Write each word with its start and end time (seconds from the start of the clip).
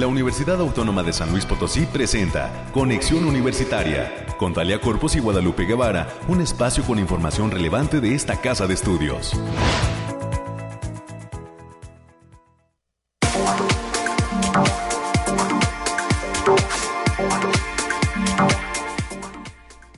la 0.00 0.06
Universidad 0.06 0.58
Autónoma 0.60 1.02
de 1.02 1.12
San 1.12 1.30
Luis 1.30 1.44
Potosí 1.44 1.84
presenta 1.84 2.70
Conexión 2.72 3.26
Universitaria 3.26 4.24
con 4.38 4.54
Talia 4.54 4.80
Corpus 4.80 5.14
y 5.16 5.20
Guadalupe 5.20 5.66
Guevara, 5.66 6.08
un 6.26 6.40
espacio 6.40 6.82
con 6.84 6.98
información 6.98 7.50
relevante 7.50 8.00
de 8.00 8.14
esta 8.14 8.40
casa 8.40 8.66
de 8.66 8.72
estudios. 8.72 9.38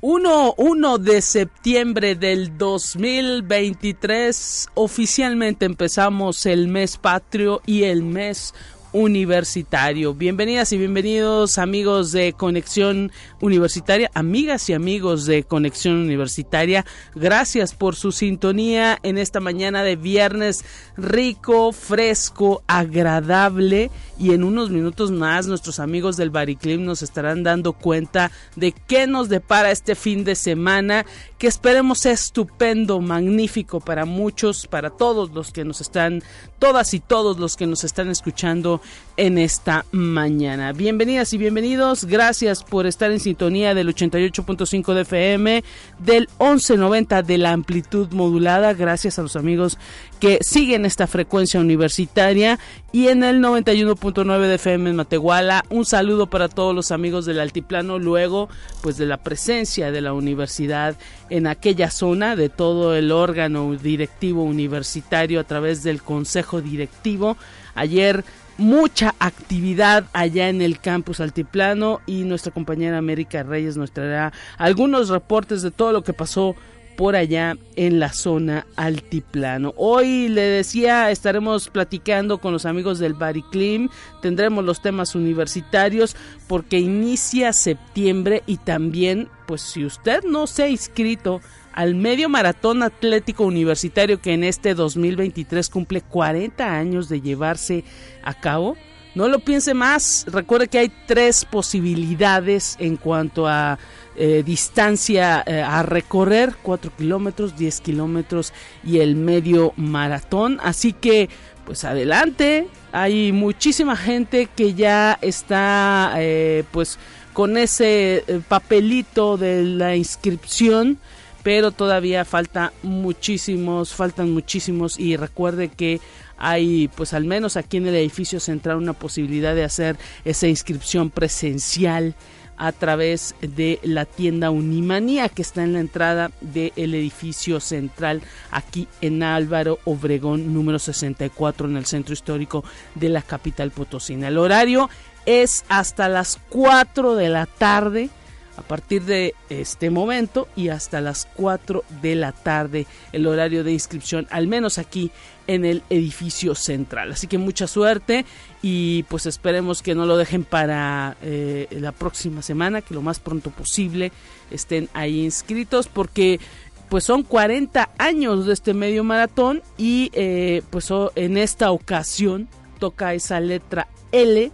Uno, 0.00 0.54
1 0.56 0.98
de 0.98 1.22
septiembre 1.22 2.16
del 2.16 2.58
2023 2.58 4.70
oficialmente 4.74 5.64
empezamos 5.64 6.44
el 6.46 6.66
mes 6.66 6.96
patrio 6.96 7.62
y 7.66 7.84
el 7.84 8.02
mes 8.02 8.52
universitario. 8.92 10.14
Bienvenidas 10.14 10.72
y 10.72 10.78
bienvenidos 10.78 11.58
amigos 11.58 12.12
de 12.12 12.32
Conexión 12.32 13.10
Universitaria, 13.40 14.10
amigas 14.14 14.68
y 14.68 14.74
amigos 14.74 15.26
de 15.26 15.44
Conexión 15.44 15.96
Universitaria. 15.96 16.84
Gracias 17.14 17.74
por 17.74 17.96
su 17.96 18.12
sintonía 18.12 18.98
en 19.02 19.18
esta 19.18 19.40
mañana 19.40 19.82
de 19.82 19.96
viernes 19.96 20.64
rico, 20.96 21.72
fresco, 21.72 22.62
agradable 22.66 23.90
y 24.22 24.32
en 24.32 24.44
unos 24.44 24.70
minutos 24.70 25.10
más 25.10 25.48
nuestros 25.48 25.80
amigos 25.80 26.16
del 26.16 26.30
Bariclim 26.30 26.84
nos 26.84 27.02
estarán 27.02 27.42
dando 27.42 27.72
cuenta 27.72 28.30
de 28.54 28.70
qué 28.70 29.08
nos 29.08 29.28
depara 29.28 29.72
este 29.72 29.96
fin 29.96 30.22
de 30.22 30.36
semana 30.36 31.04
que 31.38 31.48
esperemos 31.48 31.98
sea 31.98 32.12
estupendo, 32.12 33.00
magnífico 33.00 33.80
para 33.80 34.04
muchos, 34.04 34.68
para 34.68 34.90
todos 34.90 35.32
los 35.32 35.50
que 35.50 35.64
nos 35.64 35.80
están, 35.80 36.22
todas 36.60 36.94
y 36.94 37.00
todos 37.00 37.40
los 37.40 37.56
que 37.56 37.66
nos 37.66 37.82
están 37.82 38.10
escuchando 38.10 38.80
en 39.16 39.38
esta 39.38 39.86
mañana. 39.90 40.72
Bienvenidas 40.72 41.32
y 41.32 41.38
bienvenidos, 41.38 42.04
gracias 42.04 42.62
por 42.62 42.86
estar 42.86 43.10
en 43.10 43.18
sintonía 43.18 43.74
del 43.74 43.92
88.5 43.92 44.94
de 44.94 45.00
FM, 45.00 45.64
del 45.98 46.28
1190 46.38 47.24
de 47.24 47.38
la 47.38 47.50
amplitud 47.50 48.12
modulada, 48.12 48.72
gracias 48.72 49.18
a 49.18 49.22
los 49.22 49.34
amigos 49.34 49.78
que 50.22 50.38
siguen 50.40 50.84
esta 50.84 51.08
frecuencia 51.08 51.58
universitaria 51.58 52.56
y 52.92 53.08
en 53.08 53.24
el 53.24 53.40
91.9 53.40 54.38
de 54.46 54.54
FM 54.54 54.90
en 54.90 54.94
Matehuala. 54.94 55.64
Un 55.68 55.84
saludo 55.84 56.28
para 56.28 56.48
todos 56.48 56.76
los 56.76 56.92
amigos 56.92 57.26
del 57.26 57.40
altiplano 57.40 57.98
luego 57.98 58.48
pues 58.82 58.96
de 58.98 59.06
la 59.06 59.16
presencia 59.16 59.90
de 59.90 60.00
la 60.00 60.12
universidad 60.12 60.94
en 61.28 61.48
aquella 61.48 61.90
zona 61.90 62.36
de 62.36 62.50
todo 62.50 62.94
el 62.94 63.10
órgano 63.10 63.74
directivo 63.74 64.44
universitario 64.44 65.40
a 65.40 65.44
través 65.44 65.82
del 65.82 66.00
consejo 66.00 66.60
directivo. 66.60 67.36
Ayer 67.74 68.24
mucha 68.58 69.16
actividad 69.18 70.04
allá 70.12 70.48
en 70.48 70.62
el 70.62 70.78
campus 70.78 71.18
altiplano 71.18 72.00
y 72.06 72.22
nuestra 72.22 72.52
compañera 72.52 72.96
América 72.96 73.42
Reyes 73.42 73.76
nos 73.76 73.90
traerá 73.90 74.32
algunos 74.56 75.08
reportes 75.08 75.62
de 75.62 75.72
todo 75.72 75.90
lo 75.90 76.04
que 76.04 76.12
pasó 76.12 76.54
por 77.02 77.16
allá 77.16 77.56
en 77.74 77.98
la 77.98 78.12
zona 78.12 78.64
altiplano. 78.76 79.74
Hoy 79.76 80.28
le 80.28 80.42
decía, 80.42 81.10
estaremos 81.10 81.68
platicando 81.68 82.38
con 82.38 82.52
los 82.52 82.64
amigos 82.64 83.00
del 83.00 83.14
Bariclim, 83.14 83.88
tendremos 84.20 84.64
los 84.64 84.80
temas 84.80 85.16
universitarios 85.16 86.14
porque 86.46 86.78
inicia 86.78 87.52
septiembre 87.52 88.44
y 88.46 88.58
también, 88.58 89.28
pues 89.48 89.62
si 89.62 89.84
usted 89.84 90.22
no 90.22 90.46
se 90.46 90.62
ha 90.62 90.68
inscrito 90.68 91.40
al 91.72 91.96
medio 91.96 92.28
maratón 92.28 92.84
atlético 92.84 93.46
universitario 93.46 94.20
que 94.20 94.34
en 94.34 94.44
este 94.44 94.74
2023 94.74 95.70
cumple 95.70 96.02
40 96.02 96.72
años 96.72 97.08
de 97.08 97.20
llevarse 97.20 97.82
a 98.22 98.34
cabo. 98.34 98.76
No 99.14 99.28
lo 99.28 99.40
piense 99.40 99.74
más, 99.74 100.24
recuerde 100.28 100.68
que 100.68 100.78
hay 100.78 100.92
tres 101.06 101.44
posibilidades 101.44 102.76
en 102.78 102.96
cuanto 102.96 103.46
a 103.46 103.78
eh, 104.16 104.42
distancia 104.44 105.42
eh, 105.46 105.62
a 105.62 105.82
recorrer, 105.82 106.54
4 106.62 106.92
kilómetros, 106.96 107.56
10 107.56 107.80
kilómetros 107.80 108.52
y 108.84 108.98
el 109.00 109.16
medio 109.16 109.74
maratón. 109.76 110.58
Así 110.62 110.92
que, 110.94 111.28
pues 111.66 111.84
adelante, 111.84 112.68
hay 112.92 113.32
muchísima 113.32 113.96
gente 113.96 114.48
que 114.54 114.74
ya 114.74 115.18
está 115.20 116.14
eh, 116.16 116.64
pues 116.70 116.98
con 117.34 117.56
ese 117.56 118.24
papelito 118.48 119.36
de 119.36 119.62
la 119.62 119.96
inscripción 119.96 120.98
pero 121.42 121.72
todavía 121.72 122.24
falta 122.24 122.72
muchísimos, 122.82 123.94
faltan 123.94 124.30
muchísimos. 124.30 124.98
Y 124.98 125.16
recuerde 125.16 125.68
que 125.68 126.00
hay 126.42 126.88
pues 126.88 127.14
al 127.14 127.24
menos 127.24 127.56
aquí 127.56 127.76
en 127.76 127.86
el 127.86 127.94
edificio 127.94 128.40
central 128.40 128.76
una 128.78 128.94
posibilidad 128.94 129.54
de 129.54 129.62
hacer 129.62 129.96
esa 130.24 130.48
inscripción 130.48 131.08
presencial 131.08 132.16
a 132.56 132.72
través 132.72 133.36
de 133.40 133.78
la 133.84 134.06
tienda 134.06 134.50
Unimanía 134.50 135.28
que 135.28 135.42
está 135.42 135.62
en 135.62 135.72
la 135.72 135.78
entrada 135.78 136.32
del 136.40 136.94
edificio 136.94 137.60
central 137.60 138.22
aquí 138.50 138.88
en 139.00 139.22
Álvaro 139.22 139.78
Obregón 139.84 140.52
número 140.52 140.80
64 140.80 141.68
en 141.68 141.76
el 141.76 141.86
centro 141.86 142.12
histórico 142.12 142.64
de 142.96 143.08
la 143.08 143.22
capital 143.22 143.70
potosina. 143.70 144.26
El 144.26 144.38
horario 144.38 144.90
es 145.26 145.64
hasta 145.68 146.08
las 146.08 146.40
4 146.48 147.14
de 147.14 147.28
la 147.28 147.46
tarde 147.46 148.10
a 148.56 148.62
partir 148.62 149.02
de 149.04 149.34
este 149.48 149.90
momento 149.90 150.48
y 150.56 150.68
hasta 150.68 151.00
las 151.00 151.26
4 151.34 151.84
de 152.02 152.14
la 152.16 152.32
tarde 152.32 152.86
el 153.12 153.26
horario 153.26 153.64
de 153.64 153.72
inscripción, 153.72 154.26
al 154.30 154.46
menos 154.46 154.78
aquí 154.78 155.10
en 155.54 155.64
el 155.66 155.82
edificio 155.90 156.54
central. 156.54 157.12
Así 157.12 157.26
que 157.26 157.36
mucha 157.36 157.66
suerte 157.66 158.24
y 158.62 159.02
pues 159.04 159.26
esperemos 159.26 159.82
que 159.82 159.94
no 159.94 160.06
lo 160.06 160.16
dejen 160.16 160.44
para 160.44 161.16
eh, 161.22 161.66
la 161.70 161.92
próxima 161.92 162.40
semana, 162.42 162.80
que 162.80 162.94
lo 162.94 163.02
más 163.02 163.20
pronto 163.20 163.50
posible 163.50 164.12
estén 164.50 164.88
ahí 164.94 165.24
inscritos 165.24 165.88
porque 165.88 166.40
pues 166.88 167.04
son 167.04 167.22
40 167.22 167.90
años 167.98 168.46
de 168.46 168.52
este 168.52 168.74
medio 168.74 169.04
maratón 169.04 169.62
y 169.76 170.10
eh, 170.14 170.62
pues 170.70 170.88
en 171.16 171.36
esta 171.36 171.70
ocasión 171.70 172.48
toca 172.78 173.14
esa 173.14 173.40
letra 173.40 173.88
L 174.10 174.50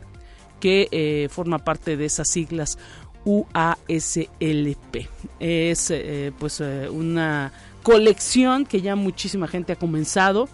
que 0.61 0.89
eh, 0.91 1.29
forma 1.31 1.59
parte 1.59 1.97
de 1.97 2.07
esas 2.07 2.29
siglas 2.29 2.79
UASLP. 3.25 5.09
Es 5.39 5.93
pues 6.39 6.61
una 6.91 7.53
colección 7.83 8.67
que 8.67 8.81
ya 8.81 8.97
muchísima 8.97 9.49
gente 9.49 9.73
ha 9.73 9.77
comenzado 9.77 10.49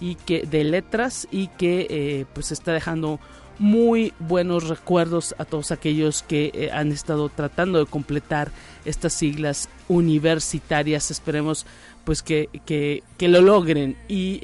y 0.00 0.14
que 0.14 0.42
de 0.42 0.64
letras 0.64 1.28
y 1.30 1.48
que 1.48 1.86
eh, 1.90 2.26
pues 2.32 2.52
está 2.52 2.72
dejando 2.72 3.20
muy 3.58 4.14
buenos 4.18 4.68
recuerdos 4.68 5.34
a 5.36 5.44
todos 5.44 5.70
aquellos 5.70 6.22
que 6.22 6.70
han 6.72 6.92
estado 6.92 7.28
tratando 7.28 7.78
de 7.78 7.84
completar 7.84 8.50
estas 8.86 9.12
siglas 9.12 9.68
universitarias. 9.86 11.10
Esperemos 11.10 11.66
pues 12.04 12.22
que, 12.22 12.48
que, 12.64 13.02
que 13.18 13.28
lo 13.28 13.42
logren 13.42 13.98
y 14.08 14.40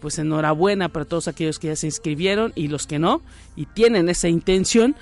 pues 0.00 0.18
enhorabuena 0.18 0.90
para 0.90 1.06
todos 1.06 1.26
aquellos 1.26 1.58
que 1.58 1.68
ya 1.68 1.76
se 1.76 1.86
inscribieron 1.86 2.52
y 2.54 2.68
los 2.68 2.86
que 2.86 2.98
no 2.98 3.22
y 3.56 3.64
tienen 3.64 4.10
esa 4.10 4.28
intención 4.28 4.94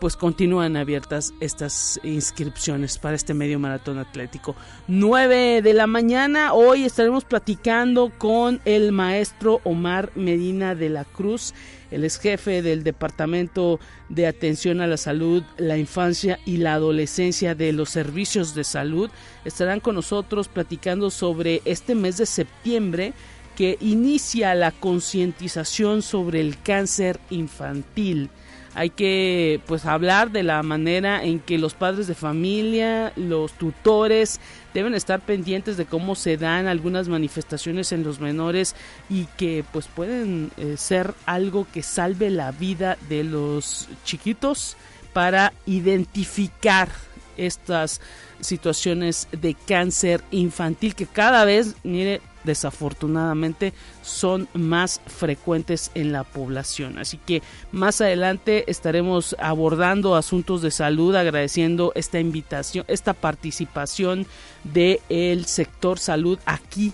pues 0.00 0.16
continúan 0.16 0.76
abiertas 0.76 1.32
estas 1.40 1.98
inscripciones 2.02 2.98
para 2.98 3.16
este 3.16 3.34
medio 3.34 3.58
maratón 3.58 3.98
atlético. 3.98 4.54
9 4.88 5.62
de 5.62 5.74
la 5.74 5.86
mañana, 5.86 6.52
hoy 6.52 6.84
estaremos 6.84 7.24
platicando 7.24 8.12
con 8.18 8.60
el 8.64 8.92
maestro 8.92 9.60
Omar 9.64 10.10
Medina 10.14 10.74
de 10.74 10.90
la 10.90 11.04
Cruz, 11.04 11.54
el 11.90 12.04
ex 12.04 12.18
jefe 12.18 12.62
del 12.62 12.84
Departamento 12.84 13.80
de 14.08 14.26
Atención 14.26 14.80
a 14.80 14.86
la 14.86 14.96
Salud, 14.96 15.42
la 15.56 15.78
Infancia 15.78 16.38
y 16.44 16.58
la 16.58 16.74
Adolescencia 16.74 17.54
de 17.54 17.72
los 17.72 17.90
Servicios 17.90 18.54
de 18.54 18.64
Salud. 18.64 19.10
Estarán 19.44 19.80
con 19.80 19.94
nosotros 19.94 20.48
platicando 20.48 21.10
sobre 21.10 21.62
este 21.64 21.94
mes 21.94 22.18
de 22.18 22.26
septiembre 22.26 23.14
que 23.56 23.78
inicia 23.80 24.54
la 24.54 24.70
concientización 24.70 26.02
sobre 26.02 26.40
el 26.40 26.60
cáncer 26.60 27.18
infantil 27.30 28.28
hay 28.76 28.90
que 28.90 29.58
pues 29.66 29.86
hablar 29.86 30.30
de 30.32 30.42
la 30.42 30.62
manera 30.62 31.24
en 31.24 31.40
que 31.40 31.56
los 31.56 31.72
padres 31.72 32.06
de 32.08 32.14
familia, 32.14 33.10
los 33.16 33.52
tutores 33.52 34.38
deben 34.74 34.94
estar 34.94 35.20
pendientes 35.22 35.78
de 35.78 35.86
cómo 35.86 36.14
se 36.14 36.36
dan 36.36 36.66
algunas 36.66 37.08
manifestaciones 37.08 37.90
en 37.92 38.04
los 38.04 38.20
menores 38.20 38.76
y 39.08 39.24
que 39.38 39.64
pues 39.72 39.86
pueden 39.86 40.50
eh, 40.58 40.74
ser 40.76 41.14
algo 41.24 41.66
que 41.72 41.82
salve 41.82 42.28
la 42.28 42.52
vida 42.52 42.98
de 43.08 43.24
los 43.24 43.88
chiquitos 44.04 44.76
para 45.14 45.54
identificar 45.64 46.90
estas 47.38 48.02
situaciones 48.40 49.26
de 49.32 49.54
cáncer 49.54 50.22
infantil 50.30 50.94
que 50.94 51.06
cada 51.06 51.46
vez, 51.46 51.76
mire, 51.82 52.20
desafortunadamente 52.46 53.74
son 54.02 54.48
más 54.54 55.02
frecuentes 55.06 55.90
en 55.94 56.12
la 56.12 56.24
población. 56.24 56.98
Así 56.98 57.18
que 57.18 57.42
más 57.72 58.00
adelante 58.00 58.64
estaremos 58.70 59.36
abordando 59.38 60.14
asuntos 60.14 60.62
de 60.62 60.70
salud, 60.70 61.14
agradeciendo 61.14 61.92
esta 61.94 62.18
invitación, 62.18 62.86
esta 62.88 63.12
participación 63.12 64.26
del 64.64 65.00
el 65.10 65.44
sector 65.44 65.98
salud 65.98 66.38
aquí 66.46 66.92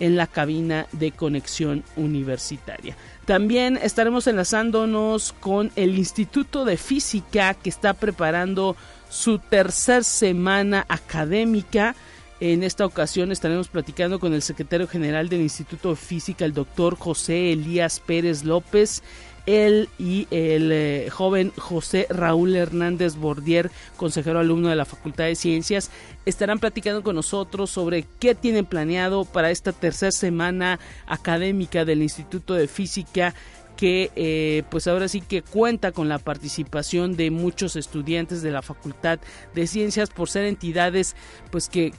en 0.00 0.16
la 0.16 0.26
cabina 0.26 0.86
de 0.92 1.12
conexión 1.12 1.84
universitaria. 1.96 2.96
También 3.24 3.78
estaremos 3.80 4.26
enlazándonos 4.26 5.32
con 5.32 5.70
el 5.76 5.96
Instituto 5.96 6.64
de 6.64 6.76
Física 6.76 7.54
que 7.54 7.70
está 7.70 7.94
preparando 7.94 8.76
su 9.08 9.38
tercer 9.38 10.04
semana 10.04 10.84
académica. 10.88 11.94
En 12.44 12.62
esta 12.62 12.84
ocasión 12.84 13.32
estaremos 13.32 13.68
platicando 13.68 14.20
con 14.20 14.34
el 14.34 14.42
secretario 14.42 14.86
general 14.86 15.30
del 15.30 15.40
Instituto 15.40 15.88
de 15.88 15.96
Física, 15.96 16.44
el 16.44 16.52
doctor 16.52 16.94
José 16.94 17.52
Elías 17.52 18.00
Pérez 18.00 18.44
López 18.44 19.02
él 19.46 19.88
y 19.98 20.26
el 20.30 20.70
eh, 20.72 21.08
joven 21.10 21.52
José 21.56 22.06
Raúl 22.08 22.56
Hernández 22.56 23.16
Bordier, 23.16 23.70
consejero 23.96 24.38
alumno 24.38 24.68
de 24.68 24.76
la 24.76 24.84
Facultad 24.84 25.24
de 25.24 25.34
Ciencias, 25.34 25.90
estarán 26.24 26.58
platicando 26.58 27.02
con 27.02 27.16
nosotros 27.16 27.70
sobre 27.70 28.06
qué 28.18 28.34
tienen 28.34 28.64
planeado 28.64 29.24
para 29.24 29.50
esta 29.50 29.72
tercera 29.72 30.12
semana 30.12 30.80
académica 31.06 31.84
del 31.84 32.02
Instituto 32.02 32.54
de 32.54 32.68
Física 32.68 33.34
que 33.76 34.10
eh, 34.16 34.62
pues 34.70 34.86
ahora 34.86 35.08
sí 35.08 35.20
que 35.20 35.42
cuenta 35.42 35.92
con 35.92 36.08
la 36.08 36.18
participación 36.18 37.16
de 37.16 37.30
muchos 37.30 37.76
estudiantes 37.76 38.42
de 38.42 38.50
la 38.50 38.62
Facultad 38.62 39.18
de 39.54 39.66
Ciencias 39.66 40.10
por 40.10 40.28
ser 40.28 40.44
entidades 40.44 41.16
pues 41.50 41.68
que, 41.68 41.92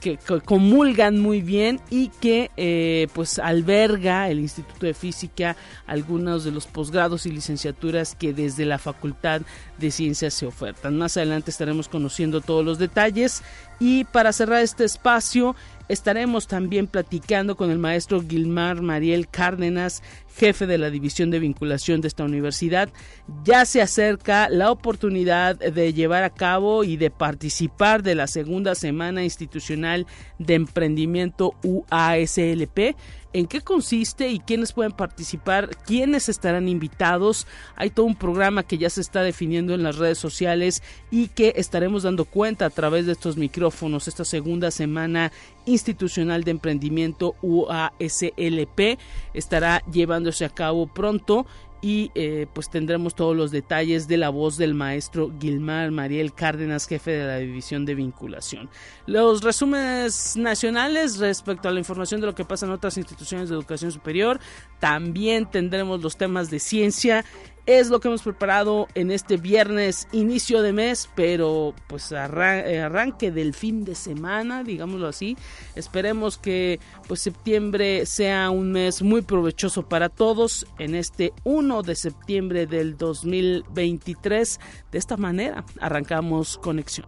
comulgan 0.44 1.18
muy 1.18 1.42
bien 1.42 1.80
y 1.90 2.08
que 2.08 2.50
eh, 2.56 3.08
pues 3.14 3.38
alberga 3.38 4.28
el 4.28 4.40
Instituto 4.40 4.86
de 4.86 4.94
Física 4.94 5.56
algunos 5.86 6.44
de 6.44 6.52
los 6.52 6.66
posgrados 6.66 7.26
y 7.26 7.30
licenciaturas 7.30 8.14
que 8.14 8.32
desde 8.32 8.64
la 8.64 8.78
Facultad 8.78 9.42
de 9.78 9.90
Ciencias 9.90 10.34
se 10.34 10.46
ofertan. 10.46 10.96
Más 10.96 11.16
adelante 11.16 11.50
estaremos 11.50 11.88
conociendo 11.88 12.40
todos 12.40 12.64
los 12.64 12.78
detalles 12.78 13.42
y 13.78 14.04
para 14.04 14.32
cerrar 14.32 14.62
este 14.62 14.84
espacio 14.84 15.54
Estaremos 15.88 16.48
también 16.48 16.88
platicando 16.88 17.56
con 17.56 17.70
el 17.70 17.78
maestro 17.78 18.20
Gilmar 18.20 18.82
Mariel 18.82 19.28
Cárdenas, 19.28 20.02
jefe 20.34 20.66
de 20.66 20.78
la 20.78 20.90
División 20.90 21.30
de 21.30 21.38
Vinculación 21.38 22.00
de 22.00 22.08
esta 22.08 22.24
universidad. 22.24 22.88
Ya 23.44 23.64
se 23.64 23.80
acerca 23.80 24.48
la 24.48 24.72
oportunidad 24.72 25.54
de 25.56 25.92
llevar 25.92 26.24
a 26.24 26.30
cabo 26.30 26.82
y 26.82 26.96
de 26.96 27.12
participar 27.12 28.02
de 28.02 28.16
la 28.16 28.26
segunda 28.26 28.74
semana 28.74 29.22
institucional 29.22 30.06
de 30.40 30.54
emprendimiento 30.54 31.54
UASLP 31.62 32.96
en 33.36 33.46
qué 33.46 33.60
consiste 33.60 34.28
y 34.30 34.38
quiénes 34.38 34.72
pueden 34.72 34.92
participar, 34.92 35.68
quiénes 35.84 36.30
estarán 36.30 36.70
invitados. 36.70 37.46
Hay 37.76 37.90
todo 37.90 38.06
un 38.06 38.16
programa 38.16 38.62
que 38.62 38.78
ya 38.78 38.88
se 38.88 39.02
está 39.02 39.22
definiendo 39.22 39.74
en 39.74 39.82
las 39.82 39.98
redes 39.98 40.16
sociales 40.16 40.82
y 41.10 41.28
que 41.28 41.52
estaremos 41.56 42.04
dando 42.04 42.24
cuenta 42.24 42.64
a 42.64 42.70
través 42.70 43.04
de 43.04 43.12
estos 43.12 43.36
micrófonos 43.36 44.08
esta 44.08 44.24
segunda 44.24 44.70
semana 44.70 45.32
institucional 45.66 46.44
de 46.44 46.52
emprendimiento 46.52 47.34
UASLP 47.42 48.98
estará 49.34 49.82
llevándose 49.92 50.46
a 50.46 50.48
cabo 50.48 50.86
pronto 50.86 51.46
y 51.86 52.10
eh, 52.16 52.48
pues 52.52 52.68
tendremos 52.68 53.14
todos 53.14 53.36
los 53.36 53.52
detalles 53.52 54.08
de 54.08 54.16
la 54.16 54.28
voz 54.28 54.56
del 54.56 54.74
maestro 54.74 55.30
Gilmar 55.40 55.92
Mariel 55.92 56.34
Cárdenas, 56.34 56.88
jefe 56.88 57.12
de 57.12 57.24
la 57.24 57.36
división 57.36 57.84
de 57.84 57.94
vinculación. 57.94 58.68
Los 59.06 59.42
resúmenes 59.42 60.36
nacionales 60.36 61.18
respecto 61.18 61.68
a 61.68 61.70
la 61.70 61.78
información 61.78 62.20
de 62.20 62.26
lo 62.26 62.34
que 62.34 62.44
pasa 62.44 62.66
en 62.66 62.72
otras 62.72 62.96
instituciones 62.96 63.48
de 63.48 63.54
educación 63.54 63.92
superior, 63.92 64.40
también 64.80 65.48
tendremos 65.48 66.02
los 66.02 66.16
temas 66.16 66.50
de 66.50 66.58
ciencia 66.58 67.24
es 67.66 67.88
lo 67.88 68.00
que 68.00 68.08
hemos 68.08 68.22
preparado 68.22 68.86
en 68.94 69.10
este 69.10 69.36
viernes 69.36 70.06
inicio 70.12 70.62
de 70.62 70.72
mes, 70.72 71.10
pero 71.14 71.74
pues 71.88 72.12
eh, 72.12 72.16
arranque 72.16 73.32
del 73.32 73.54
fin 73.54 73.84
de 73.84 73.94
semana, 73.94 74.62
digámoslo 74.62 75.08
así. 75.08 75.36
Esperemos 75.74 76.38
que 76.38 76.78
pues 77.08 77.20
septiembre 77.20 78.06
sea 78.06 78.50
un 78.50 78.72
mes 78.72 79.02
muy 79.02 79.22
provechoso 79.22 79.88
para 79.88 80.08
todos 80.08 80.66
en 80.78 80.94
este 80.94 81.32
1 81.44 81.82
de 81.82 81.96
septiembre 81.96 82.66
del 82.66 82.96
2023. 82.96 84.60
De 84.92 84.98
esta 84.98 85.16
manera 85.16 85.64
arrancamos 85.80 86.58
conexión. 86.58 87.06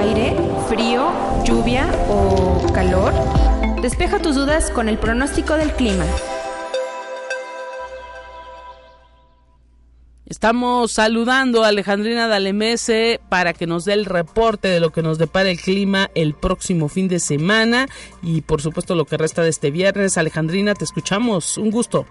Aire, 0.00 0.34
frío, 0.68 1.12
lluvia 1.44 1.86
o 2.08 2.72
calor? 2.72 3.12
Despeja 3.82 4.18
tus 4.18 4.34
dudas 4.34 4.70
con 4.70 4.88
el 4.88 4.98
pronóstico 4.98 5.54
del 5.54 5.72
clima. 5.72 6.04
Estamos 10.30 10.92
saludando 10.92 11.64
a 11.64 11.68
Alejandrina 11.68 12.28
Dalemese 12.28 13.20
para 13.28 13.52
que 13.52 13.66
nos 13.66 13.84
dé 13.84 13.94
el 13.94 14.04
reporte 14.04 14.68
de 14.68 14.78
lo 14.78 14.90
que 14.90 15.02
nos 15.02 15.18
depara 15.18 15.50
el 15.50 15.60
clima 15.60 16.08
el 16.14 16.34
próximo 16.34 16.88
fin 16.88 17.08
de 17.08 17.18
semana 17.18 17.88
y 18.22 18.42
por 18.42 18.62
supuesto 18.62 18.94
lo 18.94 19.06
que 19.06 19.16
resta 19.16 19.42
de 19.42 19.48
este 19.48 19.72
viernes. 19.72 20.16
Alejandrina, 20.16 20.74
te 20.74 20.84
escuchamos. 20.84 21.58
Un 21.58 21.72
gusto. 21.72 22.06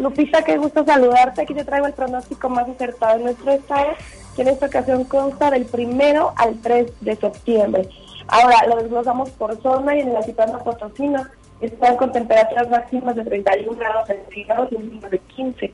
Lupita, 0.00 0.42
qué 0.42 0.56
gusto 0.56 0.84
saludarte. 0.84 1.42
Aquí 1.42 1.54
te 1.54 1.64
traigo 1.64 1.86
el 1.86 1.92
pronóstico 1.92 2.48
más 2.48 2.68
acertado 2.68 3.16
en 3.18 3.24
nuestro 3.26 3.52
estado 3.52 3.92
que 4.34 4.42
en 4.42 4.48
esta 4.48 4.66
ocasión 4.66 5.04
consta 5.04 5.52
del 5.52 5.66
primero 5.66 6.32
al 6.34 6.60
3 6.62 6.94
de 7.00 7.14
septiembre. 7.14 7.88
Ahora 8.26 8.66
lo 8.66 8.82
desglosamos 8.82 9.30
por 9.30 9.56
zona 9.62 9.96
y 9.96 10.00
en 10.00 10.12
la 10.12 10.22
Citana 10.24 10.58
Potosina 10.58 11.30
están 11.60 11.96
con 11.96 12.10
temperaturas 12.10 12.68
máximas 12.68 13.14
de 13.14 13.24
31 13.24 13.78
grados 13.78 14.08
centígrados 14.08 14.72
y 14.72 14.78
mínimas 14.78 15.12
de 15.12 15.20
15. 15.20 15.72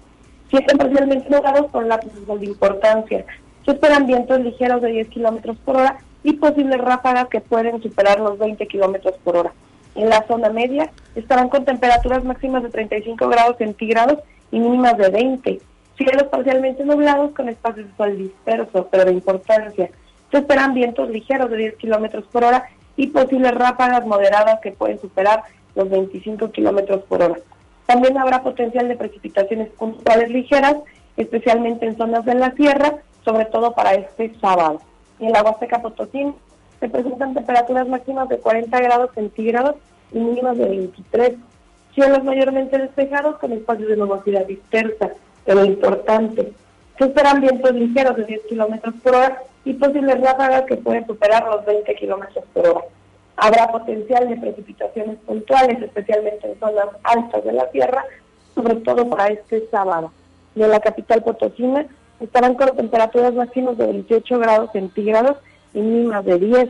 Sienten 0.51 0.79
parcialmente 0.79 1.29
nublados 1.29 1.71
con 1.71 1.89
lápices 1.89 2.27
de 2.27 2.47
importancia. 2.47 3.25
Se 3.65 3.73
esperan 3.73 4.07
vientos 4.07 4.41
ligeros 4.41 4.81
de 4.83 4.93
10 4.93 5.09
kilómetros 5.09 5.57
por 5.59 5.77
hora 5.77 5.99
y 6.23 6.33
posibles 6.35 6.81
ráfagas 6.81 7.29
que 7.29 7.41
pueden 7.41 7.83
superar 7.83 8.21
los 8.21 8.39
20 8.39 8.67
kilómetros 8.67 9.15
por 9.25 9.37
hora. 9.37 9.53
En 9.95 10.09
la 10.09 10.25
zona 10.27 10.51
media 10.51 10.91
estarán 11.15 11.49
con 11.49 11.65
temperaturas 11.65 12.25
máximas 12.25 12.63
de 12.63 12.71
35 12.71 13.29
grados 13.29 13.57
centígrados 13.59 14.19
y 14.51 14.59
mínimas 14.59 14.97
de 14.97 15.11
20 15.11 15.61
cielos 15.99 16.25
parcialmente 16.31 16.85
nublados 16.85 17.33
con 17.33 17.49
espacios 17.49 17.89
de 17.89 17.97
sol 17.97 18.17
disperso, 18.17 18.89
pero 18.91 19.05
de 19.05 19.13
importancia. 19.13 19.91
Se 20.31 20.39
esperan 20.39 20.73
vientos 20.73 21.11
ligeros 21.11 21.51
de 21.51 21.57
10 21.57 21.77
kilómetros 21.77 22.25
por 22.27 22.45
hora 22.45 22.69
y 22.97 23.09
posibles 23.09 23.53
ráfagas 23.53 24.07
moderadas 24.07 24.61
que 24.61 24.73
pueden 24.73 25.01
superar 25.01 25.43
los 25.75 25.91
25 25.91 26.51
kilómetros 26.53 27.03
por 27.05 27.23
hora. 27.23 27.37
También 27.89 28.19
habrá 28.19 28.43
potencial 28.43 28.87
de 28.87 28.97
precipitaciones 28.97 29.71
puntuales 29.71 30.29
ligeras, 30.29 30.77
especialmente 31.17 31.87
en 31.87 31.97
zonas 31.97 32.23
de 32.27 32.35
la 32.35 32.53
sierra, 32.53 32.97
sobre 33.25 33.47
todo 33.47 33.73
para 33.73 33.95
este 33.95 34.31
sábado. 34.43 34.83
Y 35.19 35.25
en 35.25 35.33
la 35.33 35.43
Huasteca 35.43 35.81
Potosí 35.81 36.35
se 36.81 36.89
presentan 36.91 37.33
temperaturas 37.33 37.89
máximas 37.89 38.29
de 38.29 38.37
40 38.37 38.79
grados 38.79 39.11
centígrados 39.15 39.77
y 40.13 40.19
mínimas 40.19 40.59
de 40.59 40.69
23. 40.69 41.33
Cielos 41.95 42.25
mayormente 42.25 42.77
despejados 42.77 43.39
con 43.39 43.53
espacios 43.53 43.89
de 43.89 43.97
nubosidad 43.97 44.45
dispersa 44.45 45.13
pero 45.47 45.65
importante. 45.65 46.53
Se 46.99 47.05
esperan 47.07 47.41
vientos 47.41 47.73
ligeros 47.73 48.17
de 48.17 48.25
10 48.25 48.41
kilómetros 48.51 48.97
por 49.03 49.15
hora 49.15 49.43
y 49.65 49.73
posibles 49.73 50.21
ráfagas 50.21 50.65
que 50.65 50.77
pueden 50.77 51.07
superar 51.07 51.47
los 51.47 51.65
20 51.65 51.95
kilómetros 51.95 52.45
por 52.53 52.69
hora. 52.69 52.85
Habrá 53.41 53.71
potencial 53.71 54.29
de 54.29 54.37
precipitaciones 54.37 55.17
puntuales, 55.19 55.81
especialmente 55.81 56.51
en 56.51 56.59
zonas 56.59 56.87
altas 57.05 57.45
de 57.45 57.53
la 57.53 57.71
tierra, 57.71 58.05
sobre 58.53 58.75
todo 58.77 59.09
para 59.09 59.29
este 59.29 59.65
sábado. 59.71 60.11
De 60.57 60.67
la 60.67 60.81
capital 60.81 61.23
Potosina 61.23 61.87
estarán 62.19 62.57
con 62.57 62.75
temperaturas 62.75 63.33
máximas 63.35 63.79
de 63.79 63.87
28 63.87 64.39
grados 64.41 64.73
centígrados 64.73 65.37
y 65.73 65.79
mínimas 65.79 66.25
de 66.25 66.37
10. 66.37 66.69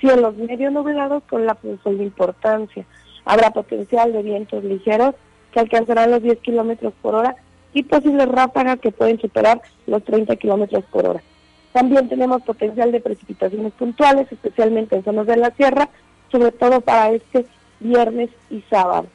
Cielos 0.00 0.36
medio 0.36 0.70
nublados 0.70 1.22
con 1.30 1.46
la 1.46 1.56
sol 1.82 1.96
de 1.96 2.04
importancia. 2.04 2.84
Habrá 3.24 3.50
potencial 3.50 4.12
de 4.12 4.22
vientos 4.22 4.62
ligeros 4.64 5.14
que 5.50 5.60
alcanzarán 5.60 6.10
los 6.10 6.22
10 6.22 6.40
kilómetros 6.40 6.92
por 7.00 7.14
hora 7.14 7.36
y 7.72 7.84
posibles 7.84 8.28
ráfagas 8.28 8.80
que 8.80 8.90
pueden 8.90 9.18
superar 9.18 9.62
los 9.86 10.04
30 10.04 10.36
kilómetros 10.36 10.84
por 10.92 11.06
hora. 11.06 11.22
También 11.72 12.08
tenemos 12.08 12.42
potencial 12.42 12.92
de 12.92 13.00
precipitaciones 13.00 13.72
puntuales, 13.72 14.30
especialmente 14.30 14.96
en 14.96 15.04
zonas 15.04 15.26
de 15.26 15.36
la 15.36 15.50
sierra, 15.52 15.88
sobre 16.30 16.52
todo 16.52 16.80
para 16.80 17.10
este 17.10 17.46
viernes 17.80 18.30
y 18.50 18.62
sábado. 18.70 19.06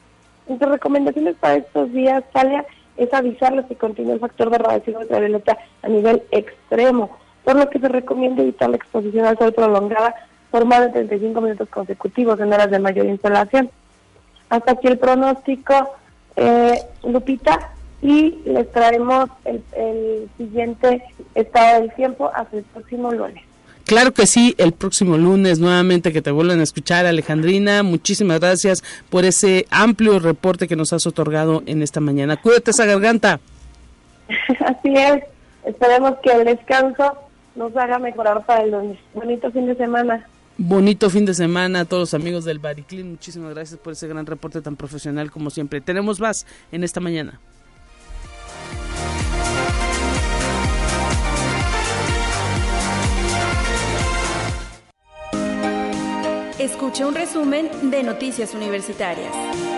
Entre 0.48 0.68
recomendaciones 0.68 1.36
para 1.36 1.56
estos 1.56 1.92
días, 1.94 2.24
Talia, 2.32 2.66
es 2.98 3.14
avisarles 3.14 3.66
que 3.66 3.76
continúa 3.76 4.16
el 4.16 4.20
factor 4.20 4.50
de 4.50 4.58
radiación 4.58 4.98
ultravioleta 4.98 5.58
a 5.84 5.88
nivel 5.88 6.24
extremo, 6.32 7.18
por 7.44 7.56
lo 7.56 7.70
que 7.70 7.80
se 7.80 7.88
recomienda 7.88 8.42
evitar 8.42 8.70
la 8.70 8.78
exposición 8.78 9.26
al 9.26 9.38
sol 9.38 9.54
prolongada 9.54 10.16
por 10.50 10.66
más 10.66 10.82
de 10.82 10.90
35 10.90 11.42
minutos 11.42 11.70
consecutivos 11.70 12.40
en 12.40 12.52
horas 12.52 12.72
de 12.72 12.80
mayor 12.80 13.06
insolación. 13.06 13.70
Hasta 14.50 14.72
aquí 14.72 14.88
el 14.88 14.98
pronóstico. 14.98 15.96
Eh, 16.36 16.80
Lupita, 17.04 17.72
y 18.01 18.39
les 18.46 18.72
traemos 18.72 19.30
el, 19.46 19.63
el 19.75 20.30
siguiente 20.38 21.04
estado 21.36 21.82
del 21.82 21.94
tiempo 21.94 22.32
hasta 22.34 22.58
el 22.58 22.63
próximo 22.63 23.12
lunes. 23.12 23.44
Claro 23.88 24.12
que 24.12 24.27
sí, 24.27 24.54
el 24.58 24.74
próximo 24.74 25.18
lunes 25.18 25.60
nuevamente 25.60 26.12
que 26.12 26.22
te 26.22 26.30
vuelvan 26.30 26.60
a 26.60 26.63
escuchar, 26.63 27.06
Alejandrina. 27.06 27.84
Muchísimas 27.84 28.42
gracias 28.42 28.84
por 29.10 29.24
ese 29.24 29.66
amplio 29.70 30.20
reporte 30.20 30.68
que 30.68 30.75
nos 30.75 30.92
has 30.92 31.08
otorgado 31.08 31.63
en 31.66 31.82
esta 31.82 32.01
mañana. 32.01 32.36
Cuídate 32.36 32.72
esa 32.72 32.86
garganta. 32.86 33.39
Así 34.60 34.94
es. 34.94 35.24
Esperemos 35.63 36.16
que 36.22 36.32
el 36.32 36.44
descanso 36.44 37.13
nos 37.56 37.75
haga 37.77 37.98
mejorar 37.98 38.46
para 38.46 38.63
el 38.63 38.72
lunes. 38.72 39.00
Bonito 39.13 39.50
fin 39.51 39.66
de 39.66 39.75
semana. 39.75 40.27
Bonito 40.58 41.10
fin 41.10 41.25
de 41.25 41.34
semana 41.34 41.82
a 41.82 41.86
todos 41.86 42.12
los 42.12 42.13
amigos 42.13 42.44
del 42.44 42.60
Bariclin. 42.60 43.12
Muchísimas 43.12 43.54
gracias 43.54 43.80
por 43.80 43.94
ese 43.94 44.10
gran 44.10 44.25
reporte 44.25 44.62
tan 44.62 44.75
profesional 44.75 45.32
como 45.32 45.50
siempre. 45.50 45.80
Tenemos 45.80 46.20
más 46.20 46.46
en 46.74 46.84
esta 46.84 47.00
mañana. 47.00 47.39
Escucha 56.60 57.06
un 57.06 57.14
resumen 57.14 57.70
de 57.92 58.02
Noticias 58.02 58.56
Universitarias. 58.56 59.76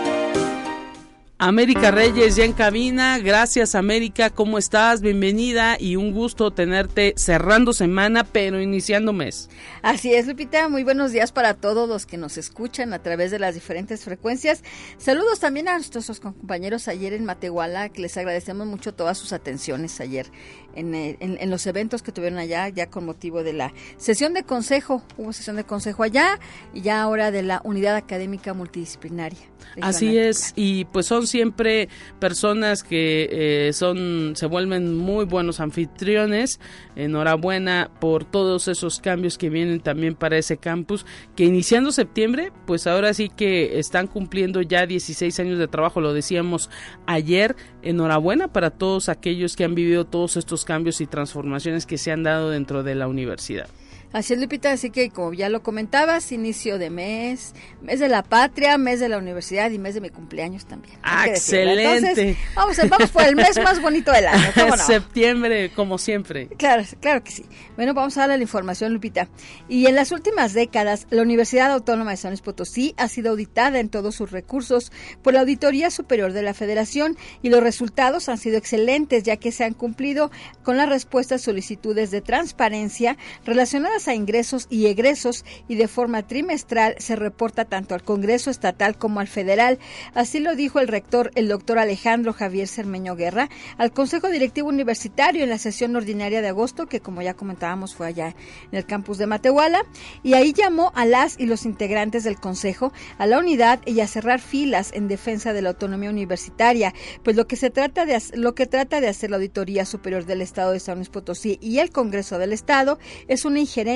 América 1.42 1.90
Reyes 1.90 2.36
ya 2.36 2.44
en 2.44 2.52
cabina. 2.52 3.18
Gracias 3.18 3.74
América, 3.74 4.30
¿cómo 4.30 4.58
estás? 4.58 5.00
Bienvenida 5.00 5.78
y 5.80 5.96
un 5.96 6.12
gusto 6.12 6.52
tenerte 6.52 7.14
cerrando 7.16 7.72
semana, 7.72 8.26
pero 8.26 8.60
iniciando 8.60 9.14
mes. 9.14 9.50
Así 9.82 10.14
es, 10.14 10.28
Lupita. 10.28 10.68
Muy 10.68 10.84
buenos 10.84 11.14
días 11.14 11.32
para 11.32 11.54
todos 11.54 11.88
los 11.88 12.06
que 12.06 12.18
nos 12.18 12.38
escuchan 12.38 12.92
a 12.92 13.00
través 13.00 13.32
de 13.32 13.40
las 13.40 13.56
diferentes 13.56 14.04
frecuencias. 14.04 14.66
Saludos 14.98 15.40
también 15.40 15.70
a 15.70 15.76
nuestros 15.76 16.20
compañeros 16.20 16.90
ayer 16.90 17.14
en 17.14 17.24
Matehuala, 17.24 17.88
que 17.88 18.02
les 18.02 18.18
agradecemos 18.18 18.68
mucho 18.68 18.94
todas 18.94 19.18
sus 19.18 19.32
atenciones 19.32 20.02
ayer 20.02 20.30
en, 20.76 20.94
eh, 20.94 21.18
en, 21.22 21.50
los 21.50 21.66
eventos 21.68 22.04
que 22.04 22.12
tuvieron 22.12 22.38
allá, 22.38 22.68
ya 22.70 22.90
con 22.90 23.06
motivo 23.06 23.44
de 23.44 23.54
la 23.54 23.74
sesión 23.98 24.34
de 24.34 24.44
consejo. 24.44 25.04
Hubo 25.18 25.32
sesión 25.32 25.56
de 25.56 25.64
consejo 25.64 26.04
allá 26.04 26.38
y 26.74 26.82
ya 26.82 27.02
ahora 27.02 27.32
de 27.32 27.44
la 27.44 27.62
unidad 27.64 27.96
académica 27.96 28.54
multidisciplinaria. 28.54 29.40
Así 29.82 30.18
es, 30.18 30.54
y 30.56 30.86
pues 30.86 31.06
son 31.06 31.28
siempre 31.30 31.90
personas 32.20 32.84
que 32.84 33.30
eh, 33.32 33.74
son 33.74 34.34
se 34.36 34.46
vuelven 34.46 34.98
muy 34.98 35.26
buenos 35.26 35.60
anfitriones. 35.60 36.60
Enhorabuena 36.96 37.92
por 38.00 38.26
todos 38.26 38.68
esos 38.68 39.00
cambios 39.00 39.38
que 39.38 39.50
vienen 39.50 39.80
también 39.80 40.16
para 40.16 40.38
ese 40.38 40.58
campus, 40.58 41.06
que 41.36 41.46
iniciando 41.46 41.92
septiembre, 41.92 42.52
pues 42.66 42.88
ahora 42.88 43.14
sí 43.14 43.30
que 43.30 43.80
están 43.80 44.08
cumpliendo 44.08 44.62
ya 44.62 44.86
16 44.86 45.40
años 45.40 45.60
de 45.60 45.68
trabajo, 45.68 46.02
lo 46.02 46.14
decíamos 46.14 46.70
ayer. 47.06 47.56
Enhorabuena 47.82 48.50
para 48.52 48.72
todos 48.72 49.08
aquellos 49.08 49.56
que 49.56 49.64
han 49.64 49.76
vivido 49.76 50.06
todos 50.06 50.36
estos 50.38 50.66
cambios 50.66 51.00
y 51.02 51.08
transformaciones 51.08 51.86
que 51.86 51.98
se 51.98 52.12
han 52.12 52.24
dado 52.24 52.50
dentro 52.50 52.84
de 52.84 52.96
la 52.96 53.08
universidad. 53.08 53.70
Así 54.12 54.34
es, 54.34 54.40
Lupita, 54.40 54.72
así 54.72 54.90
que 54.90 55.12
como 55.12 55.34
ya 55.34 55.50
lo 55.50 55.62
comentabas, 55.62 56.32
inicio 56.32 56.80
de 56.80 56.90
mes, 56.90 57.54
mes 57.84 58.00
de 58.00 58.10
la 58.10 58.24
patria, 58.24 58.78
mes 58.80 59.00
de 59.00 59.08
la 59.08 59.20
universidad 59.20 59.70
y 59.70 59.78
mes 59.78 59.94
de 59.94 60.02
mi 60.02 60.10
cumpleaños 60.10 60.66
también. 60.66 60.98
Ah, 61.04 61.28
excelente. 61.28 62.36
vamos, 62.56 62.78
vamos 62.90 63.12
por 63.12 63.24
el 63.24 63.36
mes 63.36 63.58
más 63.64 63.80
bonito 63.80 64.12
del 64.12 64.26
año. 64.26 64.48
¿cómo 64.56 64.70
no? 64.76 64.78
Septiembre, 64.78 65.72
como 65.76 66.00
siempre. 66.00 66.48
Claro, 66.58 66.84
claro 67.00 67.24
que 67.24 67.32
sí. 67.32 67.46
Bueno, 67.76 67.94
vamos 67.94 68.18
a 68.18 68.22
darle 68.22 68.38
la 68.38 68.44
información, 68.44 68.94
Lupita. 68.94 69.28
Y 69.68 69.86
en 69.86 69.94
las 69.94 70.12
últimas 70.12 70.54
décadas, 70.54 71.06
la 71.12 71.22
Universidad 71.22 71.72
Autónoma 71.72 72.12
de 72.12 72.18
San 72.18 72.32
Luis 72.32 72.42
Potosí 72.42 72.96
ha 72.98 73.08
sido 73.10 73.30
auditada 73.30 73.80
en 73.80 73.90
todos 73.90 74.16
sus 74.16 74.32
recursos 74.32 74.92
por 75.22 75.36
la 75.36 75.42
Auditoría 75.42 75.92
Superior 75.92 76.34
de 76.34 76.42
la 76.42 76.56
Federación 76.56 77.16
y 77.44 77.50
los 77.50 77.62
resultados 77.62 78.28
han 78.28 78.40
sido 78.40 78.58
excelentes, 78.58 79.24
ya 79.24 79.38
que 79.38 79.52
se 79.52 79.66
han 79.66 79.76
cumplido 79.76 80.32
con 80.64 80.78
las 80.78 80.90
respuestas 80.90 81.42
solicitudes 81.42 82.10
de 82.10 82.22
transparencia 82.22 83.16
relacionadas 83.46 83.99
a 84.08 84.14
ingresos 84.14 84.68
y 84.70 84.88
egresos 84.88 85.46
y 85.68 85.76
de 85.76 85.88
forma 85.88 86.26
trimestral 86.26 86.96
se 87.00 87.16
reporta 87.16 87.66
tanto 87.66 87.96
al 87.96 88.04
Congreso 88.04 88.50
Estatal 88.50 88.98
como 88.98 89.20
al 89.20 89.28
Federal. 89.28 89.80
Así 90.14 90.40
lo 90.40 90.56
dijo 90.56 90.80
el 90.80 90.88
rector, 90.88 91.32
el 91.36 91.48
doctor 91.48 91.80
Alejandro 91.80 92.34
Javier 92.34 92.68
Cermeño 92.68 93.16
Guerra, 93.16 93.50
al 93.78 93.92
Consejo 93.92 94.30
Directivo 94.30 94.70
Universitario 94.70 95.44
en 95.44 95.50
la 95.50 95.58
sesión 95.58 95.96
ordinaria 95.96 96.42
de 96.42 96.48
agosto, 96.48 96.88
que 96.88 97.02
como 97.02 97.22
ya 97.22 97.34
comentábamos 97.34 97.96
fue 97.96 98.08
allá 98.08 98.36
en 98.72 98.78
el 98.78 98.86
campus 98.86 99.18
de 99.18 99.28
Matehuala, 99.28 99.82
y 100.24 100.34
ahí 100.34 100.54
llamó 100.54 100.92
a 100.96 101.06
las 101.06 101.40
y 101.40 101.46
los 101.46 101.66
integrantes 101.66 102.24
del 102.24 102.40
Consejo 102.40 102.94
a 103.18 103.28
la 103.28 103.40
unidad 103.40 103.80
y 103.86 104.00
a 104.00 104.08
cerrar 104.08 104.40
filas 104.40 104.92
en 104.94 105.08
defensa 105.08 105.54
de 105.54 105.62
la 105.62 105.70
autonomía 105.70 106.10
universitaria, 106.10 106.94
pues 107.24 107.36
lo 107.36 107.48
que 107.48 107.56
se 107.56 107.70
trata 107.70 108.06
de 108.06 108.22
lo 108.34 108.56
que 108.56 108.66
trata 108.66 109.02
de 109.02 109.08
hacer 109.08 109.30
la 109.30 109.38
Auditoría 109.38 109.86
Superior 109.86 110.26
del 110.26 110.42
Estado 110.42 110.72
de 110.72 110.80
San 110.80 110.98
Luis 110.98 111.10
Potosí 111.10 111.58
y 111.62 111.80
el 111.80 111.92
Congreso 111.92 112.38
del 112.38 112.54
Estado 112.54 113.00
es 113.28 113.46
una 113.46 113.60
injerencia 113.60 113.89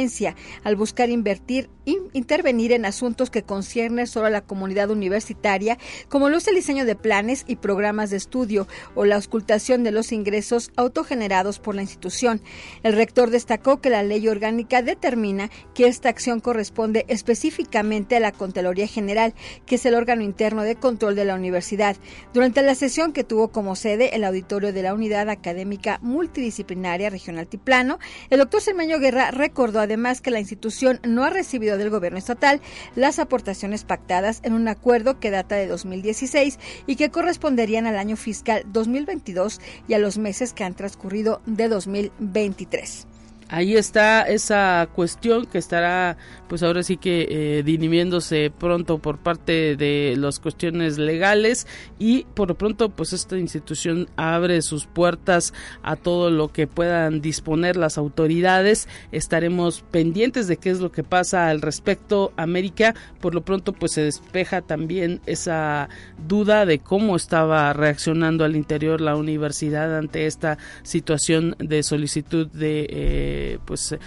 al 0.64 0.76
buscar 0.76 1.10
invertir, 1.10 1.70
intervenir 2.14 2.72
en 2.72 2.86
asuntos 2.86 3.30
que 3.30 3.44
conciernen 3.44 4.08
solo 4.08 4.28
a 4.28 4.32
la 4.32 4.42
comunidad 4.42 4.90
universitaria, 4.90 5.78
como 6.10 6.30
lo 6.30 6.38
es 6.38 6.48
el 6.48 6.56
diseño 6.56 6.86
de 6.86 6.96
planes 6.96 7.44
y 7.48 7.58
programas 7.58 8.10
de 8.10 8.18
estudio 8.18 8.68
o 8.96 9.06
la 9.06 9.16
auscultación 9.16 9.84
de 9.84 9.92
los 9.92 10.12
ingresos 10.12 10.72
autogenerados 10.76 11.60
por 11.60 11.76
la 11.76 11.84
institución. 11.84 12.42
El 12.82 12.94
rector 12.94 13.30
destacó 13.30 13.82
que 13.82 13.90
la 13.90 14.02
ley 14.02 14.28
orgánica 14.28 14.82
determina 14.82 15.52
que 15.76 15.88
esta 15.88 16.10
acción 16.10 16.40
corresponde 16.40 17.06
específicamente 17.08 18.16
a 18.16 18.20
la 18.20 18.32
Contraloría 18.32 18.88
General, 18.88 19.36
que 19.66 19.76
es 19.76 19.86
el 19.86 19.94
órgano 19.94 20.24
interno 20.24 20.64
de 20.64 20.76
control 20.76 21.16
de 21.16 21.26
la 21.26 21.36
universidad. 21.36 21.98
Durante 22.34 22.64
la 22.64 22.76
sesión 22.76 23.14
que 23.14 23.24
tuvo 23.24 23.50
como 23.50 23.76
sede 23.76 24.16
el 24.16 24.24
auditorio 24.24 24.74
de 24.74 24.82
la 24.82 24.94
Unidad 24.94 25.30
Académica 25.30 26.00
Multidisciplinaria 26.02 27.10
Regional 27.10 27.48
Tiplano, 27.48 28.00
el 28.30 28.40
doctor 28.40 28.62
Sermeño 28.62 29.00
Guerra 29.00 29.32
recordó 29.32 29.83
además 29.84 30.22
que 30.22 30.32
la 30.32 30.40
institución 30.40 31.00
no 31.04 31.24
ha 31.24 31.30
recibido 31.30 31.78
del 31.78 31.90
gobierno 31.90 32.18
estatal 32.18 32.62
las 32.96 33.20
aportaciones 33.20 33.84
pactadas 33.84 34.40
en 34.44 34.54
un 34.54 34.68
acuerdo 34.68 35.20
que 35.20 35.32
data 35.32 35.56
de 35.56 35.68
2016 35.68 36.60
y 36.88 36.96
que 36.96 37.12
corresponderían 37.12 37.88
al 37.88 37.98
año 37.98 38.16
fiscal 38.16 38.64
2022 38.68 39.62
y 39.88 39.94
a 39.94 40.00
los 40.00 40.18
meses 40.18 40.54
que 40.54 40.64
han 40.64 40.74
transcurrido 40.74 41.42
de 41.46 41.68
2023 41.68 43.08
ahí 43.54 43.76
está 43.76 44.24
esa 44.24 44.90
cuestión 44.96 45.46
que 45.46 45.60
estará 45.60 46.18
pues 46.48 46.64
ahora 46.64 46.82
sí 46.82 46.98
que 46.98 47.28
eh, 47.30 47.64
dirimiéndose 47.64 48.52
pronto 48.52 48.98
por 48.98 49.20
parte 49.20 49.76
de 49.76 50.16
las 50.18 50.40
cuestiones 50.40 50.98
legales 50.98 51.68
y 52.00 52.24
por 52.34 52.50
lo 52.50 52.56
pronto 52.56 52.90
pues 52.90 53.14
esta 53.14 53.38
institución 53.38 54.10
abre 54.16 54.64
sus 54.64 54.88
puertas 54.88 55.54
a 55.84 55.96
todo 55.96 56.32
lo 56.32 56.52
que 56.52 56.66
puedan 56.66 57.22
disponer 57.22 57.76
las 57.76 58.00
autoridades. 58.00 58.88
Estaremos 59.12 59.84
pendientes 59.92 60.48
de 60.48 60.58
qué 60.58 60.72
es 60.72 60.80
lo 60.80 60.92
que 60.92 61.04
pasa 61.04 61.50
al 61.50 61.62
respecto 61.62 62.34
América. 62.38 62.96
Por 63.22 63.36
lo 63.36 63.46
pronto 63.46 63.72
pues 63.74 63.92
se 63.92 64.02
despeja 64.02 64.62
también 64.62 65.22
esa 65.28 65.90
duda 66.28 66.66
de 66.66 66.80
cómo 66.80 67.16
estaba 67.16 67.72
reaccionando 67.74 68.46
al 68.46 68.56
interior 68.56 69.00
la 69.00 69.16
universidad 69.16 69.96
ante 69.96 70.26
esta 70.26 70.58
situación 70.82 71.56
de 71.60 71.84
solicitud 71.84 72.48
de 72.48 72.88
eh, 72.90 73.43
pues 73.66 73.94
eh, 73.94 74.00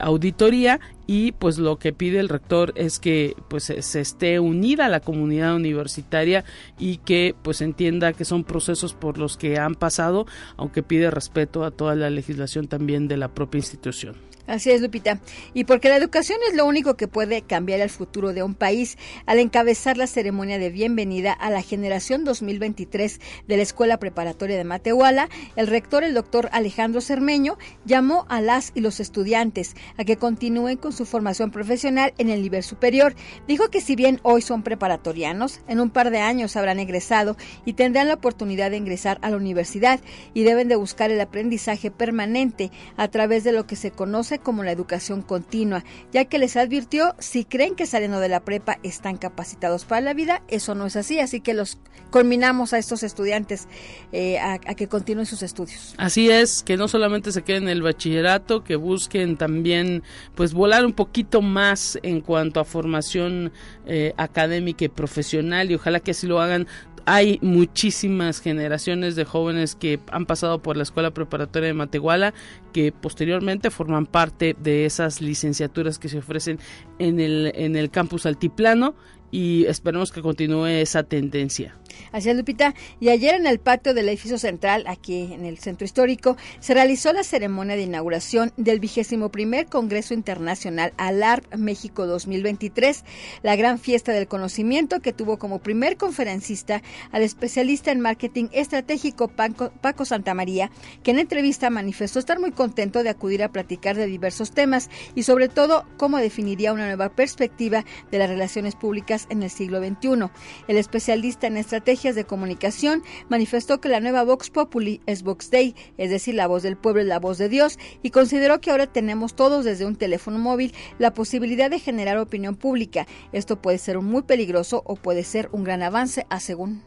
auditoría 0.00 0.80
y 1.06 1.32
pues 1.32 1.58
lo 1.58 1.78
que 1.78 1.92
pide 1.92 2.20
el 2.20 2.28
rector 2.28 2.72
es 2.76 2.98
que 2.98 3.34
pues 3.48 3.64
se 3.64 4.00
esté 4.00 4.38
unida 4.38 4.86
a 4.86 4.88
la 4.88 5.00
comunidad 5.00 5.56
universitaria 5.56 6.44
y 6.78 6.98
que 6.98 7.34
pues 7.42 7.60
entienda 7.60 8.12
que 8.12 8.24
son 8.24 8.44
procesos 8.44 8.94
por 8.94 9.18
los 9.18 9.36
que 9.36 9.58
han 9.58 9.74
pasado 9.74 10.26
aunque 10.56 10.82
pide 10.82 11.10
respeto 11.10 11.64
a 11.64 11.70
toda 11.70 11.94
la 11.94 12.10
legislación 12.10 12.68
también 12.68 13.08
de 13.08 13.16
la 13.16 13.28
propia 13.28 13.58
institución. 13.58 14.29
Así 14.50 14.72
es, 14.72 14.80
Lupita. 14.80 15.20
Y 15.54 15.62
porque 15.62 15.88
la 15.88 15.96
educación 15.96 16.40
es 16.48 16.56
lo 16.56 16.66
único 16.66 16.96
que 16.96 17.06
puede 17.06 17.42
cambiar 17.42 17.78
el 17.78 17.88
futuro 17.88 18.32
de 18.32 18.42
un 18.42 18.56
país, 18.56 18.98
al 19.24 19.38
encabezar 19.38 19.96
la 19.96 20.08
ceremonia 20.08 20.58
de 20.58 20.70
bienvenida 20.70 21.32
a 21.32 21.50
la 21.50 21.62
generación 21.62 22.24
2023 22.24 23.20
de 23.46 23.56
la 23.56 23.62
Escuela 23.62 24.00
Preparatoria 24.00 24.56
de 24.56 24.64
Matehuala, 24.64 25.28
el 25.54 25.68
rector, 25.68 26.02
el 26.02 26.14
doctor 26.14 26.48
Alejandro 26.50 27.00
Cermeño, 27.00 27.58
llamó 27.84 28.26
a 28.28 28.40
las 28.40 28.72
y 28.74 28.80
los 28.80 28.98
estudiantes 28.98 29.76
a 29.96 30.02
que 30.02 30.16
continúen 30.16 30.78
con 30.78 30.92
su 30.92 31.06
formación 31.06 31.52
profesional 31.52 32.12
en 32.18 32.28
el 32.28 32.42
nivel 32.42 32.64
superior. 32.64 33.14
Dijo 33.46 33.70
que 33.70 33.80
si 33.80 33.94
bien 33.94 34.18
hoy 34.24 34.42
son 34.42 34.64
preparatorianos, 34.64 35.60
en 35.68 35.78
un 35.78 35.90
par 35.90 36.10
de 36.10 36.18
años 36.18 36.56
habrán 36.56 36.80
egresado 36.80 37.36
y 37.64 37.74
tendrán 37.74 38.08
la 38.08 38.14
oportunidad 38.14 38.72
de 38.72 38.78
ingresar 38.78 39.20
a 39.22 39.30
la 39.30 39.36
universidad 39.36 40.00
y 40.34 40.42
deben 40.42 40.66
de 40.66 40.74
buscar 40.74 41.12
el 41.12 41.20
aprendizaje 41.20 41.92
permanente 41.92 42.72
a 42.96 43.06
través 43.06 43.44
de 43.44 43.52
lo 43.52 43.68
que 43.68 43.76
se 43.76 43.92
conoce 43.92 44.39
como 44.40 44.62
la 44.62 44.72
educación 44.72 45.22
continua, 45.22 45.84
ya 46.12 46.24
que 46.24 46.38
les 46.38 46.56
advirtió 46.56 47.14
si 47.18 47.44
creen 47.44 47.74
que 47.74 47.86
saliendo 47.86 48.20
de 48.20 48.28
la 48.28 48.40
prepa 48.40 48.78
están 48.82 49.16
capacitados 49.16 49.84
para 49.84 50.00
la 50.00 50.14
vida, 50.14 50.42
eso 50.48 50.74
no 50.74 50.86
es 50.86 50.96
así, 50.96 51.20
así 51.20 51.40
que 51.40 51.54
los 51.54 51.78
culminamos 52.10 52.72
a 52.72 52.78
estos 52.78 53.02
estudiantes 53.02 53.68
eh, 54.12 54.38
a, 54.38 54.54
a, 54.54 54.74
que 54.74 54.88
continúen 54.88 55.26
sus 55.26 55.42
estudios. 55.42 55.94
Así 55.96 56.30
es, 56.30 56.62
que 56.62 56.76
no 56.76 56.88
solamente 56.88 57.32
se 57.32 57.42
queden 57.42 57.64
en 57.64 57.68
el 57.70 57.82
bachillerato, 57.82 58.64
que 58.64 58.76
busquen 58.76 59.36
también 59.36 60.02
pues 60.34 60.52
volar 60.52 60.84
un 60.84 60.92
poquito 60.92 61.42
más 61.42 61.98
en 62.02 62.20
cuanto 62.20 62.60
a 62.60 62.64
formación 62.64 63.52
eh, 63.86 64.12
académica 64.16 64.84
y 64.84 64.88
profesional 64.88 65.70
y 65.70 65.74
ojalá 65.74 66.00
que 66.00 66.12
así 66.12 66.26
lo 66.26 66.40
hagan 66.40 66.66
hay 67.06 67.38
muchísimas 67.42 68.40
generaciones 68.40 69.16
de 69.16 69.24
jóvenes 69.24 69.74
que 69.74 70.00
han 70.10 70.26
pasado 70.26 70.62
por 70.62 70.76
la 70.76 70.82
Escuela 70.82 71.12
Preparatoria 71.12 71.68
de 71.68 71.74
Matehuala 71.74 72.34
que 72.72 72.92
posteriormente 72.92 73.70
forman 73.70 74.06
parte 74.06 74.56
de 74.58 74.84
esas 74.84 75.20
licenciaturas 75.20 75.98
que 75.98 76.08
se 76.08 76.18
ofrecen 76.18 76.58
en 76.98 77.20
el, 77.20 77.52
en 77.54 77.76
el 77.76 77.90
campus 77.90 78.26
altiplano 78.26 78.94
y 79.30 79.64
esperemos 79.66 80.12
que 80.12 80.22
continúe 80.22 80.66
esa 80.66 81.02
tendencia. 81.02 81.76
Así 82.12 82.30
es, 82.30 82.36
Lupita. 82.36 82.74
Y 83.00 83.08
ayer 83.08 83.34
en 83.34 83.46
el 83.46 83.58
patio 83.58 83.94
del 83.94 84.08
edificio 84.08 84.38
central, 84.38 84.84
aquí 84.86 85.32
en 85.32 85.44
el 85.44 85.58
centro 85.58 85.84
histórico, 85.84 86.36
se 86.60 86.74
realizó 86.74 87.12
la 87.12 87.24
ceremonia 87.24 87.76
de 87.76 87.82
inauguración 87.82 88.52
del 88.56 88.80
vigésimo 88.80 89.30
primer 89.30 89.66
Congreso 89.66 90.14
Internacional 90.14 90.92
ALARP 90.96 91.54
México 91.56 92.06
2023, 92.06 93.04
la 93.42 93.56
gran 93.56 93.78
fiesta 93.78 94.12
del 94.12 94.28
conocimiento 94.28 95.00
que 95.00 95.12
tuvo 95.12 95.38
como 95.38 95.58
primer 95.60 95.96
conferencista 95.96 96.82
al 97.12 97.22
especialista 97.22 97.90
en 97.90 98.00
marketing 98.00 98.46
estratégico 98.52 99.28
Paco, 99.28 99.72
Paco 99.80 100.04
Santamaría, 100.04 100.70
que 101.02 101.10
en 101.10 101.18
entrevista 101.18 101.70
manifestó 101.70 102.18
estar 102.18 102.38
muy 102.38 102.52
contento 102.52 103.02
de 103.02 103.10
acudir 103.10 103.42
a 103.42 103.52
platicar 103.52 103.96
de 103.96 104.06
diversos 104.06 104.52
temas 104.52 104.90
y 105.14 105.24
sobre 105.24 105.48
todo 105.48 105.84
cómo 105.96 106.18
definiría 106.18 106.72
una 106.72 106.86
nueva 106.86 107.10
perspectiva 107.10 107.84
de 108.10 108.18
las 108.18 108.28
relaciones 108.28 108.74
públicas 108.74 109.26
en 109.30 109.42
el 109.42 109.50
siglo 109.50 109.78
XXI. 109.80 110.30
El 110.68 110.76
especialista 110.76 111.46
en 111.46 111.56
estrategia 111.56 111.79
estrategias 111.80 112.14
de 112.14 112.24
comunicación, 112.24 113.02
manifestó 113.30 113.80
que 113.80 113.88
la 113.88 114.00
nueva 114.00 114.22
Vox 114.22 114.50
Populi 114.50 115.00
es 115.06 115.22
Vox 115.22 115.50
Day, 115.50 115.74
es 115.96 116.10
decir, 116.10 116.34
la 116.34 116.46
voz 116.46 116.62
del 116.62 116.76
pueblo 116.76 117.00
es 117.00 117.06
la 117.06 117.18
voz 117.18 117.38
de 117.38 117.48
Dios, 117.48 117.78
y 118.02 118.10
consideró 118.10 118.60
que 118.60 118.70
ahora 118.70 118.86
tenemos 118.86 119.34
todos 119.34 119.64
desde 119.64 119.86
un 119.86 119.96
teléfono 119.96 120.38
móvil 120.38 120.74
la 120.98 121.14
posibilidad 121.14 121.70
de 121.70 121.78
generar 121.78 122.18
opinión 122.18 122.54
pública. 122.54 123.06
Esto 123.32 123.62
puede 123.62 123.78
ser 123.78 123.98
muy 124.00 124.22
peligroso 124.22 124.82
o 124.84 124.94
puede 124.94 125.24
ser 125.24 125.48
un 125.52 125.64
gran 125.64 125.82
avance, 125.82 126.26
a 126.28 126.38
según. 126.38 126.82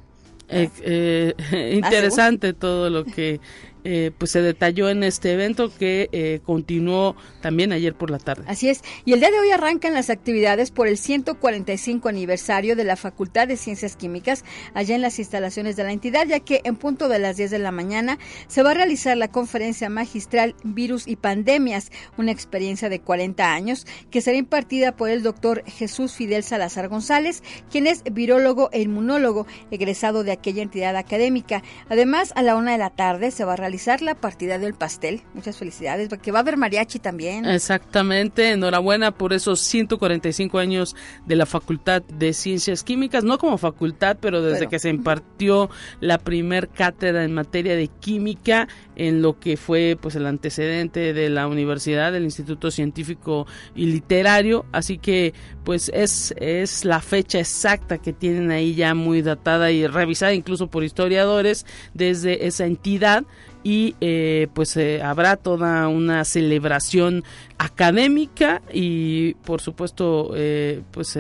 Eh, 0.49 0.69
eh, 0.83 1.33
interesante 1.73 2.53
todo 2.53 2.91
lo 2.91 3.03
que 3.03 3.39
eh, 3.83 4.11
pues 4.17 4.31
se 4.31 4.41
detalló 4.41 4.89
en 4.89 5.03
este 5.03 5.33
evento 5.33 5.69
que 5.75 6.09
eh, 6.11 6.39
continuó 6.45 7.15
también 7.41 7.73
ayer 7.73 7.93
por 7.93 8.09
la 8.09 8.17
tarde. 8.17 8.43
Así 8.47 8.69
es. 8.69 8.81
Y 9.03 9.13
el 9.13 9.19
día 9.19 9.29
de 9.29 9.39
hoy 9.39 9.51
arrancan 9.51 9.93
las 9.93 10.09
actividades 10.09 10.71
por 10.71 10.87
el 10.87 10.97
145 10.97 12.07
aniversario 12.07 12.75
de 12.75 12.85
la 12.85 12.95
Facultad 12.95 13.47
de 13.47 13.57
Ciencias 13.57 13.97
Químicas 13.97 14.45
allá 14.73 14.95
en 14.95 15.01
las 15.01 15.19
instalaciones 15.19 15.75
de 15.75 15.83
la 15.83 15.91
entidad, 15.91 16.25
ya 16.27 16.39
que 16.39 16.61
en 16.63 16.77
punto 16.77 17.09
de 17.09 17.19
las 17.19 17.35
10 17.35 17.51
de 17.51 17.59
la 17.59 17.71
mañana 17.71 18.19
se 18.47 18.63
va 18.63 18.71
a 18.71 18.75
realizar 18.75 19.17
la 19.17 19.27
conferencia 19.27 19.89
magistral 19.89 20.55
Virus 20.63 21.05
y 21.07 21.17
Pandemias, 21.17 21.91
una 22.17 22.31
experiencia 22.31 22.87
de 22.87 23.01
40 23.01 23.53
años 23.53 23.85
que 24.09 24.21
será 24.21 24.37
impartida 24.37 24.95
por 24.95 25.09
el 25.09 25.23
doctor 25.23 25.63
Jesús 25.65 26.13
Fidel 26.13 26.43
Salazar 26.43 26.87
González, 26.87 27.43
quien 27.69 27.87
es 27.87 28.03
virólogo 28.11 28.69
e 28.71 28.81
inmunólogo 28.81 29.45
egresado 29.71 30.23
de 30.23 30.31
aquella 30.31 30.61
entidad 30.61 30.95
académica. 30.95 31.63
Además, 31.89 32.31
a 32.35 32.43
la 32.43 32.55
una 32.55 32.71
de 32.71 32.77
la 32.77 32.89
tarde 32.89 33.31
se 33.31 33.43
va 33.43 33.53
a 33.53 33.57
realizar 33.57 33.72
la 34.01 34.15
partida 34.15 34.59
del 34.59 34.73
pastel. 34.73 35.21
Muchas 35.33 35.57
felicidades, 35.57 36.09
porque 36.09 36.31
va 36.31 36.39
a 36.39 36.41
haber 36.41 36.57
mariachi 36.57 36.99
también. 36.99 37.45
Exactamente, 37.45 38.51
enhorabuena 38.51 39.11
por 39.11 39.33
esos 39.33 39.61
145 39.61 40.59
años 40.59 40.95
de 41.25 41.35
la 41.35 41.45
Facultad 41.45 42.03
de 42.03 42.33
Ciencias 42.33 42.83
Químicas, 42.83 43.23
no 43.23 43.37
como 43.37 43.57
facultad, 43.57 44.17
pero 44.19 44.41
desde 44.41 44.67
que 44.67 44.79
se 44.79 44.89
impartió 44.89 45.69
la 45.99 46.19
primer 46.19 46.69
cátedra 46.69 47.23
en 47.23 47.33
materia 47.33 47.75
de 47.75 47.87
química 47.87 48.67
en 48.95 49.21
lo 49.21 49.39
que 49.39 49.57
fue 49.57 49.97
pues 49.99 50.15
el 50.15 50.25
antecedente 50.25 51.13
de 51.13 51.29
la 51.29 51.47
universidad, 51.47 52.11
del 52.11 52.23
Instituto 52.23 52.71
Científico 52.71 53.47
y 53.75 53.87
Literario, 53.87 54.65
así 54.71 54.97
que 54.97 55.33
pues 55.63 55.89
es, 55.93 56.33
es 56.37 56.85
la 56.85 56.99
fecha 56.99 57.39
exacta 57.39 57.97
que 57.97 58.13
tienen 58.13 58.51
ahí 58.51 58.75
ya 58.75 58.93
muy 58.93 59.21
datada 59.21 59.71
y 59.71 59.87
revisada 59.87 60.33
incluso 60.33 60.67
por 60.67 60.83
historiadores 60.83 61.65
desde 61.93 62.47
esa 62.47 62.65
entidad. 62.65 63.23
Y 63.65 63.95
eh, 64.01 64.49
pues 64.53 64.75
eh, 64.75 65.01
habrá 65.01 65.37
toda 65.37 65.87
una 65.87 66.25
celebración 66.25 67.23
académica 67.57 68.61
y 68.73 69.35
por 69.35 69.61
supuesto 69.61 70.33
eh, 70.35 70.81
pues 70.91 71.17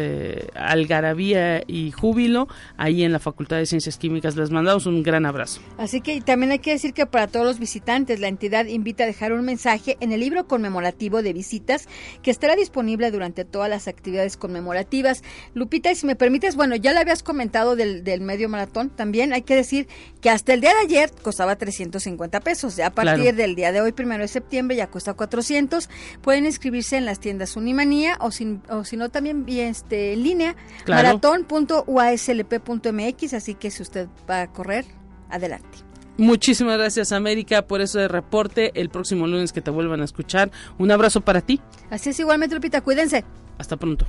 algarabía 0.53 1.63
y 1.65 1.91
júbilo 1.91 2.49
ahí 2.75 3.05
en 3.05 3.13
la 3.13 3.19
Facultad 3.19 3.57
de 3.57 3.65
Ciencias 3.65 3.97
Químicas. 3.97 4.35
Les 4.35 4.51
mandamos 4.51 4.85
un 4.87 5.03
gran 5.03 5.25
abrazo. 5.25 5.61
Así 5.77 6.01
que 6.01 6.19
también 6.19 6.51
hay 6.51 6.59
que 6.59 6.71
decir 6.71 6.93
que 6.93 7.05
para 7.05 7.27
todos 7.27 7.45
los 7.45 7.61
visitantes 7.63 8.19
la 8.19 8.27
entidad 8.27 8.65
invita 8.65 9.03
a 9.03 9.07
dejar 9.07 9.33
un 9.33 9.43
mensaje 9.43 9.97
en 9.99 10.11
el 10.11 10.19
libro 10.19 10.47
conmemorativo 10.47 11.21
de 11.21 11.33
visitas 11.33 11.87
que 12.21 12.31
estará 12.31 12.55
disponible 12.55 13.11
durante 13.11 13.45
todas 13.45 13.69
las 13.69 13.87
actividades 13.87 14.37
conmemorativas 14.37 15.23
Lupita 15.53 15.91
y 15.91 15.95
si 15.95 16.05
me 16.05 16.15
permites 16.15 16.55
bueno 16.55 16.75
ya 16.75 16.93
le 16.93 16.99
habías 16.99 17.23
comentado 17.23 17.75
del, 17.75 18.03
del 18.03 18.21
medio 18.21 18.49
maratón 18.49 18.89
también 18.89 19.33
hay 19.33 19.41
que 19.41 19.55
decir 19.55 19.87
que 20.21 20.29
hasta 20.29 20.53
el 20.53 20.61
día 20.61 20.71
de 20.71 20.79
ayer 20.79 21.11
costaba 21.21 21.55
350 21.55 22.39
pesos. 22.41 22.75
Ya 22.75 22.87
a 22.87 22.91
partir 22.91 23.35
del 23.35 23.55
día 23.55 23.71
de 23.71 23.81
hoy, 23.81 23.91
primero 23.91 24.23
de 24.23 24.27
septiembre, 24.27 24.75
ya 24.75 24.87
cuesta 24.87 25.13
400. 25.13 25.87
Pueden 26.21 26.45
inscribirse 26.45 26.97
en 26.97 27.05
las 27.05 27.19
tiendas 27.19 27.55
Unimanía 27.55 28.17
o 28.19 28.31
si, 28.31 28.59
o 28.69 28.83
si 28.83 28.97
no 28.97 29.09
también 29.09 29.45
este, 29.47 30.13
en 30.13 30.23
línea, 30.23 30.55
claro. 30.85 31.03
maratón.uaslp.mx. 31.03 33.33
Así 33.33 33.55
que 33.55 33.71
si 33.71 33.81
usted 33.81 34.07
va 34.29 34.41
a 34.41 34.51
correr, 34.51 34.85
adelante. 35.29 35.79
Muchísimas 36.17 36.77
gracias 36.77 37.11
América 37.11 37.63
por 37.63 37.81
eso 37.81 37.99
de 37.99 38.07
reporte. 38.07 38.71
El 38.79 38.89
próximo 38.89 39.27
lunes 39.27 39.51
que 39.51 39.61
te 39.61 39.71
vuelvan 39.71 40.01
a 40.01 40.05
escuchar. 40.05 40.51
Un 40.77 40.91
abrazo 40.91 41.21
para 41.21 41.41
ti. 41.41 41.59
Así 41.89 42.09
es 42.09 42.19
igualmente 42.19 42.55
Lupita, 42.55 42.81
cuídense. 42.81 43.23
Hasta 43.57 43.77
pronto. 43.77 44.05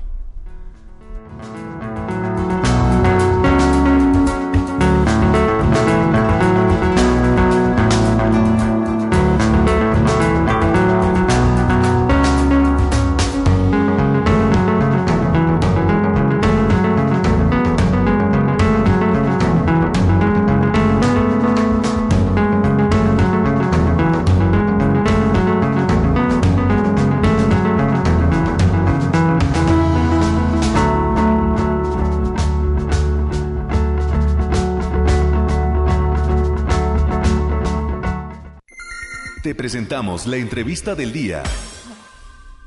Presentamos 39.65 40.27
la 40.27 40.37
entrevista 40.37 40.95
del 40.95 41.11
día. 41.11 41.43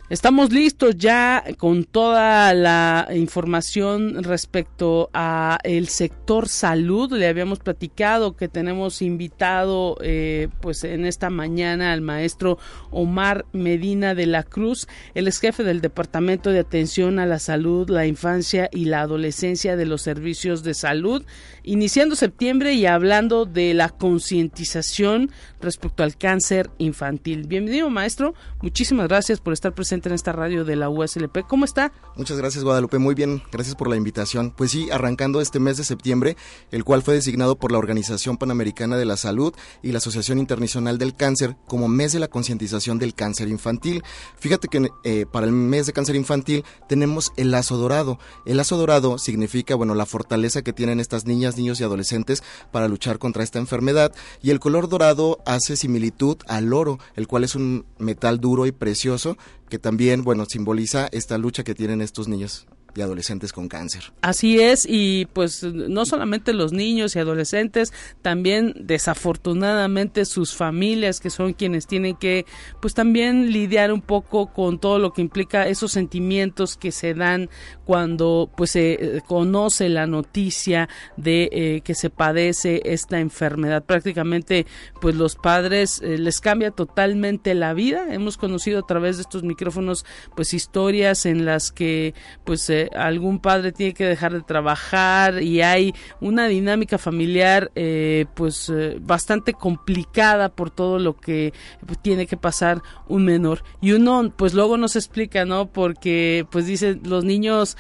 Estamos 0.10 0.54
listos 0.54 0.96
ya 0.98 1.44
con 1.58 1.84
toda 1.84 2.54
la 2.54 3.10
información 3.14 4.24
respecto 4.24 5.10
a 5.14 5.60
el 5.66 5.90
sector 5.90 6.48
salud. 6.48 7.12
Le 7.12 7.28
habíamos 7.28 7.60
platicado 7.60 8.38
que 8.38 8.48
tenemos 8.48 9.02
invitado, 9.02 9.98
eh, 10.00 10.48
pues 10.62 10.86
en 10.86 11.06
esta 11.06 11.30
mañana 11.30 11.92
al 11.92 12.00
maestro 12.00 12.58
Omar 12.90 13.48
Medina 13.52 14.16
de 14.16 14.28
la 14.28 14.44
Cruz, 14.44 14.88
el 15.14 15.28
ex 15.28 15.42
jefe 15.42 15.66
del 15.66 15.82
Departamento 15.82 16.52
de 16.52 16.60
Atención 16.60 17.20
a 17.20 17.26
la 17.26 17.38
Salud, 17.40 17.90
la 17.90 18.08
Infancia 18.08 18.70
y 18.72 18.86
la 18.86 19.02
Adolescencia 19.02 19.76
de 19.76 19.88
los 19.88 20.04
Servicios 20.04 20.64
de 20.64 20.74
Salud, 20.74 21.26
iniciando 21.64 22.16
septiembre 22.16 22.72
y 22.76 22.86
hablando 22.86 23.44
de 23.44 23.74
la 23.74 23.90
concientización 23.90 25.32
respecto 25.60 26.04
al 26.04 26.16
cáncer 26.16 26.70
infantil. 26.78 27.46
Bienvenido, 27.46 27.90
maestro. 27.90 28.36
Muchísimas 28.62 29.10
gracias 29.10 29.42
por 29.42 29.52
estar 29.52 29.74
presente 29.74 29.97
presente 29.98 30.10
en 30.10 30.16
esta 30.16 30.32
radio 30.32 30.64
de 30.64 30.76
la 30.76 30.90
USLP. 30.90 31.46
¿Cómo 31.48 31.66
está? 31.66 31.92
Muchas 32.16 32.38
gracias, 32.38 32.64
Guadalupe. 32.64 32.98
Muy 33.00 33.16
bien, 33.16 33.42
gracias 33.52 33.76
por 33.76 33.90
la 33.90 33.96
invitación. 33.96 34.54
Pues 34.56 34.72
sí, 34.72 34.90
arrancando 34.92 35.42
este 35.42 35.60
mes 35.60 35.78
de 35.78 35.84
septiembre, 35.84 36.38
el 36.72 36.84
cual 36.84 37.02
fue 37.02 37.16
designado 37.16 37.58
por 37.58 37.72
la 37.72 37.78
Organización 37.78 38.38
Panamericana 38.38 38.98
de 38.98 39.06
la 39.06 39.18
Salud 39.18 39.54
y 39.82 39.92
la 39.92 39.98
Asociación 39.98 40.40
Internacional 40.40 40.98
del 40.98 41.16
Cáncer 41.16 41.56
como 41.68 41.88
mes 41.88 42.12
de 42.14 42.20
la 42.20 42.28
concientización 42.28 43.00
del 43.00 43.16
cáncer 43.16 43.48
infantil. 43.48 44.04
Fíjate 44.38 44.68
que 44.68 44.90
eh, 45.04 45.26
para 45.32 45.46
el 45.46 45.52
mes 45.52 45.86
de 45.86 45.94
cáncer 45.94 46.16
infantil 46.16 46.64
tenemos 46.88 47.32
el 47.36 47.52
lazo 47.52 47.78
dorado. 47.78 48.20
El 48.46 48.58
lazo 48.58 48.78
dorado 48.78 49.18
significa, 49.18 49.76
bueno, 49.76 49.96
la 49.96 50.06
fortaleza 50.06 50.62
que 50.62 50.74
tienen 50.74 51.00
estas 51.00 51.26
niñas, 51.26 51.58
niños 51.58 51.80
y 51.80 51.84
adolescentes 51.84 52.44
para 52.72 52.88
luchar 52.88 53.20
contra 53.20 53.44
esta 53.44 53.60
enfermedad. 53.60 54.14
Y 54.42 54.52
el 54.52 54.60
color 54.60 54.90
dorado 54.90 55.40
hace 55.46 55.76
similitud 55.76 56.38
al 56.48 56.74
oro, 56.74 57.00
el 57.16 57.28
cual 57.28 57.44
es 57.44 57.56
un 57.56 57.86
metal 57.98 58.40
duro 58.40 58.66
y 58.66 58.72
precioso 58.72 59.38
que 59.70 59.80
también, 59.80 60.24
bueno, 60.24 60.46
simboliza 60.46 61.08
esta 61.12 61.38
lucha 61.38 61.64
que 61.64 61.76
tienen 61.76 62.02
estos 62.02 62.28
niños 62.28 62.68
y 62.98 63.02
adolescentes 63.04 63.54
con 63.54 63.68
cáncer. 63.68 64.12
Así 64.22 64.60
es, 64.60 64.88
y 64.90 65.28
pues 65.34 65.62
no 65.64 66.06
solamente 66.06 66.52
los 66.52 66.74
niños 66.74 67.16
y 67.16 67.20
adolescentes, 67.20 67.94
también 68.24 68.74
desafortunadamente 68.80 70.26
sus 70.26 70.56
familias 70.56 71.20
que 71.20 71.30
son 71.30 71.54
quienes 71.54 71.86
tienen 71.86 72.16
que 72.16 72.46
pues 72.82 72.96
también 72.96 73.52
lidiar 73.52 73.94
un 73.94 74.02
poco 74.02 74.52
con 74.52 74.80
todo 74.80 74.98
lo 74.98 75.14
que 75.14 75.22
implica 75.22 75.68
esos 75.68 75.92
sentimientos 75.92 76.76
que 76.76 76.92
se 76.92 77.14
dan 77.14 77.50
cuando 77.86 78.50
pues 78.58 78.72
se 78.72 78.94
eh, 78.94 79.22
conoce 79.26 79.90
la 79.90 80.08
noticia 80.08 80.90
de 81.18 81.50
eh, 81.52 81.82
que 81.82 81.94
se 81.94 82.10
padece 82.10 82.82
esta 82.86 83.20
enfermedad. 83.20 83.84
Prácticamente 83.84 84.66
pues 85.00 85.16
los 85.16 85.36
padres 85.36 86.02
eh, 86.02 86.18
les 86.18 86.42
cambia 86.42 86.72
totalmente 86.72 87.54
la 87.54 87.74
vida. 87.76 88.12
Hemos 88.12 88.38
conocido 88.38 88.80
a 88.80 88.88
través 88.88 89.18
de 89.18 89.22
estos 89.22 89.44
micrófonos 89.44 90.04
pues 90.36 90.56
historias 90.56 91.28
en 91.28 91.46
las 91.46 91.72
que 91.72 92.16
pues 92.44 92.72
algún 92.96 93.40
padre 93.40 93.72
tiene 93.72 93.94
que 93.94 94.06
dejar 94.06 94.34
de 94.34 94.42
trabajar 94.42 95.42
y 95.42 95.62
hay 95.62 95.94
una 96.22 96.48
dinámica 96.48 96.98
familiar 96.98 97.72
eh, 97.76 98.26
pues 98.36 98.70
eh, 98.70 98.98
bastante 99.02 99.54
complicada 99.54 100.50
por 100.50 100.72
todo 100.72 101.00
lo 101.00 101.16
que 101.16 101.54
tiene 102.02 102.28
que 102.28 102.38
pasar 102.38 102.82
un 103.08 103.26
menor. 103.26 103.64
Y 103.82 103.92
uno 103.92 104.34
pues 104.36 104.54
luego 104.54 104.78
nos 104.78 104.96
explica 104.96 105.46
no 105.46 105.68
porque 105.68 106.46
pues 106.52 106.66
dice 106.66 107.00
los 107.04 107.24
niños 107.24 107.78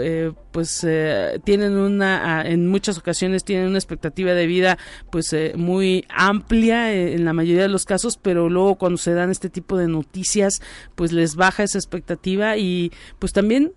eh, 0.00 0.26
eh, 0.26 0.32
pues 0.50 0.84
eh, 0.84 1.38
tienen 1.44 1.76
una 1.76 2.42
en 2.46 2.66
muchas 2.66 2.96
ocasiones 2.96 3.44
tienen 3.44 3.68
una 3.68 3.76
expectativa 3.76 4.32
de 4.32 4.46
vida 4.46 4.78
pues 5.10 5.30
eh, 5.34 5.52
muy 5.54 6.06
amplia 6.08 6.94
en 6.94 7.26
la 7.26 7.34
mayoría 7.34 7.60
de 7.60 7.68
los 7.68 7.84
casos 7.84 8.16
pero 8.16 8.48
luego 8.48 8.76
cuando 8.76 8.96
se 8.96 9.12
dan 9.12 9.30
este 9.30 9.50
tipo 9.50 9.76
de 9.76 9.86
noticias 9.86 10.62
pues 10.94 11.12
les 11.12 11.36
baja 11.36 11.62
esa 11.62 11.76
expectativa 11.76 12.56
y 12.56 12.90
pues 13.18 13.34
también 13.34 13.74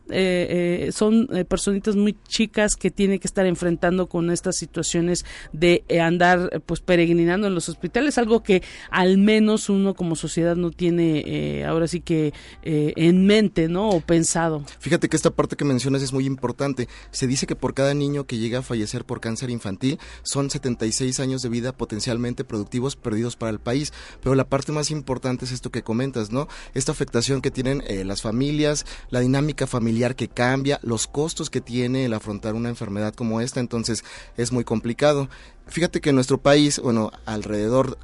son 0.92 1.28
personitas 1.50 1.98
muy 1.98 2.16
chicas 2.26 2.78
que 2.78 2.92
tienen 2.92 3.20
que 3.20 3.28
estar 3.28 3.46
enfrentando 3.46 4.08
con 4.08 4.32
estas 4.32 4.56
situaciones 4.56 5.26
de 5.52 5.84
andar 6.02 6.62
pues 6.66 6.80
peregrinando 6.80 7.48
en 7.48 7.56
los 7.56 7.68
hospitales 7.68 8.18
algo 8.18 8.42
que 8.42 8.64
al 8.90 9.18
menos 9.18 9.70
uno 9.70 9.94
como 9.96 10.16
sociedad 10.16 10.56
no 10.56 10.72
tiene 10.72 11.66
ahora 11.68 11.88
sí 11.88 12.00
que 12.00 12.34
en 12.64 13.26
mente 13.26 13.68
no 13.68 13.90
o 13.90 14.00
pensado. 14.00 14.64
Fíjate 14.80 15.10
que 15.10 15.18
esta 15.18 15.32
parte 15.32 15.58
que 15.58 15.66
mencionas 15.66 16.02
es 16.02 16.09
muy 16.14 16.26
importante. 16.26 16.88
Se 17.12 17.28
dice 17.28 17.48
que 17.48 17.56
por 17.56 17.74
cada 17.74 17.94
niño 17.94 18.26
que 18.26 18.38
llega 18.38 18.60
a 18.60 18.64
fallecer 18.64 19.06
por 19.06 19.20
cáncer 19.20 19.50
infantil 19.50 20.00
son 20.24 20.50
76 20.50 21.20
años 21.20 21.42
de 21.42 21.50
vida 21.50 21.72
potencialmente 21.72 22.44
productivos 22.44 22.96
perdidos 22.96 23.36
para 23.36 23.52
el 23.52 23.60
país. 23.60 23.94
Pero 24.22 24.36
la 24.36 24.50
parte 24.50 24.72
más 24.72 24.92
importante 24.92 25.46
es 25.46 25.52
esto 25.52 25.72
que 25.72 25.84
comentas, 25.84 26.32
¿no? 26.32 26.48
Esta 26.74 26.92
afectación 26.92 27.42
que 27.42 27.52
tienen 27.52 27.84
eh, 27.88 28.04
las 28.04 28.22
familias, 28.22 28.86
la 29.10 29.20
dinámica 29.20 29.68
familiar 29.68 30.16
que 30.16 30.28
cambia, 30.28 30.80
los 30.84 31.08
costos 31.08 31.50
que 31.50 31.62
tiene 31.62 32.06
el 32.06 32.14
afrontar 32.14 32.56
una 32.56 32.70
enfermedad 32.70 33.14
como 33.14 33.42
esta, 33.42 33.60
entonces 33.60 34.04
es 34.38 34.52
muy 34.52 34.64
complicado. 34.64 35.30
Fíjate 35.68 36.02
que 36.02 36.10
en 36.10 36.16
nuestro 36.16 36.40
país, 36.40 36.80
bueno, 36.80 37.12
alrededor 37.26 37.98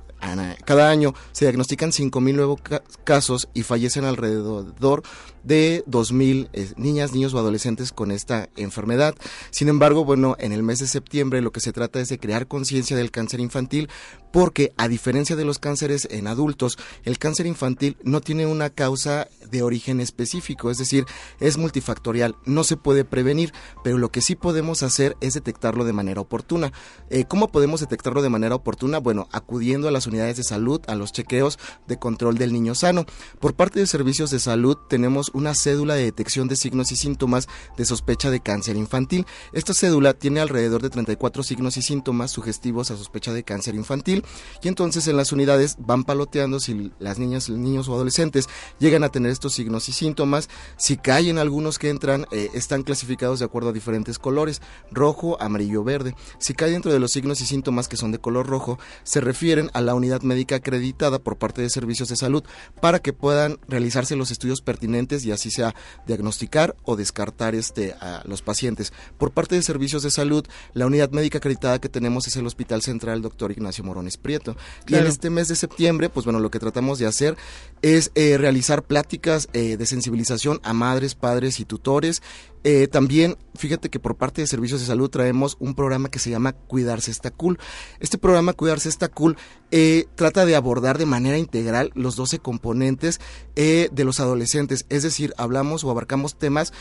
cada 0.65 0.89
año 0.89 1.13
se 1.31 1.45
diagnostican 1.45 1.91
5.000 1.91 2.33
nuevos 2.33 2.59
casos 3.03 3.47
y 3.53 3.63
fallecen 3.63 4.05
alrededor 4.05 5.03
de 5.45 5.83
2.000 5.85 6.49
eh, 6.53 6.73
niñas, 6.75 7.13
niños 7.13 7.33
o 7.33 7.39
adolescentes 7.39 7.91
con 7.91 8.11
esta 8.11 8.49
enfermedad. 8.55 9.15
Sin 9.51 9.69
embargo, 9.69 10.05
bueno, 10.05 10.35
en 10.39 10.51
el 10.51 10.63
mes 10.63 10.79
de 10.79 10.87
septiembre 10.87 11.41
lo 11.41 11.51
que 11.51 11.59
se 11.59 11.71
trata 11.71 11.99
es 11.99 12.09
de 12.09 12.19
crear 12.19 12.47
conciencia 12.47 12.97
del 12.97 13.11
cáncer 13.11 13.39
infantil 13.39 13.89
porque 14.35 14.73
a 14.75 14.89
diferencia 14.89 15.37
de 15.37 15.45
los 15.45 15.59
cánceres 15.59 16.09
en 16.11 16.27
adultos, 16.27 16.77
el 17.03 17.17
cáncer 17.17 17.45
infantil 17.45 17.95
no 18.03 18.19
tiene 18.19 18.45
una 18.45 18.69
causa 18.69 19.29
de 19.49 19.63
origen 19.63 20.01
específico, 20.01 20.69
es 20.69 20.77
decir, 20.77 21.05
es 21.39 21.57
multifactorial, 21.57 22.35
no 22.45 22.65
se 22.65 22.75
puede 22.75 23.05
prevenir, 23.05 23.53
pero 23.81 23.97
lo 23.97 24.09
que 24.09 24.19
sí 24.19 24.35
podemos 24.35 24.83
hacer 24.83 25.15
es 25.21 25.35
detectarlo 25.35 25.85
de 25.85 25.93
manera 25.93 26.19
oportuna. 26.19 26.73
Eh, 27.09 27.23
¿Cómo 27.23 27.49
podemos 27.49 27.79
detectarlo 27.79 28.21
de 28.21 28.29
manera 28.29 28.55
oportuna? 28.55 28.97
Bueno, 28.99 29.29
acudiendo 29.31 29.87
a 29.87 29.91
las 29.91 30.07
unidades 30.07 30.35
de 30.35 30.43
salud, 30.43 30.81
a 30.87 30.95
los 30.95 31.13
chequeos 31.13 31.57
de 31.87 31.97
control 31.97 32.37
del 32.37 32.51
niño 32.51 32.75
sano. 32.75 33.05
Por 33.39 33.55
parte 33.55 33.79
de 33.79 33.87
servicios 33.87 34.31
de 34.31 34.39
salud 34.39 34.77
tenemos 34.89 35.31
una 35.35 35.53
cédula 35.53 35.95
de 35.95 36.03
detección 36.03 36.47
de 36.47 36.55
signos 36.55 36.91
y 36.91 36.95
síntomas 36.95 37.47
de 37.77 37.85
sospecha 37.85 38.31
de 38.31 38.39
cáncer 38.39 38.77
infantil. 38.77 39.25
Esta 39.51 39.73
cédula 39.73 40.13
tiene 40.13 40.39
alrededor 40.39 40.81
de 40.81 40.89
34 40.89 41.43
signos 41.43 41.77
y 41.77 41.81
síntomas 41.81 42.31
sugestivos 42.31 42.89
a 42.89 42.97
sospecha 42.97 43.33
de 43.33 43.43
cáncer 43.43 43.75
infantil 43.75 44.23
y 44.63 44.69
entonces 44.69 45.07
en 45.07 45.17
las 45.17 45.31
unidades 45.31 45.75
van 45.79 46.03
paloteando 46.05 46.59
si 46.59 46.91
las 46.99 47.19
niñas, 47.19 47.49
niños 47.49 47.89
o 47.89 47.93
adolescentes 47.93 48.47
llegan 48.79 49.03
a 49.03 49.09
tener 49.09 49.31
estos 49.31 49.53
signos 49.53 49.89
y 49.89 49.91
síntomas. 49.91 50.49
Si 50.77 50.97
caen 50.97 51.37
algunos 51.37 51.79
que 51.79 51.89
entran, 51.89 52.25
eh, 52.31 52.49
están 52.53 52.83
clasificados 52.83 53.39
de 53.39 53.45
acuerdo 53.45 53.69
a 53.69 53.73
diferentes 53.73 54.19
colores, 54.19 54.61
rojo, 54.91 55.41
amarillo, 55.41 55.83
verde. 55.83 56.15
Si 56.39 56.53
cae 56.53 56.71
dentro 56.71 56.93
de 56.93 56.99
los 56.99 57.11
signos 57.11 57.41
y 57.41 57.45
síntomas 57.45 57.87
que 57.87 57.97
son 57.97 58.11
de 58.11 58.19
color 58.19 58.47
rojo, 58.47 58.79
se 59.03 59.19
refieren 59.19 59.69
a 59.73 59.81
la 59.81 59.95
unidad 59.95 60.21
médica 60.21 60.55
acreditada 60.55 61.19
por 61.19 61.37
parte 61.37 61.61
de 61.61 61.69
servicios 61.69 62.09
de 62.09 62.15
salud 62.15 62.43
para 62.81 62.99
que 62.99 63.13
puedan 63.13 63.59
realizarse 63.67 64.15
los 64.15 64.31
estudios 64.31 64.61
pertinentes 64.61 65.24
y 65.25 65.31
así 65.31 65.51
sea 65.51 65.75
diagnosticar 66.07 66.75
o 66.83 66.95
descartar 66.95 67.55
este, 67.55 67.93
a 67.93 68.21
los 68.25 68.41
pacientes. 68.41 68.93
Por 69.17 69.31
parte 69.31 69.55
de 69.55 69.61
servicios 69.61 70.03
de 70.03 70.11
salud, 70.11 70.45
la 70.73 70.85
unidad 70.85 71.11
médica 71.11 71.39
acreditada 71.39 71.79
que 71.79 71.89
tenemos 71.89 72.27
es 72.27 72.35
el 72.35 72.45
Hospital 72.45 72.81
Central 72.81 73.21
Dr. 73.21 73.51
Ignacio 73.51 73.83
Morones 73.83 74.17
Prieto. 74.17 74.55
Y 74.87 74.95
en 74.95 75.07
este 75.07 75.29
mes 75.29 75.47
de 75.47 75.55
septiembre, 75.55 76.09
pues 76.09 76.25
bueno, 76.25 76.39
lo 76.39 76.51
que 76.51 76.59
tratamos 76.59 76.99
de 76.99 77.07
hacer 77.07 77.35
es 77.81 78.11
eh, 78.15 78.37
realizar 78.37 78.83
pláticas 78.83 79.47
eh, 79.53 79.77
de 79.77 79.85
sensibilización 79.85 80.59
a 80.63 80.73
madres, 80.73 81.15
padres 81.15 81.59
y 81.59 81.65
tutores 81.65 82.21
eh, 82.67 82.87
también, 82.87 83.37
fíjate 83.53 83.89
que 83.91 83.99
por 83.99 84.15
parte 84.15 84.41
de 84.41 84.47
Servicios 84.47 84.79
de 84.79 84.87
Salud 84.87 85.11
traemos 85.11 85.55
un 85.59 85.75
programa 85.75 86.09
que 86.09 86.17
se 86.17 86.31
llama 86.31 86.53
Cuidarse 86.53 87.11
está 87.11 87.29
cool. 87.29 87.59
Este 87.99 88.17
programa 88.17 88.53
Cuidarse 88.53 88.89
está 88.89 89.07
cool 89.07 89.37
eh, 89.69 90.07
trata 90.15 90.45
de 90.45 90.55
abordar 90.55 90.97
de 90.97 91.05
manera 91.05 91.37
integral 91.37 91.91
los 91.95 92.15
12 92.15 92.39
componentes 92.39 93.19
eh, 93.55 93.89
de 93.91 94.03
los 94.03 94.19
adolescentes. 94.19 94.85
Es 94.89 95.03
decir, 95.03 95.14
hablamos 95.37 95.83
o 95.83 95.91
abarcamos 95.91 96.35
temas 96.37 96.73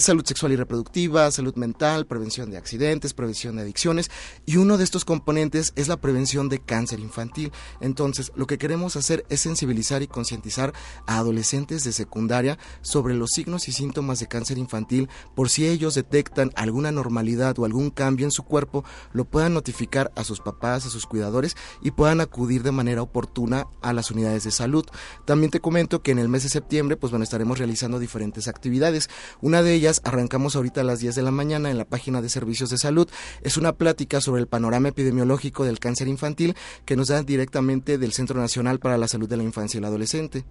salud 0.00 0.24
sexual 0.24 0.52
y 0.52 0.56
reproductiva, 0.56 1.30
salud 1.30 1.54
mental, 1.54 2.06
prevención 2.06 2.50
de 2.50 2.56
accidentes, 2.56 3.14
prevención 3.14 3.56
de 3.56 3.62
adicciones. 3.62 4.10
Y 4.44 4.56
uno 4.56 4.78
de 4.78 4.84
estos 4.84 5.04
componentes 5.04 5.72
es 5.76 5.86
la 5.86 6.00
prevención 6.00 6.48
de 6.48 6.58
cáncer 6.58 6.98
infantil. 6.98 7.52
Entonces, 7.80 8.32
lo 8.34 8.46
que 8.46 8.58
queremos 8.58 8.96
hacer 8.96 9.24
es 9.28 9.40
sensibilizar 9.40 10.02
y 10.02 10.08
concientizar 10.08 10.72
a 11.06 11.18
adolescentes 11.18 11.84
de 11.84 11.92
secundaria 11.92 12.58
sobre 12.82 13.14
los 13.14 13.30
signos 13.30 13.68
y 13.68 13.72
síntomas 13.72 14.18
de 14.18 14.26
cáncer 14.26 14.58
infantil 14.58 15.08
por 15.34 15.48
si 15.48 15.68
ellos 15.68 15.94
detectan 15.94 16.50
alguna 16.56 16.88
anormalidad 16.88 17.58
o 17.58 17.64
algún 17.64 17.90
cambio 17.90 18.26
en 18.26 18.32
su 18.32 18.42
cuerpo, 18.42 18.84
lo 19.12 19.24
puedan 19.24 19.54
notificar 19.54 20.10
a 20.16 20.24
sus 20.24 20.40
papás, 20.40 20.86
a 20.86 20.90
sus 20.90 21.06
cuidadores 21.06 21.56
y 21.80 21.92
puedan 21.92 22.20
acudir 22.20 22.62
de 22.62 22.72
manera 22.72 23.02
oportuna 23.02 23.68
a 23.82 23.92
las 23.92 24.10
unidades 24.10 24.44
de 24.44 24.50
salud. 24.50 24.84
También 25.26 25.50
te 25.50 25.60
comento 25.60 26.02
que 26.02 26.10
en 26.10 26.18
el 26.18 26.28
mes 26.28 26.42
de 26.42 26.48
septiembre, 26.48 26.96
pues 26.96 27.12
bueno, 27.12 27.22
estaremos 27.22 27.49
realizando 27.58 27.98
diferentes 27.98 28.48
actividades. 28.48 29.10
Una 29.40 29.62
de 29.62 29.74
ellas 29.74 30.00
arrancamos 30.04 30.56
ahorita 30.56 30.80
a 30.80 30.84
las 30.84 31.00
10 31.00 31.14
de 31.14 31.22
la 31.22 31.30
mañana 31.30 31.70
en 31.70 31.78
la 31.78 31.84
página 31.84 32.22
de 32.22 32.28
servicios 32.28 32.70
de 32.70 32.78
salud. 32.78 33.08
Es 33.42 33.56
una 33.56 33.72
plática 33.72 34.20
sobre 34.20 34.40
el 34.40 34.48
panorama 34.48 34.88
epidemiológico 34.88 35.64
del 35.64 35.78
cáncer 35.78 36.08
infantil 36.08 36.54
que 36.84 36.96
nos 36.96 37.08
dan 37.08 37.26
directamente 37.26 37.98
del 37.98 38.12
Centro 38.12 38.40
Nacional 38.40 38.78
para 38.78 38.98
la 38.98 39.08
Salud 39.08 39.28
de 39.28 39.36
la 39.36 39.42
Infancia 39.42 39.78
y 39.78 39.80
el 39.80 39.84
Adolescente. 39.84 40.44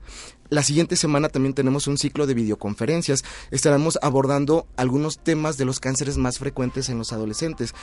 La 0.50 0.64
siguiente 0.64 0.96
semana 0.96 1.30
también 1.30 1.54
tenemos 1.54 1.88
un 1.88 1.98
ciclo 1.98 2.26
de 2.26 2.34
videoconferencias. 2.34 3.24
Estaremos 3.52 4.00
abordando 4.02 4.68
algunos 4.78 5.20
temas 5.20 5.58
de 5.58 5.66
los 5.66 5.80
cánceres 5.80 6.18
más 6.18 6.40
frecuentes 6.40 6.90
en 6.90 6.98
los 6.98 7.14
adolescentes. 7.14 7.74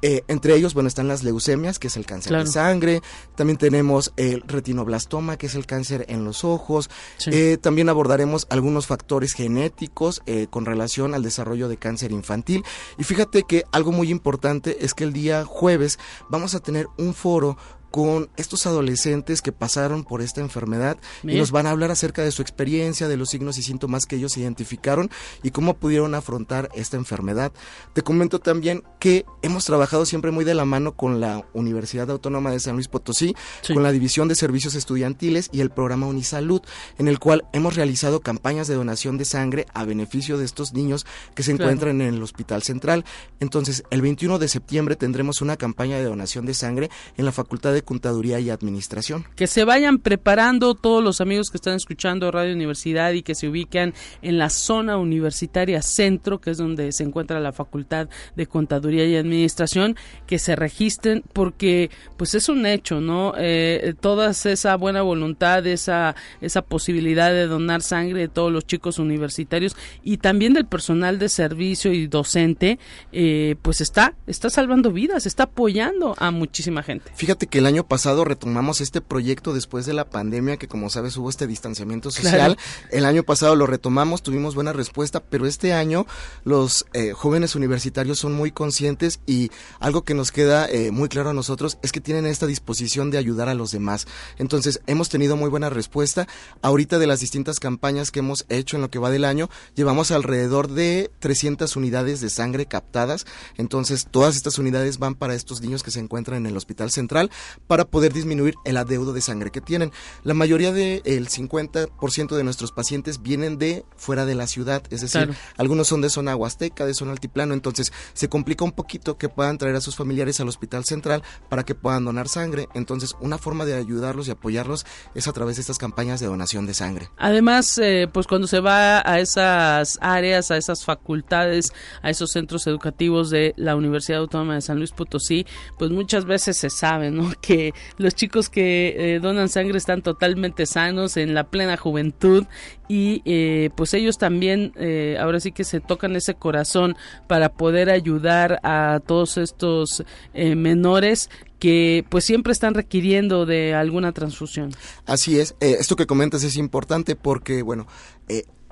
Eh, 0.00 0.22
entre 0.28 0.54
ellos, 0.54 0.74
bueno, 0.74 0.88
están 0.88 1.08
las 1.08 1.22
leucemias, 1.22 1.78
que 1.78 1.88
es 1.88 1.96
el 1.96 2.06
cáncer 2.06 2.32
de 2.32 2.46
sangre. 2.46 3.00
También 3.36 3.58
tenemos 3.58 4.12
el 4.16 4.42
retinoblastoma, 4.42 5.36
que 5.36 5.46
es 5.46 5.54
el 5.54 5.66
cáncer 5.66 6.06
en 6.08 6.24
los 6.24 6.44
ojos. 6.44 6.90
Eh, 7.26 7.58
también 7.60 7.88
abordaremos 7.88 8.46
algunos 8.50 8.63
factores 8.86 9.34
genéticos 9.34 10.22
eh, 10.26 10.46
con 10.50 10.64
relación 10.64 11.14
al 11.14 11.22
desarrollo 11.22 11.68
de 11.68 11.76
cáncer 11.76 12.12
infantil. 12.12 12.64
Y 12.98 13.04
fíjate 13.04 13.42
que 13.42 13.64
algo 13.72 13.92
muy 13.92 14.10
importante 14.10 14.84
es 14.84 14.94
que 14.94 15.04
el 15.04 15.12
día 15.12 15.44
jueves 15.44 15.98
vamos 16.28 16.54
a 16.54 16.60
tener 16.60 16.86
un 16.98 17.14
foro 17.14 17.56
con 17.94 18.28
estos 18.36 18.66
adolescentes 18.66 19.40
que 19.40 19.52
pasaron 19.52 20.02
por 20.02 20.20
esta 20.20 20.40
enfermedad 20.40 20.96
y 21.22 21.36
nos 21.36 21.52
van 21.52 21.68
a 21.68 21.70
hablar 21.70 21.92
acerca 21.92 22.24
de 22.24 22.32
su 22.32 22.42
experiencia, 22.42 23.06
de 23.06 23.16
los 23.16 23.28
signos 23.28 23.56
y 23.56 23.62
síntomas 23.62 24.04
que 24.04 24.16
ellos 24.16 24.36
identificaron 24.36 25.12
y 25.44 25.52
cómo 25.52 25.74
pudieron 25.74 26.16
afrontar 26.16 26.70
esta 26.74 26.96
enfermedad. 26.96 27.52
Te 27.92 28.02
comento 28.02 28.40
también 28.40 28.82
que 28.98 29.24
hemos 29.42 29.64
trabajado 29.64 30.06
siempre 30.06 30.32
muy 30.32 30.44
de 30.44 30.54
la 30.54 30.64
mano 30.64 30.96
con 30.96 31.20
la 31.20 31.46
Universidad 31.52 32.10
Autónoma 32.10 32.50
de 32.50 32.58
San 32.58 32.74
Luis 32.74 32.88
Potosí, 32.88 33.36
con 33.72 33.84
la 33.84 33.92
División 33.92 34.26
de 34.26 34.34
Servicios 34.34 34.74
Estudiantiles 34.74 35.48
y 35.52 35.60
el 35.60 35.70
programa 35.70 36.08
Unisalud, 36.08 36.62
en 36.98 37.06
el 37.06 37.20
cual 37.20 37.44
hemos 37.52 37.76
realizado 37.76 38.22
campañas 38.22 38.66
de 38.66 38.74
donación 38.74 39.18
de 39.18 39.24
sangre 39.24 39.66
a 39.72 39.84
beneficio 39.84 40.36
de 40.36 40.46
estos 40.46 40.72
niños 40.72 41.06
que 41.36 41.44
se 41.44 41.52
encuentran 41.52 42.00
en 42.00 42.12
el 42.14 42.22
Hospital 42.24 42.64
Central. 42.64 43.04
Entonces, 43.38 43.84
el 43.90 44.02
21 44.02 44.40
de 44.40 44.48
septiembre 44.48 44.96
tendremos 44.96 45.42
una 45.42 45.56
campaña 45.56 45.96
de 45.98 46.04
donación 46.06 46.44
de 46.44 46.54
sangre 46.54 46.90
en 47.16 47.24
la 47.24 47.30
Facultad 47.30 47.72
de 47.72 47.83
Contaduría 47.84 48.40
y 48.40 48.50
Administración. 48.50 49.24
Que 49.36 49.46
se 49.46 49.64
vayan 49.64 49.98
preparando 49.98 50.74
todos 50.74 51.02
los 51.02 51.20
amigos 51.20 51.50
que 51.50 51.56
están 51.56 51.74
escuchando 51.74 52.30
Radio 52.30 52.54
Universidad 52.54 53.12
y 53.12 53.22
que 53.22 53.34
se 53.34 53.48
ubican 53.48 53.94
en 54.22 54.38
la 54.38 54.50
zona 54.50 54.96
universitaria 54.96 55.82
centro, 55.82 56.40
que 56.40 56.50
es 56.50 56.58
donde 56.58 56.92
se 56.92 57.04
encuentra 57.04 57.40
la 57.40 57.52
Facultad 57.52 58.08
de 58.36 58.46
Contaduría 58.46 59.06
y 59.06 59.16
Administración, 59.16 59.96
que 60.26 60.38
se 60.38 60.56
registren 60.56 61.22
porque 61.32 61.90
pues 62.16 62.34
es 62.34 62.48
un 62.48 62.66
hecho, 62.66 63.00
¿no? 63.00 63.34
Eh, 63.36 63.94
toda 64.00 64.30
esa 64.30 64.76
buena 64.76 65.02
voluntad, 65.02 65.66
esa, 65.66 66.14
esa 66.40 66.62
posibilidad 66.62 67.30
de 67.30 67.46
donar 67.46 67.82
sangre 67.82 68.20
de 68.20 68.28
todos 68.28 68.52
los 68.52 68.66
chicos 68.66 68.98
universitarios 68.98 69.76
y 70.02 70.18
también 70.18 70.52
del 70.52 70.66
personal 70.66 71.18
de 71.18 71.28
servicio 71.28 71.92
y 71.92 72.06
docente, 72.06 72.78
eh, 73.12 73.56
pues 73.62 73.80
está, 73.80 74.14
está 74.26 74.50
salvando 74.50 74.92
vidas, 74.92 75.26
está 75.26 75.44
apoyando 75.44 76.14
a 76.18 76.30
muchísima 76.30 76.82
gente. 76.82 77.10
Fíjate 77.14 77.46
que 77.46 77.58
el 77.58 77.66
año 77.66 77.73
pasado 77.82 78.24
retomamos 78.24 78.80
este 78.80 79.00
proyecto 79.00 79.52
después 79.52 79.86
de 79.86 79.94
la 79.94 80.08
pandemia, 80.08 80.56
que 80.56 80.68
como 80.68 80.88
sabes 80.88 81.16
hubo 81.16 81.28
este 81.28 81.48
distanciamiento 81.48 82.12
social. 82.12 82.56
El 82.90 83.04
año 83.04 83.24
pasado 83.24 83.56
lo 83.56 83.66
retomamos, 83.66 84.22
tuvimos 84.22 84.54
buena 84.54 84.72
respuesta, 84.72 85.18
pero 85.18 85.46
este 85.46 85.72
año 85.72 86.06
los 86.44 86.86
eh, 86.92 87.10
jóvenes 87.12 87.56
universitarios 87.56 88.18
son 88.20 88.34
muy 88.34 88.52
conscientes 88.52 89.18
y 89.26 89.50
algo 89.80 90.04
que 90.04 90.14
nos 90.14 90.30
queda 90.30 90.68
eh, 90.68 90.92
muy 90.92 91.08
claro 91.08 91.30
a 91.30 91.34
nosotros 91.34 91.78
es 91.82 91.90
que 91.90 92.00
tienen 92.00 92.26
esta 92.26 92.46
disposición 92.46 93.10
de 93.10 93.18
ayudar 93.18 93.48
a 93.48 93.54
los 93.54 93.72
demás. 93.72 94.06
Entonces, 94.38 94.80
hemos 94.86 95.08
tenido 95.08 95.36
muy 95.36 95.50
buena 95.50 95.70
respuesta. 95.70 96.28
Ahorita 96.62 96.98
de 96.98 97.06
las 97.06 97.20
distintas 97.20 97.58
campañas 97.58 98.10
que 98.10 98.20
hemos 98.20 98.46
hecho 98.48 98.76
en 98.76 98.82
lo 98.82 98.90
que 98.90 98.98
va 98.98 99.10
del 99.10 99.24
año, 99.24 99.50
llevamos 99.74 100.10
alrededor 100.10 100.68
de 100.68 101.10
300 101.18 101.74
unidades 101.76 102.20
de 102.20 102.30
sangre 102.30 102.66
captadas. 102.66 103.26
Entonces, 103.56 104.06
todas 104.10 104.36
estas 104.36 104.58
unidades 104.58 104.98
van 104.98 105.14
para 105.14 105.34
estos 105.34 105.60
niños 105.60 105.82
que 105.82 105.90
se 105.90 106.00
encuentran 106.00 106.38
en 106.38 106.46
el 106.46 106.56
hospital 106.56 106.90
central 106.90 107.30
para 107.66 107.84
poder 107.84 108.12
disminuir 108.12 108.54
el 108.64 108.76
adeudo 108.76 109.12
de 109.12 109.20
sangre 109.20 109.50
que 109.50 109.60
tienen. 109.60 109.92
La 110.22 110.34
mayoría 110.34 110.72
del 110.72 111.02
el 111.04 111.28
50% 111.28 112.36
de 112.36 112.44
nuestros 112.44 112.72
pacientes 112.72 113.22
vienen 113.22 113.58
de 113.58 113.84
fuera 113.96 114.26
de 114.26 114.34
la 114.34 114.46
ciudad, 114.46 114.82
es 114.90 115.00
decir, 115.00 115.34
algunos 115.56 115.88
son 115.88 116.00
de 116.00 116.10
zona 116.10 116.36
huasteca, 116.36 116.86
de 116.86 116.94
zona 116.94 117.12
altiplano, 117.12 117.54
entonces 117.54 117.92
se 118.12 118.28
complica 118.28 118.64
un 118.64 118.72
poquito 118.72 119.18
que 119.18 119.28
puedan 119.28 119.58
traer 119.58 119.76
a 119.76 119.80
sus 119.80 119.96
familiares 119.96 120.40
al 120.40 120.48
hospital 120.48 120.84
central 120.84 121.22
para 121.48 121.64
que 121.64 121.74
puedan 121.74 122.04
donar 122.04 122.28
sangre. 122.28 122.68
Entonces, 122.74 123.14
una 123.20 123.38
forma 123.38 123.64
de 123.64 123.74
ayudarlos 123.74 124.28
y 124.28 124.30
apoyarlos 124.30 124.86
es 125.14 125.28
a 125.28 125.32
través 125.32 125.56
de 125.56 125.60
estas 125.62 125.78
campañas 125.78 126.20
de 126.20 126.26
donación 126.26 126.66
de 126.66 126.74
sangre. 126.74 127.10
Además, 127.16 127.78
eh, 127.78 128.08
pues 128.12 128.26
cuando 128.26 128.46
se 128.46 128.60
va 128.60 129.02
a 129.08 129.20
esas 129.20 129.98
áreas, 130.00 130.50
a 130.50 130.56
esas 130.56 130.84
facultades, 130.84 131.72
a 132.02 132.10
esos 132.10 132.30
centros 132.30 132.66
educativos 132.66 133.30
de 133.30 133.54
la 133.56 133.76
Universidad 133.76 134.20
Autónoma 134.20 134.54
de 134.54 134.60
San 134.60 134.78
Luis 134.78 134.92
Potosí, 134.92 135.46
pues 135.78 135.90
muchas 135.90 136.24
veces 136.24 136.56
se 136.56 136.70
sabe, 136.70 137.10
¿no? 137.10 137.32
Que 137.44 137.74
los 137.98 138.14
chicos 138.14 138.48
que 138.48 138.94
eh, 138.96 139.20
donan 139.20 139.50
sangre 139.50 139.76
están 139.76 140.00
totalmente 140.00 140.64
sanos, 140.64 141.18
en 141.18 141.34
la 141.34 141.44
plena 141.44 141.76
juventud 141.76 142.46
y 142.88 143.20
eh, 143.26 143.68
pues 143.76 143.92
ellos 143.92 144.16
también 144.16 144.72
eh, 144.76 145.18
ahora 145.20 145.40
sí 145.40 145.52
que 145.52 145.64
se 145.64 145.80
tocan 145.80 146.16
ese 146.16 146.34
corazón 146.34 146.96
para 147.26 147.50
poder 147.50 147.90
ayudar 147.90 148.60
a 148.62 149.00
todos 149.06 149.36
estos 149.36 150.04
menores 150.32 151.28
que 151.58 152.04
pues 152.08 152.24
siempre 152.24 152.52
están 152.52 152.72
requiriendo 152.74 153.44
de 153.44 153.74
alguna 153.74 154.12
transfusión. 154.12 154.70
Así 155.04 155.38
es, 155.38 155.54
esto 155.60 155.96
que 155.96 156.06
comentas 156.06 156.44
es 156.44 156.56
importante 156.56 157.14
porque 157.16 157.62
bueno, 157.62 157.86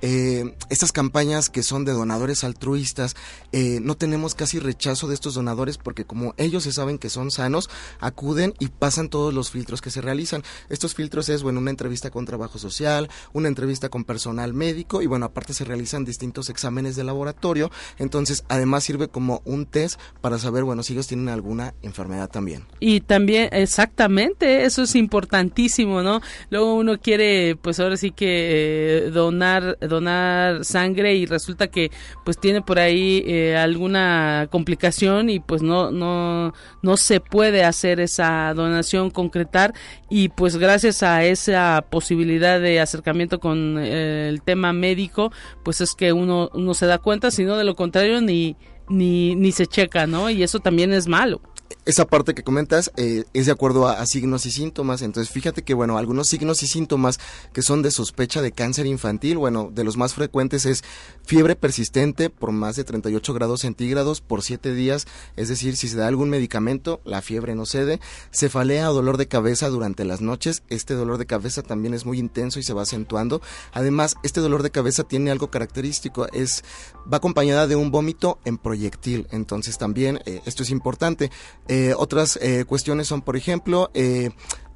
eh, 0.03 0.55
estas 0.69 0.93
campañas 0.93 1.49
que 1.49 1.63
son 1.63 1.85
de 1.85 1.93
donadores 1.93 2.45
altruistas, 2.45 3.17
eh, 3.53 3.79
no 3.81 3.97
tenemos 3.97 4.35
casi 4.35 4.59
rechazo 4.59 5.09
de 5.09 5.15
estos 5.15 5.35
donadores 5.35 5.79
porque 5.79 6.05
como 6.05 6.35
ellos 6.37 6.65
se 6.65 6.73
saben 6.73 6.99
que 6.99 7.09
son 7.09 7.31
sanos, 7.31 7.71
acuden 8.01 8.55
y 8.59 8.69
pasan 8.69 9.09
todos 9.09 9.33
los 9.33 9.51
filtros 9.51 9.81
que 9.81 9.91
se 9.91 10.01
realizan. 10.01 10.43
Estos 10.69 10.95
filtros 10.95 11.29
es, 11.29 11.43
bueno, 11.43 11.61
una 11.61 11.71
entrevista 11.71 12.11
con 12.11 12.27
trabajo 12.27 12.59
social, 12.59 13.09
una 13.33 13.49
entrevista 13.49 13.89
con 13.89 14.05
personal 14.05 14.53
médico 14.55 15.03
y 15.03 15.07
bueno, 15.07 15.27
aparte 15.27 15.55
se 15.55 15.65
realizan 15.65 16.05
distintos 16.05 16.51
exámenes 16.51 16.97
de 16.97 17.05
laboratorio, 17.05 17.71
entonces 17.99 18.45
además 18.49 18.85
sirve 18.85 19.09
como 19.09 19.41
un 19.45 19.67
test 19.67 20.01
para 20.21 20.39
saber, 20.39 20.65
bueno, 20.65 20.83
si 20.83 20.95
ellos 20.95 21.07
tienen 21.07 21.29
alguna 21.29 21.75
enfermedad 21.83 22.29
también. 22.29 22.65
Y 22.81 23.01
también, 23.01 23.49
exactamente, 23.53 24.65
eso 24.65 24.83
es 24.83 24.97
importantísimo, 24.97 26.03
¿no? 26.03 26.21
Luego 26.51 26.75
uno 26.75 26.99
quiere, 26.99 27.57
pues 27.57 27.79
ahora 27.79 27.97
sí 27.97 28.11
que 28.11 29.07
eh, 29.07 29.11
donar 29.11 29.79
donar 29.93 30.65
sangre 30.65 31.15
y 31.15 31.27
resulta 31.27 31.69
que 31.69 31.91
pues 32.25 32.39
tiene 32.39 32.63
por 32.63 32.79
ahí 32.79 33.23
eh, 33.27 33.57
alguna 33.57 34.49
complicación 34.51 35.31
y 35.31 35.41
pues 35.41 35.63
no 35.63 35.91
no 35.91 36.53
no 36.83 36.97
se 36.97 37.21
puede 37.21 37.65
hacer 37.65 38.01
esa 38.01 38.53
donación 38.55 39.11
concretar. 39.11 39.75
Y 40.11 40.29
pues 40.31 40.57
gracias 40.57 41.03
a 41.03 41.25
esa 41.25 41.85
posibilidad 41.89 42.61
de 42.61 42.81
acercamiento 42.81 43.39
con 43.41 43.79
eh, 43.79 44.29
el 44.29 44.43
tema 44.43 44.73
médico 44.73 45.33
pues 45.63 45.81
es 45.81 45.95
que 45.95 46.13
uno 46.13 46.51
uno 46.55 46.75
se 46.75 46.87
da 46.87 46.99
cuenta 46.99 47.31
sino 47.31 47.57
de 47.57 47.65
lo 47.65 47.75
contrario 47.75 48.21
ni 48.21 48.57
ni, 48.93 49.35
ni 49.35 49.53
se 49.53 49.67
checa, 49.67 50.07
¿no? 50.07 50.31
Y 50.31 50.43
eso 50.43 50.61
también 50.61 50.93
es 50.93 51.09
malo 51.09 51.41
esa 51.85 52.07
parte 52.07 52.35
que 52.35 52.45
comentas 52.45 52.93
eh, 52.97 53.25
es 53.33 53.47
de 53.47 53.53
acuerdo 53.53 53.89
a, 53.89 54.05
signos 54.07 54.47
y 54.47 54.51
síntomas. 54.51 55.03
Entonces, 55.03 55.33
fíjate 55.33 55.63
que, 55.63 55.75
bueno, 55.75 55.99
algunos 55.99 56.29
signos 56.29 56.63
y 56.63 56.67
síntomas 56.67 57.19
que 57.53 57.63
son 57.63 57.83
de 57.83 57.91
sospecha 57.91 58.43
de 58.43 58.53
cáncer 58.53 58.87
infantil, 58.87 59.39
bueno, 59.39 59.71
de 59.73 59.85
los 59.85 59.97
más 59.97 60.15
frecuentes 60.15 60.67
es 60.67 60.85
fiebre 61.25 61.57
persistente 61.57 62.31
por 62.31 62.53
más 62.53 62.77
de 62.77 62.85
38 62.85 63.35
grados 63.35 63.61
centígrados 63.61 64.21
por 64.21 64.43
7 64.43 64.75
días, 64.75 65.07
es 65.37 65.49
decir, 65.49 65.77
si 65.77 65.89
se 65.89 65.97
da 65.97 66.09
algún 66.09 66.31
medicamento, 66.31 67.01
la 67.05 67.23
fiebre 67.23 67.55
no 67.55 67.67
cede, 67.67 68.01
cefalea 68.33 68.91
o 68.91 68.95
dolor 68.95 69.17
de 69.17 69.29
cabeza 69.29 69.69
durante 69.69 70.05
las 70.05 70.21
noches, 70.21 70.63
este 70.69 70.95
dolor 70.95 71.19
de 71.19 71.27
cabeza 71.27 71.63
también 71.63 71.95
es 71.95 72.07
muy 72.07 72.19
intenso 72.19 72.59
y 72.61 72.63
se 72.63 72.75
va 72.75 72.83
acentuando. 72.83 73.41
Además, 73.73 74.17
este 74.23 74.41
dolor 74.41 74.63
de 74.63 74.71
cabeza 74.71 75.05
tiene 75.05 75.31
algo 75.31 75.51
característico, 75.51 76.27
es 76.33 76.65
va 77.13 77.17
acompañada 77.17 77.67
de 77.67 77.77
un 77.77 77.91
vómito 77.91 78.39
en 78.45 78.59
proyectil, 78.83 79.29
entonces 79.31 79.79
también 79.79 80.21
eh, 80.27 80.41
esto 80.45 80.65
es 80.65 80.71
importante. 80.71 81.31
Eh, 81.69 81.95
otras 81.97 82.37
eh, 82.43 82.65
cuestiones 82.67 83.07
son, 83.07 83.23
por 83.23 83.37
ejemplo, 83.37 83.91
eh, 83.95 84.31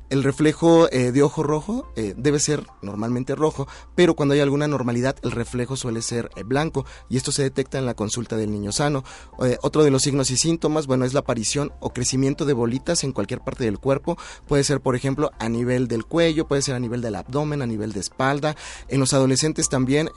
el 0.08 0.22
reflejo 0.22 0.88
eh, 0.92 1.10
de 1.10 1.22
ojo 1.22 1.42
rojo 1.42 1.90
eh, 1.96 2.14
debe 2.16 2.38
ser 2.38 2.66
normalmente 2.82 3.34
rojo, 3.34 3.66
pero 3.94 4.14
cuando 4.14 4.34
hay 4.34 4.40
alguna 4.40 4.68
normalidad 4.68 5.16
el 5.22 5.32
reflejo 5.32 5.76
suele 5.76 6.02
ser 6.02 6.30
eh, 6.36 6.44
blanco 6.44 6.86
y 7.08 7.16
esto 7.16 7.32
se 7.32 7.42
detecta 7.42 7.78
en 7.78 7.86
la 7.86 7.94
consulta 7.94 8.36
del 8.36 8.52
niño 8.52 8.72
sano. 8.72 9.04
otro 9.62 9.82
de 9.84 9.90
los 9.90 10.02
signos 10.02 10.30
y 10.30 10.36
síntomas, 10.36 10.86
bueno, 10.86 11.04
es 11.04 11.12
la 11.12 11.20
aparición 11.20 11.72
o 11.80 11.92
crecimiento 11.92 12.44
de 12.44 12.52
bolitas 12.52 13.04
en 13.04 13.12
cualquier 13.12 13.40
parte 13.40 13.64
del 13.64 13.78
cuerpo. 13.78 14.16
Puede 14.46 14.64
ser, 14.64 14.80
por 14.80 14.96
ejemplo, 14.96 15.30
a 15.38 15.48
nivel 15.48 15.88
del 15.88 16.04
cuello, 16.04 16.46
puede 16.46 16.62
ser 16.62 16.74
a 16.74 16.80
nivel 16.80 17.00
del 17.00 17.16
abdomen, 17.16 17.62
a 17.62 17.66
nivel 17.66 17.92
de 17.92 18.00
espalda. 18.00 18.56
En 18.88 19.00
los 19.00 19.12
adolescentes 19.12 19.68
también 19.68 20.10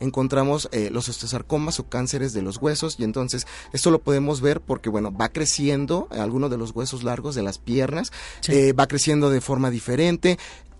encontramos 0.00 0.68
los 0.90 1.08
osteosarcomas 1.08 1.80
o 1.80 1.88
cánceres 1.88 2.32
de 2.32 2.42
los 2.42 2.58
huesos 2.58 2.96
y 2.98 3.04
entonces 3.04 3.46
esto 3.72 3.90
lo 3.90 4.00
podemos 4.00 4.40
ver 4.40 4.60
porque, 4.60 4.88
bueno, 4.88 5.12
va 5.12 5.28
creciendo 5.28 6.08
alguno 6.10 6.48
de 6.48 6.58
los 6.58 6.72
huesos 6.72 7.02
largos 7.02 7.34
de 7.34 7.42
las 7.42 7.58
piernas, 7.58 8.12
va 8.48 8.86
creciendo 8.86 9.27
de 9.30 9.40
forma 9.40 9.70
diferente 9.70 10.38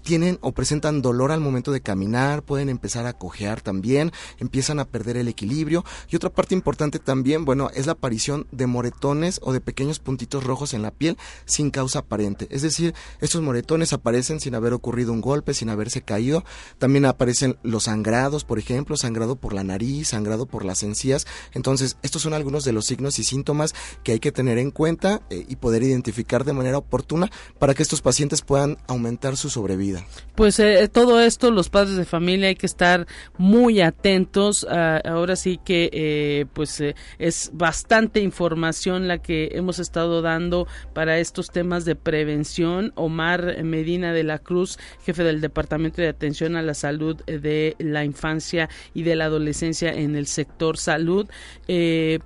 tienen 0.08 0.38
o 0.40 0.52
presentan 0.52 1.02
dolor 1.02 1.32
al 1.32 1.40
momento 1.42 1.70
de 1.70 1.82
caminar, 1.82 2.42
pueden 2.42 2.70
empezar 2.70 3.04
a 3.04 3.12
cojear 3.12 3.60
también, 3.60 4.10
empiezan 4.38 4.80
a 4.80 4.86
perder 4.86 5.18
el 5.18 5.28
equilibrio. 5.28 5.84
Y 6.08 6.16
otra 6.16 6.30
parte 6.30 6.54
importante 6.54 6.98
también, 6.98 7.44
bueno, 7.44 7.68
es 7.74 7.84
la 7.84 7.92
aparición 7.92 8.46
de 8.50 8.66
moretones 8.66 9.38
o 9.42 9.52
de 9.52 9.60
pequeños 9.60 9.98
puntitos 9.98 10.44
rojos 10.44 10.72
en 10.72 10.80
la 10.80 10.92
piel 10.92 11.18
sin 11.44 11.70
causa 11.70 11.98
aparente. 11.98 12.48
Es 12.50 12.62
decir, 12.62 12.94
estos 13.20 13.42
moretones 13.42 13.92
aparecen 13.92 14.40
sin 14.40 14.54
haber 14.54 14.72
ocurrido 14.72 15.12
un 15.12 15.20
golpe, 15.20 15.52
sin 15.52 15.68
haberse 15.68 16.00
caído. 16.00 16.42
También 16.78 17.04
aparecen 17.04 17.58
los 17.62 17.84
sangrados, 17.84 18.44
por 18.44 18.58
ejemplo, 18.58 18.96
sangrado 18.96 19.36
por 19.36 19.52
la 19.52 19.62
nariz, 19.62 20.08
sangrado 20.08 20.46
por 20.46 20.64
las 20.64 20.82
encías. 20.84 21.26
Entonces, 21.52 21.98
estos 22.00 22.22
son 22.22 22.32
algunos 22.32 22.64
de 22.64 22.72
los 22.72 22.86
signos 22.86 23.18
y 23.18 23.24
síntomas 23.24 23.74
que 24.04 24.12
hay 24.12 24.20
que 24.20 24.32
tener 24.32 24.56
en 24.56 24.70
cuenta 24.70 25.20
eh, 25.28 25.44
y 25.46 25.56
poder 25.56 25.82
identificar 25.82 26.46
de 26.46 26.54
manera 26.54 26.78
oportuna 26.78 27.30
para 27.58 27.74
que 27.74 27.82
estos 27.82 28.00
pacientes 28.00 28.40
puedan 28.40 28.78
aumentar 28.86 29.36
su 29.36 29.50
sobrevida. 29.50 29.97
Pues 30.38 30.61
eh, 30.61 30.87
todo 30.87 31.20
esto, 31.20 31.50
los 31.50 31.68
padres 31.68 31.96
de 31.96 32.04
familia 32.04 32.46
hay 32.46 32.54
que 32.54 32.66
estar 32.66 33.08
muy 33.38 33.80
atentos. 33.80 34.64
Ah, 34.70 35.02
ahora 35.04 35.34
sí 35.34 35.58
que 35.64 35.90
eh, 35.92 36.46
pues 36.52 36.80
eh, 36.80 36.94
es 37.18 37.50
bastante 37.54 38.20
información 38.20 39.08
la 39.08 39.18
que 39.18 39.48
hemos 39.54 39.80
estado 39.80 40.22
dando 40.22 40.68
para 40.94 41.18
estos 41.18 41.50
temas 41.50 41.84
de 41.84 41.96
prevención. 41.96 42.92
Omar 42.94 43.64
Medina 43.64 44.12
de 44.12 44.22
la 44.22 44.38
Cruz, 44.38 44.78
jefe 45.04 45.24
del 45.24 45.40
Departamento 45.40 46.02
de 46.02 46.08
Atención 46.08 46.54
a 46.54 46.62
la 46.62 46.74
Salud 46.74 47.16
de 47.24 47.74
la 47.80 48.04
Infancia 48.04 48.68
y 48.94 49.02
de 49.02 49.16
la 49.16 49.24
Adolescencia 49.24 49.92
en 49.92 50.14
el 50.14 50.28
sector 50.28 50.78
salud. 50.78 51.26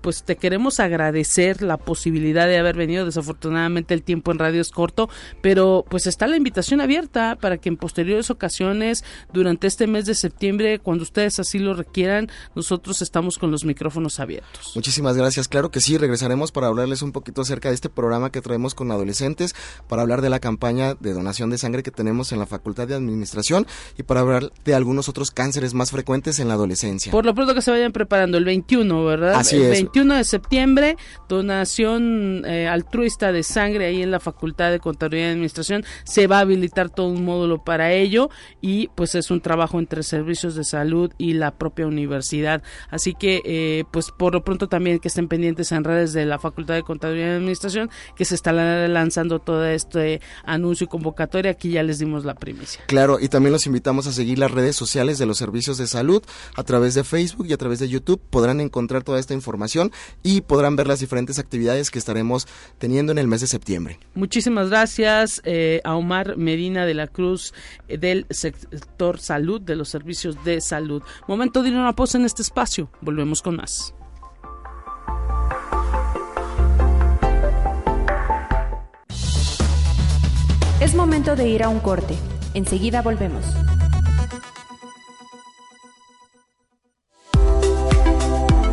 pues 0.02 0.22
te 0.24 0.36
queremos 0.36 0.80
agradecer 0.80 1.62
la 1.62 1.78
posibilidad 1.78 2.46
de 2.46 2.58
haber 2.58 2.76
venido. 2.76 3.06
Desafortunadamente 3.06 3.94
el 3.94 4.02
tiempo 4.02 4.32
en 4.32 4.38
radio 4.38 4.60
es 4.60 4.70
corto, 4.70 5.08
pero 5.40 5.86
pues 5.88 6.06
está 6.06 6.26
la 6.26 6.36
invitación 6.36 6.82
abierta 6.82 7.38
para 7.40 7.51
que 7.58 7.68
en 7.68 7.76
posteriores 7.76 8.30
ocasiones 8.30 9.04
durante 9.32 9.66
este 9.66 9.86
mes 9.86 10.06
de 10.06 10.14
septiembre, 10.14 10.78
cuando 10.78 11.02
ustedes 11.02 11.38
así 11.38 11.58
lo 11.58 11.74
requieran, 11.74 12.30
nosotros 12.54 13.02
estamos 13.02 13.38
con 13.38 13.50
los 13.50 13.64
micrófonos 13.64 14.20
abiertos. 14.20 14.72
Muchísimas 14.74 15.16
gracias. 15.16 15.48
Claro 15.48 15.70
que 15.70 15.80
sí, 15.80 15.98
regresaremos 15.98 16.52
para 16.52 16.68
hablarles 16.68 17.02
un 17.02 17.12
poquito 17.12 17.42
acerca 17.42 17.68
de 17.68 17.74
este 17.74 17.88
programa 17.88 18.30
que 18.30 18.40
traemos 18.40 18.74
con 18.74 18.90
adolescentes, 18.90 19.54
para 19.88 20.02
hablar 20.02 20.22
de 20.22 20.30
la 20.30 20.40
campaña 20.40 20.94
de 20.94 21.12
donación 21.12 21.50
de 21.50 21.58
sangre 21.58 21.82
que 21.82 21.90
tenemos 21.90 22.32
en 22.32 22.38
la 22.38 22.46
Facultad 22.46 22.88
de 22.88 22.94
Administración 22.94 23.66
y 23.96 24.02
para 24.02 24.20
hablar 24.20 24.52
de 24.64 24.74
algunos 24.74 25.08
otros 25.08 25.30
cánceres 25.30 25.74
más 25.74 25.90
frecuentes 25.90 26.38
en 26.38 26.48
la 26.48 26.54
adolescencia. 26.54 27.12
Por 27.12 27.24
lo 27.24 27.34
pronto 27.34 27.54
que 27.54 27.62
se 27.62 27.70
vayan 27.70 27.92
preparando 27.92 28.38
el 28.38 28.44
21, 28.44 29.04
¿verdad? 29.04 29.34
Así 29.34 29.56
el 29.56 29.62
es. 29.62 29.70
21 29.70 30.14
de 30.14 30.24
septiembre, 30.24 30.96
donación 31.28 32.44
eh, 32.46 32.68
altruista 32.68 33.32
de 33.32 33.42
sangre 33.42 33.86
ahí 33.86 34.02
en 34.02 34.10
la 34.10 34.20
Facultad 34.20 34.70
de 34.70 34.80
Contaduría 34.80 35.28
y 35.28 35.30
Administración. 35.30 35.84
Se 36.04 36.26
va 36.26 36.38
a 36.38 36.40
habilitar 36.40 36.90
todo 36.90 37.08
un 37.08 37.24
módulo 37.42 37.62
para 37.64 37.92
ello 37.92 38.30
y 38.60 38.88
pues 38.94 39.14
es 39.14 39.30
un 39.30 39.40
trabajo 39.40 39.78
entre 39.78 40.02
servicios 40.02 40.54
de 40.54 40.64
salud 40.64 41.10
y 41.18 41.32
la 41.34 41.52
propia 41.52 41.86
universidad. 41.86 42.62
Así 42.90 43.14
que 43.14 43.42
eh, 43.44 43.84
pues 43.90 44.10
por 44.10 44.34
lo 44.34 44.44
pronto 44.44 44.68
también 44.68 44.98
que 44.98 45.08
estén 45.08 45.28
pendientes 45.28 45.72
en 45.72 45.84
redes 45.84 46.12
de 46.12 46.24
la 46.24 46.38
Facultad 46.38 46.74
de 46.74 46.82
Contaduría 46.82 47.26
y 47.26 47.30
Administración 47.30 47.90
que 48.16 48.24
se 48.24 48.34
está 48.34 48.52
lanzando 48.52 49.40
todo 49.40 49.66
este 49.66 50.20
anuncio 50.44 50.84
y 50.84 50.88
convocatoria. 50.88 51.50
Aquí 51.50 51.70
ya 51.70 51.82
les 51.82 51.98
dimos 51.98 52.24
la 52.24 52.34
primicia. 52.34 52.82
Claro, 52.86 53.18
y 53.20 53.28
también 53.28 53.52
los 53.52 53.66
invitamos 53.66 54.06
a 54.06 54.12
seguir 54.12 54.38
las 54.38 54.50
redes 54.50 54.76
sociales 54.76 55.18
de 55.18 55.26
los 55.26 55.38
servicios 55.38 55.78
de 55.78 55.86
salud 55.86 56.22
a 56.54 56.62
través 56.62 56.94
de 56.94 57.04
Facebook 57.04 57.46
y 57.48 57.52
a 57.52 57.56
través 57.56 57.78
de 57.78 57.88
YouTube. 57.88 58.20
Podrán 58.30 58.60
encontrar 58.60 59.02
toda 59.02 59.18
esta 59.18 59.34
información 59.34 59.90
y 60.22 60.42
podrán 60.42 60.76
ver 60.76 60.86
las 60.86 61.00
diferentes 61.00 61.38
actividades 61.38 61.90
que 61.90 61.98
estaremos 61.98 62.46
teniendo 62.78 63.12
en 63.12 63.18
el 63.18 63.26
mes 63.26 63.40
de 63.40 63.46
septiembre. 63.46 63.98
Muchísimas 64.14 64.68
gracias 64.70 65.40
eh, 65.44 65.80
a 65.84 65.94
Omar 65.94 66.36
Medina 66.36 66.86
de 66.86 66.94
la 66.94 67.06
Cruz 67.06 67.31
eh, 67.88 67.98
del 67.98 68.26
sector 68.30 69.18
salud, 69.18 69.60
de 69.60 69.76
los 69.76 69.88
servicios 69.88 70.42
de 70.44 70.60
salud. 70.60 71.02
Momento 71.26 71.62
de 71.62 71.70
ir 71.70 71.76
a 71.76 71.80
una 71.80 71.94
pausa 71.94 72.18
en 72.18 72.24
este 72.24 72.42
espacio. 72.42 72.90
Volvemos 73.00 73.42
con 73.42 73.56
más. 73.56 73.94
Es 80.80 80.94
momento 80.94 81.36
de 81.36 81.48
ir 81.48 81.62
a 81.62 81.68
un 81.68 81.78
corte. 81.78 82.16
Enseguida 82.54 83.02
volvemos. 83.02 83.44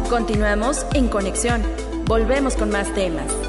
Continuamos 0.09 0.87
en 0.95 1.07
conexión. 1.07 1.61
Volvemos 2.05 2.55
con 2.55 2.71
más 2.71 2.91
temas. 2.95 3.48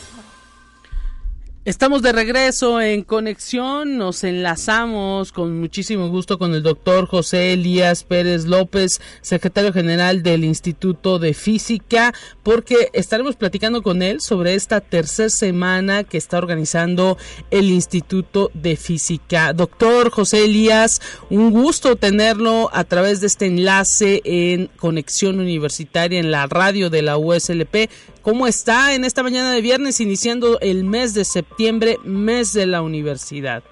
Estamos 1.71 2.01
de 2.01 2.11
regreso 2.11 2.81
en 2.81 3.01
conexión, 3.01 3.97
nos 3.97 4.25
enlazamos 4.25 5.31
con 5.31 5.57
muchísimo 5.57 6.09
gusto 6.09 6.37
con 6.37 6.53
el 6.53 6.63
doctor 6.63 7.07
José 7.07 7.53
Elías 7.53 8.03
Pérez 8.03 8.43
López, 8.43 8.99
secretario 9.21 9.71
general 9.71 10.21
del 10.21 10.43
Instituto 10.43 11.17
de 11.17 11.33
Física, 11.33 12.13
porque 12.43 12.89
estaremos 12.91 13.37
platicando 13.37 13.81
con 13.83 14.01
él 14.01 14.19
sobre 14.19 14.55
esta 14.55 14.81
tercera 14.81 15.29
semana 15.29 16.03
que 16.03 16.17
está 16.17 16.39
organizando 16.39 17.17
el 17.51 17.69
Instituto 17.69 18.51
de 18.53 18.75
Física. 18.75 19.53
Doctor 19.53 20.09
José 20.09 20.43
Elías, 20.43 21.01
un 21.29 21.51
gusto 21.51 21.95
tenerlo 21.95 22.69
a 22.73 22.83
través 22.83 23.21
de 23.21 23.27
este 23.27 23.45
enlace 23.45 24.21
en 24.25 24.67
conexión 24.75 25.39
universitaria 25.39 26.19
en 26.19 26.31
la 26.31 26.47
radio 26.47 26.89
de 26.89 27.01
la 27.01 27.17
USLP. 27.17 27.89
¿Cómo 28.21 28.45
está 28.45 28.93
en 28.93 29.03
esta 29.03 29.23
mañana 29.23 29.51
de 29.51 29.61
viernes 29.61 29.99
iniciando 29.99 30.59
el 30.59 30.83
mes 30.83 31.15
de 31.15 31.25
septiembre, 31.25 31.97
mes 32.03 32.53
de 32.53 32.67
la 32.67 32.83
universidad? 32.83 33.63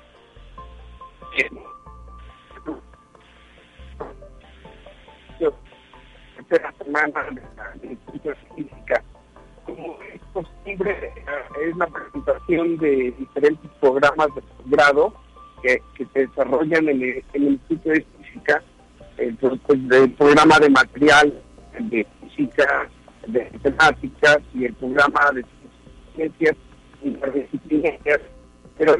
Como 9.66 10.00
es 10.02 10.22
es 10.66 11.78
la 11.78 11.88
presentación 11.88 12.78
de 12.78 13.14
diferentes 13.20 13.70
programas 13.80 14.34
de 14.34 14.42
posgrado 14.42 15.14
que, 15.62 15.80
que 15.94 16.06
se 16.12 16.26
desarrollan 16.26 16.90
en 16.90 17.02
el, 17.04 17.24
en 17.34 17.44
el 17.44 17.48
Instituto 17.50 17.90
de 17.90 18.06
Física, 18.24 18.64
el, 19.18 19.36
pues, 19.38 19.80
el 19.92 20.12
programa 20.14 20.58
de 20.58 20.70
material 20.70 21.44
de 21.80 22.08
física 22.36 22.90
de 23.28 23.42
temáticas 23.62 24.40
y 24.54 24.66
el 24.66 24.74
programa 24.74 25.20
de 25.34 25.46
ciencias 26.16 26.56
interdisciplinarias, 27.04 28.20
pero 28.78 28.96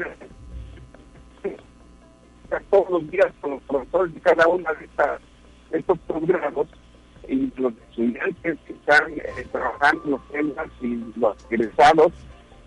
todos 2.70 2.90
los 2.90 3.10
días 3.10 3.28
con 3.40 3.52
los 3.52 3.62
profesores 3.62 4.14
de 4.14 4.20
cada 4.20 4.46
una 4.48 4.72
de, 4.74 4.84
estas, 4.84 5.20
estos 5.70 5.98
programas 6.00 6.66
y 7.28 7.52
los 7.56 7.72
estudiantes 7.88 8.58
que 8.66 8.72
están 8.72 9.12
eh, 9.12 9.46
trabajando 9.52 10.02
los 10.06 10.28
temas 10.30 10.66
y 10.80 10.96
los 11.16 11.36
egresados. 11.50 12.12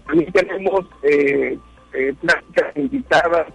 También 0.06 0.32
tenemos 0.32 0.86
eh, 1.04 1.58
eh, 1.94 2.13
pláticas 2.22 2.76
invitadas, 2.76 3.48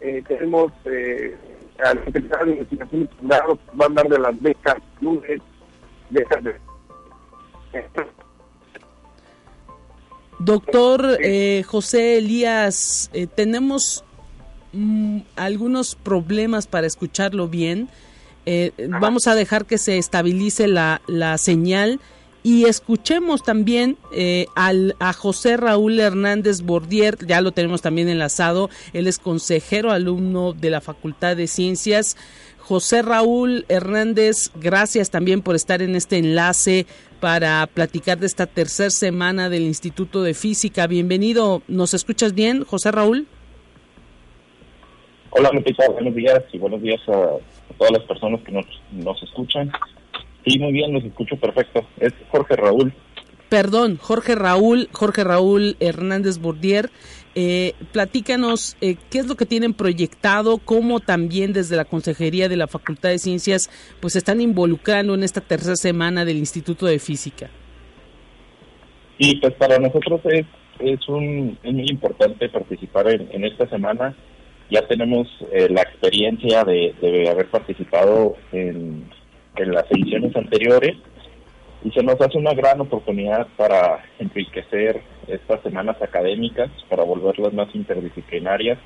eh, 0.00 0.22
tenemos 0.26 0.72
eh, 0.84 1.36
al 1.84 2.04
secretario 2.04 2.46
de 2.46 2.52
Investigación 2.52 3.02
y 3.02 3.06
Posgrado 3.06 3.56
que 3.56 3.76
va 3.76 3.84
a 3.84 3.88
hablar 3.88 4.08
de 4.08 4.18
las 4.18 4.40
becas 4.40 4.76
lunes, 5.00 5.40
becas 6.10 6.44
de 6.44 6.54
Doctor 10.38 11.18
eh, 11.20 11.62
José 11.66 12.18
Elías, 12.18 13.10
eh, 13.12 13.26
tenemos 13.26 14.04
mm, 14.72 15.20
algunos 15.36 15.94
problemas 15.94 16.66
para 16.66 16.86
escucharlo 16.86 17.48
bien. 17.48 17.88
Eh, 18.46 18.72
vamos 19.00 19.26
a 19.26 19.34
dejar 19.34 19.64
que 19.64 19.78
se 19.78 19.96
estabilice 19.96 20.68
la, 20.68 21.00
la 21.06 21.38
señal 21.38 22.00
y 22.46 22.66
escuchemos 22.66 23.42
también 23.42 23.96
eh, 24.12 24.48
al, 24.54 24.96
a 25.00 25.14
José 25.14 25.56
Raúl 25.56 25.98
Hernández 25.98 26.60
Bordier, 26.60 27.16
ya 27.26 27.40
lo 27.40 27.52
tenemos 27.52 27.80
también 27.80 28.10
enlazado, 28.10 28.68
él 28.92 29.06
es 29.06 29.18
consejero 29.18 29.90
alumno 29.90 30.52
de 30.52 30.68
la 30.68 30.82
Facultad 30.82 31.38
de 31.38 31.46
Ciencias. 31.46 32.18
José 32.58 33.00
Raúl 33.00 33.64
Hernández, 33.68 34.50
gracias 34.60 35.08
también 35.08 35.40
por 35.40 35.54
estar 35.54 35.80
en 35.80 35.96
este 35.96 36.18
enlace 36.18 36.86
para 37.24 37.66
platicar 37.68 38.18
de 38.18 38.26
esta 38.26 38.44
tercera 38.44 38.90
semana 38.90 39.48
del 39.48 39.62
Instituto 39.62 40.22
de 40.22 40.34
Física. 40.34 40.86
Bienvenido, 40.86 41.62
¿nos 41.68 41.94
escuchas 41.94 42.34
bien, 42.34 42.64
José 42.64 42.92
Raúl? 42.92 43.26
Hola, 45.30 45.48
Lupita, 45.54 45.88
buenos 45.88 46.14
días 46.14 46.42
y 46.52 46.58
buenos 46.58 46.82
días 46.82 47.00
a, 47.08 47.38
todas 47.78 47.92
las 47.92 48.02
personas 48.02 48.42
que 48.42 48.52
nos, 48.52 48.66
nos 48.92 49.22
escuchan. 49.22 49.72
Sí, 50.46 50.58
muy 50.58 50.72
bien, 50.72 50.92
los 50.92 51.02
escucho 51.02 51.38
perfecto. 51.38 51.86
Es 51.98 52.12
Jorge 52.30 52.56
Raúl. 52.56 52.92
Perdón, 53.48 53.96
Jorge 53.96 54.34
Raúl, 54.34 54.90
Jorge 54.92 55.24
Raúl 55.24 55.78
Hernández 55.80 56.36
Bordier. 56.36 56.90
Eh, 57.36 57.72
platícanos 57.92 58.76
eh, 58.80 58.96
qué 59.10 59.18
es 59.18 59.26
lo 59.26 59.34
que 59.34 59.44
tienen 59.44 59.74
proyectado, 59.74 60.58
cómo 60.58 61.00
también 61.00 61.52
desde 61.52 61.74
la 61.74 61.84
Consejería 61.84 62.48
de 62.48 62.56
la 62.56 62.68
Facultad 62.68 63.08
de 63.08 63.18
Ciencias 63.18 63.68
pues 63.98 64.14
están 64.14 64.40
involucrando 64.40 65.14
en 65.14 65.24
esta 65.24 65.40
tercera 65.40 65.74
semana 65.74 66.24
del 66.24 66.36
Instituto 66.36 66.86
de 66.86 67.00
Física. 67.00 67.50
Y 69.18 69.40
pues 69.40 69.52
para 69.54 69.78
nosotros 69.78 70.20
es, 70.26 70.46
es, 70.78 71.08
un, 71.08 71.58
es 71.62 71.72
muy 71.72 71.86
importante 71.88 72.48
participar 72.48 73.08
en, 73.10 73.28
en 73.32 73.44
esta 73.44 73.68
semana. 73.68 74.14
Ya 74.70 74.86
tenemos 74.86 75.26
eh, 75.52 75.68
la 75.70 75.82
experiencia 75.82 76.62
de, 76.64 76.94
de 77.00 77.28
haber 77.28 77.46
participado 77.50 78.36
en, 78.52 79.10
en 79.56 79.72
las 79.72 79.90
ediciones 79.90 80.34
anteriores 80.36 80.96
y 81.84 81.90
se 81.90 82.02
nos 82.02 82.20
hace 82.20 82.38
una 82.38 82.54
gran 82.54 82.80
oportunidad 82.80 83.46
para 83.56 84.02
enriquecer 84.18 85.02
estas 85.28 85.62
semanas 85.62 86.00
académicas, 86.00 86.70
para 86.88 87.04
volverlas 87.04 87.52
más 87.52 87.68
interdisciplinarias, 87.74 88.78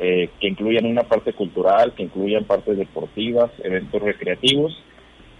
eh, 0.00 0.28
que 0.38 0.48
incluyan 0.48 0.86
una 0.86 1.02
parte 1.02 1.32
cultural, 1.32 1.94
que 1.94 2.04
incluyan 2.04 2.44
partes 2.44 2.76
deportivas, 2.76 3.50
eventos 3.64 4.00
recreativos 4.00 4.80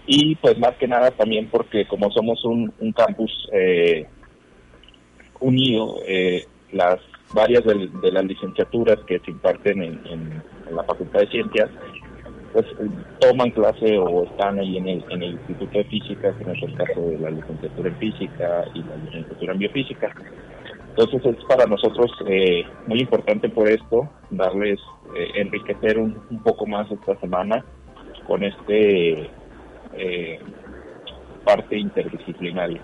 y 0.05 0.35
pues 0.35 0.57
más 0.57 0.75
que 0.75 0.87
nada 0.87 1.11
también 1.11 1.47
porque 1.49 1.85
como 1.87 2.11
somos 2.11 2.43
un, 2.43 2.73
un 2.79 2.91
campus 2.91 3.31
eh, 3.53 4.07
unido 5.39 5.99
eh, 6.05 6.45
las 6.71 6.99
varias 7.33 7.63
de, 7.63 8.11
las 8.11 8.25
licenciaturas 8.25 8.97
que 9.05 9.19
se 9.19 9.31
imparten 9.31 9.81
en, 9.81 10.43
la 10.71 10.83
Facultad 10.83 11.21
de 11.21 11.27
Ciencias, 11.27 11.69
pues 12.53 12.65
toman 13.19 13.51
clase 13.51 13.97
o 13.97 14.23
están 14.23 14.59
ahí 14.59 14.77
en 14.77 14.87
el, 14.87 15.05
en 15.09 15.23
el 15.23 15.31
Instituto 15.33 15.77
de 15.77 15.83
Física, 15.85 16.33
que 16.37 16.51
es 16.51 16.63
el 16.63 16.75
caso 16.75 17.01
de 17.01 17.19
la 17.19 17.29
licenciatura 17.29 17.89
en 17.89 17.95
Física 17.97 18.65
y 18.73 18.79
la 18.83 18.95
licenciatura 18.95 19.53
en 19.53 19.59
Biofísica. 19.59 20.15
Entonces 20.89 21.37
es 21.37 21.45
para 21.45 21.65
nosotros 21.65 22.11
eh, 22.27 22.63
muy 22.87 22.99
importante 22.99 23.49
por 23.49 23.69
esto 23.69 24.09
darles, 24.31 24.79
eh, 25.15 25.31
enriquecer 25.35 25.97
un, 25.97 26.13
poco 26.43 26.65
más 26.65 26.91
esta 26.91 27.17
semana 27.19 27.63
con 28.27 28.43
este 28.43 29.29
eh, 29.93 30.39
parte 31.45 31.77
interdisciplinaria. 31.77 32.81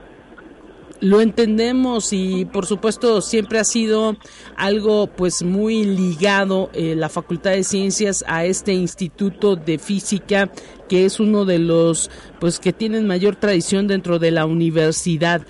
Lo 1.02 1.20
entendemos 1.20 2.14
y 2.14 2.46
por 2.46 2.66
supuesto 2.66 3.22
siempre 3.22 3.60
ha 3.60 3.66
sido 3.66 4.16
algo 4.56 5.08
pues 5.08 5.44
muy 5.44 5.84
ligado 5.84 6.70
la 6.74 7.10
Facultad 7.10 7.52
de 7.52 7.66
Ciencias 7.66 8.24
a 8.28 8.46
este 8.46 8.74
Instituto 8.74 9.56
de 9.58 9.78
Física 9.78 10.50
que 10.88 11.06
es 11.06 11.20
uno 11.20 11.46
de 11.46 11.60
los 11.60 12.10
pues 12.40 12.60
que 12.60 12.74
tienen 12.74 13.08
mayor 13.08 13.36
tradición 13.36 13.88
dentro 13.88 14.20
de 14.20 14.32
la 14.32 14.46
universidad. 14.46 15.42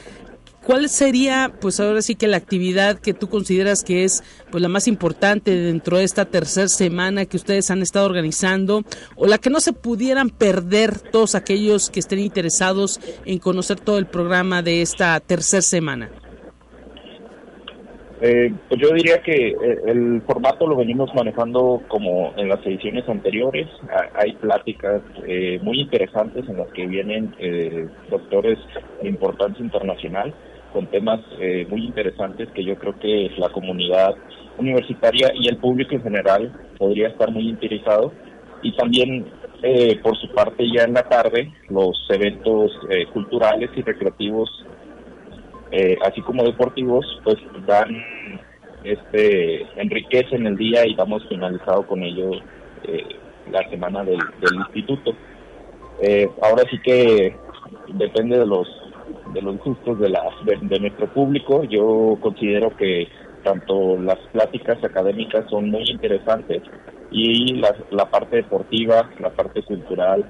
¿Cuál 0.65 0.89
sería, 0.89 1.51
pues 1.61 1.79
ahora 1.79 2.01
sí 2.01 2.15
que 2.15 2.27
la 2.27 2.37
actividad 2.37 2.97
que 2.97 3.13
tú 3.13 3.29
consideras 3.29 3.83
que 3.83 4.03
es 4.03 4.23
pues 4.49 4.63
la 4.63 4.67
más 4.67 4.87
importante 4.87 5.51
dentro 5.51 5.97
de 5.97 6.03
esta 6.03 6.25
tercera 6.25 6.67
semana 6.67 7.27
que 7.27 7.37
ustedes 7.37 7.69
han 7.69 7.83
estado 7.83 8.07
organizando 8.07 8.81
o 9.15 9.27
la 9.27 9.37
que 9.37 9.51
no 9.51 9.59
se 9.59 9.73
pudieran 9.73 10.31
perder 10.31 10.99
todos 11.11 11.35
aquellos 11.35 11.91
que 11.91 11.99
estén 11.99 12.17
interesados 12.17 12.99
en 13.25 13.37
conocer 13.37 13.79
todo 13.79 13.99
el 13.99 14.07
programa 14.07 14.63
de 14.63 14.81
esta 14.81 15.19
tercera 15.19 15.61
semana? 15.61 16.09
Eh, 18.21 18.51
pues 18.67 18.81
yo 18.81 18.89
diría 18.95 19.21
que 19.21 19.49
eh, 19.49 19.55
el 19.85 20.23
formato 20.25 20.65
lo 20.65 20.77
venimos 20.77 21.13
manejando 21.13 21.83
como 21.87 22.33
en 22.37 22.49
las 22.49 22.65
ediciones 22.65 23.07
anteriores. 23.07 23.67
Hay 24.15 24.33
pláticas 24.33 25.03
eh, 25.27 25.59
muy 25.61 25.81
interesantes 25.81 26.49
en 26.49 26.57
las 26.57 26.69
que 26.69 26.87
vienen 26.87 27.35
doctores 28.09 28.57
de 29.03 29.09
importancia 29.09 29.63
internacional 29.63 30.33
con 30.75 30.87
temas 30.87 31.21
eh, 31.39 31.65
muy 31.69 31.85
interesantes 31.85 32.49
que 32.53 32.61
yo 32.61 32.75
creo 32.75 32.99
que 32.99 33.31
la 33.37 33.47
comunidad 33.47 34.13
universitaria 34.57 35.31
y 35.33 35.47
el 35.47 35.55
público 35.55 35.95
en 35.95 36.03
general 36.03 36.51
podría 36.77 37.07
estar 37.07 37.31
muy 37.31 37.47
interesado. 37.47 38.11
Y 38.61 38.73
también, 38.75 39.25
eh, 39.63 39.97
por 40.03 40.17
su 40.17 40.27
parte, 40.33 40.65
ya 40.69 40.83
en 40.83 40.91
la 40.91 41.03
tarde, 41.03 41.49
los 41.69 42.05
eventos 42.09 42.77
eh, 42.89 43.05
culturales 43.13 43.69
y 43.73 43.81
recreativos, 43.83 44.49
así 46.05 46.21
como 46.21 46.43
deportivos, 46.43 47.05
pues 47.23 47.35
dan, 47.65 47.89
este, 48.83 49.65
enriquecen 49.75 50.45
el 50.47 50.55
día 50.57 50.85
y 50.85 50.95
damos 50.95 51.25
finalizado 51.27 51.85
con 51.85 52.01
ello 52.01 52.31
la 53.51 53.69
semana 53.69 54.03
del, 54.05 54.19
del 54.39 54.55
instituto. 54.55 55.13
ahora 56.41 56.63
sí 56.69 56.77
que 56.81 57.35
depende 57.93 58.39
de 58.39 58.45
los 58.45 58.84
de 59.33 59.41
los 59.41 59.57
gustos 59.57 59.99
de, 59.99 60.09
la, 60.09 60.23
de, 60.43 60.79
nuestro 60.79 61.11
público. 61.13 61.63
Yo 61.63 62.17
considero 62.21 62.75
que 62.75 63.07
tanto 63.43 63.97
las 63.97 64.17
pláticas 64.31 64.83
académicas 64.83 65.45
son 65.49 65.69
muy 65.69 65.83
interesantes 65.89 66.63
y 67.11 67.55
la, 67.55 67.75
la 67.91 68.09
parte 68.09 68.37
deportiva, 68.37 69.09
la 69.19 69.29
parte 69.29 69.61
cultural 69.63 70.25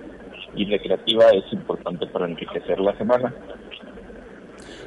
y 0.55 0.65
recreativa 0.65 1.29
es 1.29 1.51
importante 1.53 2.07
para 2.07 2.25
enriquecer 2.25 2.79
la 2.79 2.97
semana. 2.97 3.33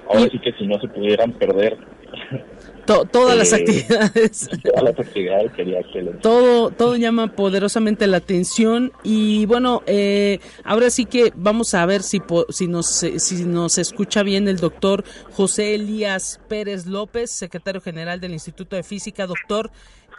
Ahora 0.09 0.29
sí 0.31 0.39
que 0.39 0.53
si 0.53 0.67
no 0.67 0.79
se 0.81 0.89
pudieran 0.89 1.33
perder 1.33 1.77
todas 2.89 3.37
las 3.37 3.53
eh, 3.53 3.57
actividades. 3.57 4.49
Todas 4.63 4.83
las 4.83 4.99
actividades 4.99 5.53
sería 5.57 5.81
excelente. 5.81 6.19
Todo, 6.21 6.71
todo 6.71 6.97
llama 6.97 7.35
poderosamente 7.35 8.07
la 8.07 8.17
atención 8.17 8.93
y 9.03 9.47
bueno, 9.47 9.83
eh, 9.87 10.41
ahora 10.65 10.91
sí 10.91 11.05
que 11.05 11.33
vamos 11.37 11.75
a 11.75 11.85
ver 11.87 12.03
si, 12.03 12.23
si, 12.49 12.67
nos, 12.67 12.87
si 12.87 13.45
nos 13.45 13.79
escucha 13.79 14.23
bien 14.23 14.49
el 14.49 14.57
doctor 14.57 15.05
José 15.33 15.75
Elías 15.75 16.41
Pérez 16.49 16.87
López, 16.87 17.31
secretario 17.31 17.81
general 17.81 18.21
del 18.21 18.33
Instituto 18.33 18.77
de 18.77 18.83
Física. 18.83 19.27
Doctor, 19.27 19.71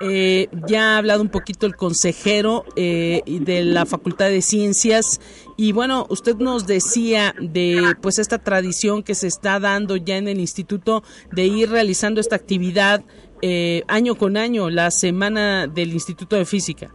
eh, 0.02 0.47
ya 0.68 0.93
ha 0.93 0.97
hablado 0.97 1.22
un 1.22 1.30
poquito 1.30 1.66
el 1.66 1.76
consejero 1.76 2.66
eh, 2.76 3.22
de 3.26 3.64
la 3.66 3.86
Facultad 3.86 4.28
de 4.28 4.41
Ciencias 4.41 5.20
y 5.58 5.74
bueno, 5.74 6.06
usted 6.10 6.38
nos 6.38 6.68
decía 6.68 7.36
de 7.39 7.95
pues 8.02 8.18
esta 8.18 8.38
tradición 8.38 9.04
que 9.04 9.14
se 9.14 9.28
está 9.28 9.60
dando 9.60 9.97
ya 9.97 10.18
en 10.18 10.28
el 10.28 10.39
instituto 10.39 11.04
de 11.32 11.47
ir 11.47 11.70
realizando 11.70 12.22
esta 12.22 12.38
actividad 12.38 13.04
eh, 13.41 13.84
año 13.88 14.16
con 14.16 14.38
año, 14.38 14.70
la 14.70 14.91
semana 14.91 15.68
del 15.68 15.93
Instituto 15.93 16.36
de 16.36 16.45
Física, 16.45 16.93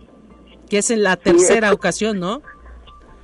que 0.68 0.78
es 0.78 0.90
en 0.90 1.02
la 1.02 1.16
tercera 1.16 1.72
ocasión, 1.72 2.20
¿no? 2.20 2.42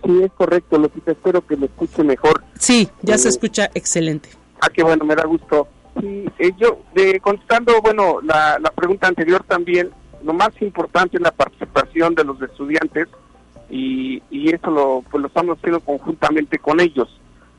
Sí, 0.04 0.22
es 0.22 0.32
correcto, 0.32 0.80
que 1.04 1.10
espero 1.12 1.46
que 1.46 1.56
me 1.56 1.66
escuche 1.66 2.02
mejor. 2.02 2.42
Sí, 2.58 2.88
ya 3.02 3.18
se 3.18 3.28
escucha 3.28 3.70
excelente. 3.74 4.30
Ah, 4.60 4.68
qué 4.72 4.82
bueno, 4.82 5.04
me 5.04 5.14
da 5.14 5.24
gusto. 5.24 5.68
Sí, 5.98 6.26
eh, 6.38 6.52
yo, 6.58 6.80
de, 6.94 7.20
contestando, 7.20 7.80
bueno, 7.82 8.20
la, 8.22 8.58
la 8.60 8.70
pregunta 8.70 9.08
anterior 9.08 9.42
también, 9.44 9.90
lo 10.22 10.32
más 10.32 10.50
importante 10.60 11.16
es 11.16 11.22
la 11.22 11.32
participación 11.32 12.14
de 12.14 12.24
los 12.24 12.40
estudiantes 12.42 13.08
y, 13.68 14.22
y 14.30 14.54
eso 14.54 14.70
lo, 14.70 15.04
pues 15.10 15.20
lo 15.20 15.28
estamos 15.28 15.58
haciendo 15.58 15.80
conjuntamente 15.80 16.58
con 16.58 16.80
ellos, 16.80 17.08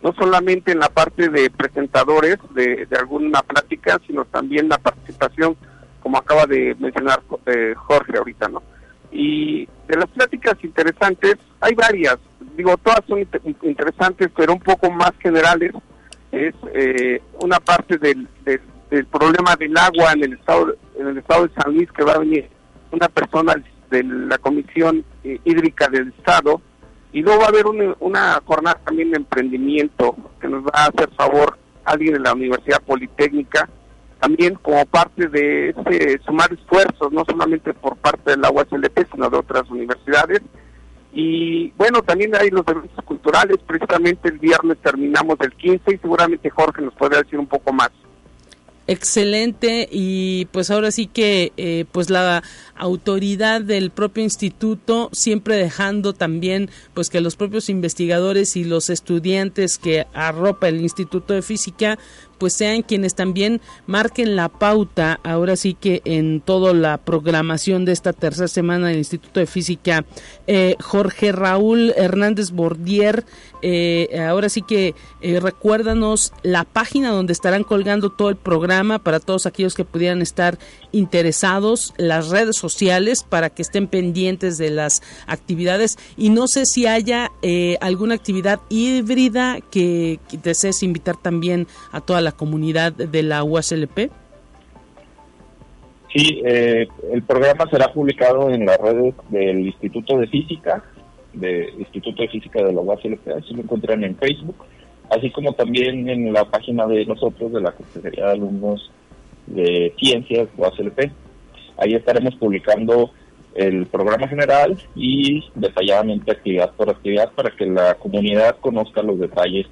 no 0.02 0.14
solamente 0.14 0.72
en 0.72 0.80
la 0.80 0.90
parte 0.90 1.30
de 1.30 1.50
presentadores 1.50 2.38
de, 2.54 2.86
de 2.86 2.98
alguna 2.98 3.42
plática, 3.42 4.00
sino 4.08 4.26
también 4.26 4.70
la 4.70 4.78
participación, 4.78 5.56
como 6.02 6.18
acaba 6.18 6.46
de 6.46 6.76
mencionar 6.80 7.22
eh, 7.46 7.74
Jorge 7.76 8.18
ahorita, 8.18 8.48
¿no? 8.50 8.64
Y 9.12 9.68
de 9.88 9.98
las 9.98 10.08
pláticas 10.08 10.56
interesantes, 10.64 11.36
hay 11.60 11.74
varias, 11.76 12.18
digo, 12.56 12.78
todas 12.78 13.02
son 13.08 13.20
interesantes, 13.64 14.30
pero 14.36 14.54
un 14.54 14.60
poco 14.60 14.90
más 14.90 15.12
generales 15.20 15.74
es 16.32 16.56
eh, 16.74 17.22
una 17.42 17.60
parte 17.60 17.98
del, 17.98 18.28
del, 18.46 19.06
problema 19.06 19.56
del 19.56 19.76
agua 19.78 20.14
en 20.14 20.24
el 20.24 20.34
estado 20.34 20.76
en 21.00 21.08
el 21.08 21.18
estado 21.18 21.48
de 21.48 21.54
San 21.54 21.74
Luis 21.74 21.90
que 21.92 22.04
va 22.04 22.14
a 22.14 22.20
venir 22.20 22.50
una 22.92 23.08
persona 23.08 23.56
de 23.90 24.04
la 24.04 24.38
Comisión 24.38 25.04
eh, 25.24 25.40
Hídrica 25.46 25.88
del 25.88 26.10
Estado 26.18 26.62
y 27.14 27.22
luego 27.22 27.42
va 27.42 27.46
a 27.48 27.50
haber 27.50 27.66
una, 28.00 28.42
jornada 28.46 28.80
también 28.86 29.12
de 29.12 29.18
emprendimiento 29.18 30.16
que 30.40 30.48
nos 30.48 30.64
va 30.64 30.72
a 30.74 30.86
hacer 30.88 31.10
favor 31.16 31.58
alguien 31.84 32.14
de 32.14 32.20
la 32.20 32.34
Universidad 32.34 32.82
Politécnica 32.82 33.70
también 34.20 34.56
como 34.56 34.86
parte 34.86 35.28
de 35.28 35.70
ese 35.70 36.20
sumar 36.26 36.52
esfuerzos 36.54 37.12
no 37.12 37.26
solamente 37.26 37.74
por 37.74 37.98
parte 37.98 38.32
del 38.32 38.46
agua 38.46 38.66
UASLP 38.70 39.08
sino 39.12 39.30
de 39.30 39.38
otras 39.38 39.70
universidades 39.70 40.42
y 41.14 41.72
bueno, 41.78 42.02
también 42.02 42.34
hay 42.36 42.50
los 42.50 42.66
eventos 42.68 43.04
culturales, 43.04 43.58
precisamente 43.66 44.30
el 44.30 44.40
viernes 44.40 44.78
terminamos 44.82 45.38
el 45.42 45.52
15 45.54 45.94
y 45.94 45.98
seguramente 45.98 46.50
Jorge 46.50 46.82
nos 46.82 46.94
podrá 46.94 47.22
decir 47.22 47.38
un 47.38 47.48
poco 47.48 47.74
más. 47.74 47.92
Excelente 48.88 49.88
y 49.92 50.46
pues 50.52 50.72
ahora 50.72 50.92
sí 50.92 51.06
que 51.06 51.54
eh, 51.56 51.86
pues 51.92 52.10
la 52.10 52.44
autoridad 52.76 53.62
del 53.62 53.92
propio 53.92 54.24
instituto 54.24 55.10
siempre 55.14 55.56
dejando 55.56 56.14
también 56.14 56.70
pues 56.94 57.10
que 57.10 57.22
los 57.22 57.36
propios 57.36 57.70
investigadores 57.70 58.56
y 58.56 58.64
los 58.64 58.90
estudiantes 58.90 59.78
que 59.78 60.08
arropa 60.14 60.68
el 60.68 60.82
Instituto 60.82 61.34
de 61.34 61.44
Física 61.44 62.00
pues 62.42 62.54
sean 62.54 62.82
quienes 62.82 63.14
también 63.14 63.62
marquen 63.86 64.36
la 64.36 64.50
pauta, 64.50 65.20
ahora 65.24 65.56
sí 65.56 65.76
que 65.80 66.02
en 66.06 66.42
toda 66.42 66.74
la 66.74 66.98
programación 66.98 67.86
de 67.86 67.92
esta 67.92 68.14
tercera 68.14 68.48
semana 68.48 68.88
del 68.88 68.98
Instituto 68.98 69.40
de 69.40 69.46
Física. 69.46 70.06
Eh, 70.48 70.76
Jorge 70.82 71.32
Raúl 71.32 71.94
Hernández 71.96 72.50
Bordier, 72.50 73.26
eh, 73.62 74.26
ahora 74.28 74.50
sí 74.50 74.64
que 74.64 74.96
eh, 75.22 75.40
recuérdanos 75.40 76.34
la 76.42 76.64
página 76.64 77.12
donde 77.12 77.32
estarán 77.32 77.64
colgando 77.64 78.10
todo 78.10 78.30
el 78.30 78.38
programa 78.38 78.98
para 78.98 79.20
todos 79.20 79.46
aquellos 79.46 79.76
que 79.76 79.86
pudieran 79.86 80.24
estar 80.24 80.58
interesados, 80.92 81.94
las 81.98 82.30
redes 82.30 82.58
sociales 82.58 83.22
para 83.22 83.52
que 83.52 83.62
estén 83.62 83.86
pendientes 83.88 84.58
de 84.58 84.72
las 84.72 85.04
actividades 85.28 86.00
y 86.18 86.32
no 86.32 86.48
sé 86.48 86.66
si 86.66 86.88
haya 86.88 87.32
alguna 87.82 88.16
actividad 88.16 88.62
híbrida 88.70 89.60
que 89.70 90.20
desees 90.42 90.82
invitar 90.82 91.18
también 91.18 91.68
a 91.92 92.02
toda 92.02 92.20
la 92.22 92.31
comunidad 92.32 92.94
de 92.94 93.24
la 93.24 93.44
UASLP? 93.44 94.12
Sí, 96.14 96.42
eh, 96.46 96.88
el 97.14 97.24
programa 97.24 97.70
será 97.70 97.94
publicado 97.94 98.50
en 98.50 98.66
las 98.66 98.78
redes 98.78 99.14
del 99.30 99.68
Instituto 99.68 100.18
de 100.18 100.28
Física, 100.28 100.84
del 101.34 101.80
Instituto 101.80 102.22
de 102.22 102.28
Física 102.28 102.62
de 102.64 102.74
la 102.74 102.82
UASLP, 102.82 103.28
así 103.30 103.54
lo 103.54 103.62
encuentran 103.62 104.04
en 104.04 104.18
Facebook, 104.18 104.58
así 105.10 105.30
como 105.32 105.54
también 105.54 106.10
en 106.10 106.34
la 106.34 106.44
página 106.46 106.86
de 106.88 107.06
nosotros, 107.06 107.54
de 107.54 107.62
la 107.62 107.72
Consejería 107.72 108.26
de 108.26 108.32
Alumnos 108.32 108.92
de 109.48 109.94
Ciencias 109.98 110.50
UASLP. 110.58 111.12
Ahí 111.78 111.94
estaremos 111.94 112.36
publicando 112.36 113.12
el 113.56 113.86
programa 113.88 114.28
general 114.28 114.78
y 114.96 115.44
detalladamente 115.56 116.32
actividad 116.32 116.72
por 116.72 116.90
actividad 116.90 117.32
para 117.34 117.52
que 117.52 117.66
la 117.66 117.96
comunidad 117.96 118.58
conozca 118.60 119.02
los 119.02 119.20
detalles 119.20 119.68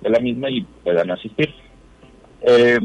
de 0.00 0.10
la 0.10 0.18
misma 0.20 0.50
y 0.50 0.62
puedan 0.84 1.10
asistir. 1.10 1.54
Eh, 2.44 2.78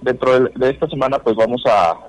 dentro 0.00 0.40
de, 0.40 0.70
esta 0.70 0.88
semana 0.88 1.18
pues 1.18 1.36
vamos 1.36 1.62
a, 1.66 2.08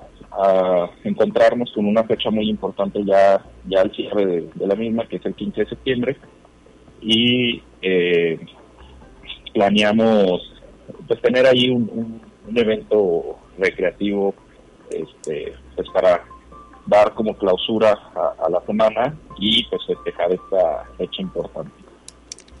encontrarnos 1.04 1.70
con 1.72 1.86
una 1.86 2.02
fecha 2.02 2.28
muy 2.28 2.50
importante 2.50 3.04
ya, 3.04 3.40
ya 3.68 3.82
al 3.82 3.94
cierre 3.94 4.48
de, 4.52 4.66
la 4.66 4.74
misma, 4.74 5.06
que 5.06 5.16
es 5.16 5.26
el 5.26 5.34
15 5.34 5.60
de 5.60 5.68
septiembre, 5.68 6.16
y 7.00 7.62
eh, 7.80 8.40
planeamos 9.52 10.52
pues 11.06 11.22
tener 11.22 11.46
ahí 11.46 11.70
un, 11.70 12.20
evento 12.52 13.38
recreativo 13.58 14.34
este 14.90 15.54
pues 15.76 15.88
para 15.90 16.24
dar 16.86 17.14
como 17.14 17.34
clausura 17.38 17.96
a, 18.14 18.44
a 18.44 18.50
la 18.50 18.60
semana 18.66 19.16
y 19.38 19.64
pues 19.66 19.86
festejar 19.86 20.32
esta 20.32 20.84
fecha 20.98 21.22
importante. 21.22 21.83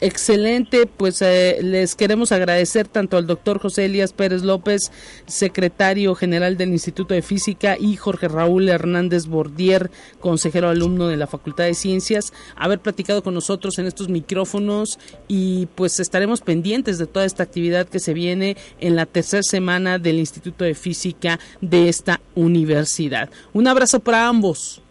Excelente, 0.04 0.86
pues 0.86 1.22
eh, 1.22 1.60
les 1.62 1.94
queremos 1.94 2.30
agradecer 2.30 2.86
tanto 2.86 3.16
al 3.16 3.26
doctor 3.26 3.58
José 3.58 3.86
Elías 3.86 4.12
Pérez 4.12 4.42
López, 4.42 4.92
secretario 5.24 6.14
general 6.14 6.58
del 6.58 6.72
Instituto 6.72 7.14
de 7.14 7.22
Física, 7.22 7.78
y 7.80 7.96
Jorge 7.96 8.28
Raúl 8.28 8.68
Hernández 8.68 9.24
Bordier, 9.28 9.90
consejero 10.20 10.68
alumno 10.68 11.08
de 11.08 11.16
la 11.16 11.26
Facultad 11.26 11.64
de 11.64 11.72
Ciencias, 11.72 12.34
haber 12.54 12.80
platicado 12.80 13.22
con 13.22 13.32
nosotros 13.32 13.78
en 13.78 13.86
estos 13.86 14.10
micrófonos 14.10 14.98
y 15.26 15.68
pues 15.74 15.98
estaremos 15.98 16.42
pendientes 16.42 16.98
de 16.98 17.06
toda 17.06 17.24
esta 17.24 17.42
actividad 17.42 17.88
que 17.88 17.98
se 17.98 18.12
viene 18.12 18.58
en 18.80 18.96
la 18.96 19.06
tercera 19.06 19.42
semana 19.42 19.98
del 19.98 20.18
Instituto 20.18 20.66
de 20.66 20.74
Física 20.74 21.40
de 21.62 21.88
esta 21.88 22.20
universidad. 22.34 23.30
Un 23.54 23.68
abrazo 23.68 24.00
para 24.00 24.28
ambos. 24.28 24.82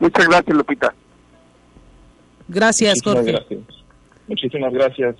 Muchas 0.00 0.26
gracias, 0.26 0.56
Lupita. 0.56 0.94
Gracias, 2.48 2.94
Jorge. 3.04 3.32
Gracias. 3.32 3.73
Muchísimas 4.28 4.72
gracias. 4.72 5.16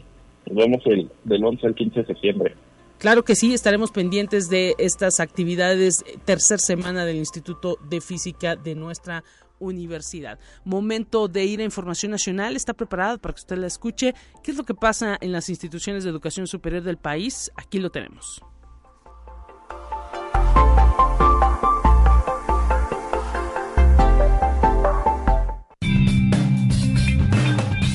Nos 0.47 0.57
vemos 0.57 0.83
el, 0.87 1.11
del 1.25 1.45
11 1.45 1.67
al 1.67 1.75
15 1.75 2.01
de 2.01 2.07
septiembre. 2.07 2.55
Claro 2.99 3.25
que 3.25 3.35
sí, 3.35 3.53
estaremos 3.53 3.91
pendientes 3.91 4.49
de 4.49 4.75
estas 4.79 5.21
actividades, 5.21 6.05
tercera 6.25 6.59
semana 6.59 7.05
del 7.05 7.17
Instituto 7.17 7.77
de 7.89 8.01
Física 8.01 8.57
de 8.57 8.75
nuestra 8.75 9.25
universidad. 9.59 10.39
Momento 10.65 11.29
de 11.29 11.45
ir 11.45 11.61
a 11.61 11.65
Información 11.65 12.13
Nacional. 12.13 12.57
Está 12.57 12.75
preparado 12.75 13.19
para 13.19 13.35
que 13.35 13.41
usted 13.41 13.57
la 13.57 13.67
escuche. 13.67 14.15
¿Qué 14.43 14.51
es 14.51 14.57
lo 14.57 14.65
que 14.65 14.75
pasa 14.75 15.17
en 15.21 15.33
las 15.33 15.49
instituciones 15.49 16.05
de 16.05 16.11
educación 16.11 16.47
superior 16.47 16.83
del 16.83 16.97
país? 16.97 17.51
Aquí 17.57 17.79
lo 17.79 17.91
tenemos. 17.91 18.43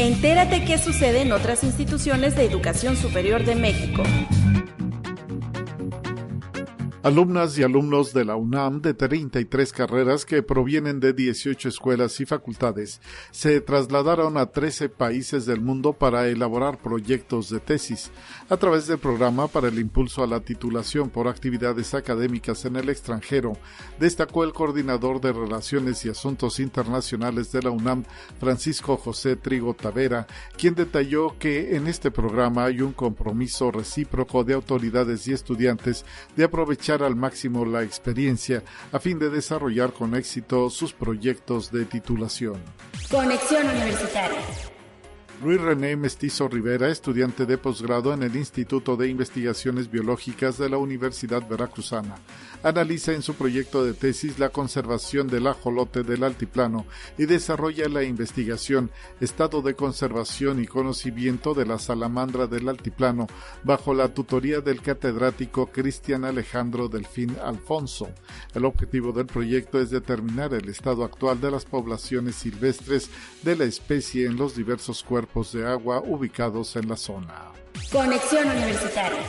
Entérate 0.10 0.66
qué 0.66 0.80
sucede 0.80 1.22
en 1.22 1.32
otras 1.32 1.64
instituciones 1.64 2.36
de 2.36 2.43
educación 2.43 2.97
superior 2.97 3.45
de 3.45 3.53
México. 3.53 4.01
Alumnas 7.03 7.57
y 7.60 7.64
alumnos 7.64 8.12
de 8.12 8.26
la 8.26 8.36
UNAM 8.36 8.82
de 8.82 8.95
33 8.95 9.72
carreras 9.72 10.26
que 10.26 10.41
provienen 10.41 10.99
de 10.99 11.14
18 11.14 11.70
escuelas 11.70 12.20
y 12.20 12.26
facultades 12.26 13.01
se 13.30 13.62
trasladaron 13.62 14.36
a 14.38 14.47
13 14.47 14.89
países 14.89 15.45
del 15.45 15.62
mundo 15.62 15.93
para 15.93 16.28
elaborar 16.28 16.80
proyectos 16.80 17.51
de 17.51 17.60
tesis. 17.60 18.12
A 18.51 18.57
través 18.57 18.87
del 18.87 18.97
programa 18.97 19.47
para 19.47 19.67
el 19.67 19.77
impulso 19.77 20.23
a 20.23 20.27
la 20.27 20.39
titulación 20.39 21.11
por 21.11 21.27
actividades 21.27 21.93
académicas 21.93 22.65
en 22.65 22.77
el 22.77 22.89
extranjero, 22.89 23.53
destacó 23.99 24.43
el 24.43 24.53
coordinador 24.53 25.21
de 25.21 25.31
Relaciones 25.31 26.03
y 26.03 26.09
Asuntos 26.09 26.59
Internacionales 26.59 27.51
de 27.51 27.61
la 27.61 27.69
UNAM, 27.69 28.05
Francisco 28.39 28.97
José 28.97 29.35
Trigo 29.35 29.75
Tavera, 29.75 30.25
quien 30.57 30.73
detalló 30.73 31.37
que 31.37 31.75
en 31.75 31.85
este 31.85 32.09
programa 32.09 32.65
hay 32.65 32.81
un 32.81 32.93
compromiso 32.93 33.69
recíproco 33.69 34.43
de 34.43 34.55
autoridades 34.55 35.27
y 35.27 35.33
estudiantes 35.33 36.03
de 36.35 36.45
aprovechar 36.45 37.03
al 37.03 37.15
máximo 37.15 37.65
la 37.65 37.83
experiencia 37.83 38.63
a 38.91 38.97
fin 38.97 39.19
de 39.19 39.29
desarrollar 39.29 39.93
con 39.93 40.15
éxito 40.15 40.71
sus 40.71 40.91
proyectos 40.91 41.71
de 41.71 41.85
titulación. 41.85 42.55
Conexión 43.11 43.67
Universitaria. 43.67 44.39
Luis 45.41 45.61
René 45.61 45.95
Mestizo 45.95 46.49
Rivera, 46.49 46.89
estudiante 46.89 47.45
de 47.45 47.57
posgrado 47.57 48.13
en 48.13 48.23
el 48.23 48.35
Instituto 48.35 48.97
de 48.97 49.07
Investigaciones 49.07 49.89
Biológicas 49.89 50.57
de 50.57 50.67
la 50.67 50.77
Universidad 50.77 51.47
Veracruzana, 51.47 52.15
analiza 52.61 53.13
en 53.13 53.21
su 53.21 53.35
proyecto 53.35 53.85
de 53.85 53.93
tesis 53.93 54.37
la 54.37 54.49
conservación 54.49 55.27
del 55.27 55.47
ajolote 55.47 56.03
del 56.03 56.25
altiplano 56.25 56.85
y 57.17 57.25
desarrolla 57.25 57.87
la 57.87 58.03
investigación 58.03 58.91
Estado 59.21 59.61
de 59.61 59.75
conservación 59.75 60.61
y 60.61 60.67
conocimiento 60.67 61.53
de 61.53 61.65
la 61.65 61.79
salamandra 61.79 62.45
del 62.45 62.67
altiplano 62.67 63.27
bajo 63.63 63.93
la 63.93 64.13
tutoría 64.13 64.59
del 64.59 64.81
catedrático 64.81 65.67
Cristian 65.67 66.25
Alejandro 66.25 66.89
Delfín 66.89 67.37
Alfonso. 67.41 68.09
El 68.53 68.65
objetivo 68.65 69.13
del 69.13 69.27
proyecto 69.27 69.79
es 69.79 69.89
determinar 69.89 70.53
el 70.53 70.67
estado 70.67 71.05
actual 71.05 71.39
de 71.39 71.51
las 71.51 71.63
poblaciones 71.63 72.35
silvestres 72.35 73.09
de 73.41 73.55
la 73.55 73.63
especie 73.63 74.25
en 74.25 74.35
los 74.35 74.53
diversos 74.53 75.01
cuerpos 75.01 75.28
de 75.53 75.65
agua 75.65 76.01
ubicados 76.05 76.75
en 76.75 76.89
la 76.89 76.97
zona. 76.97 77.51
Conexión 77.91 78.47
Universitaria. 78.47 79.19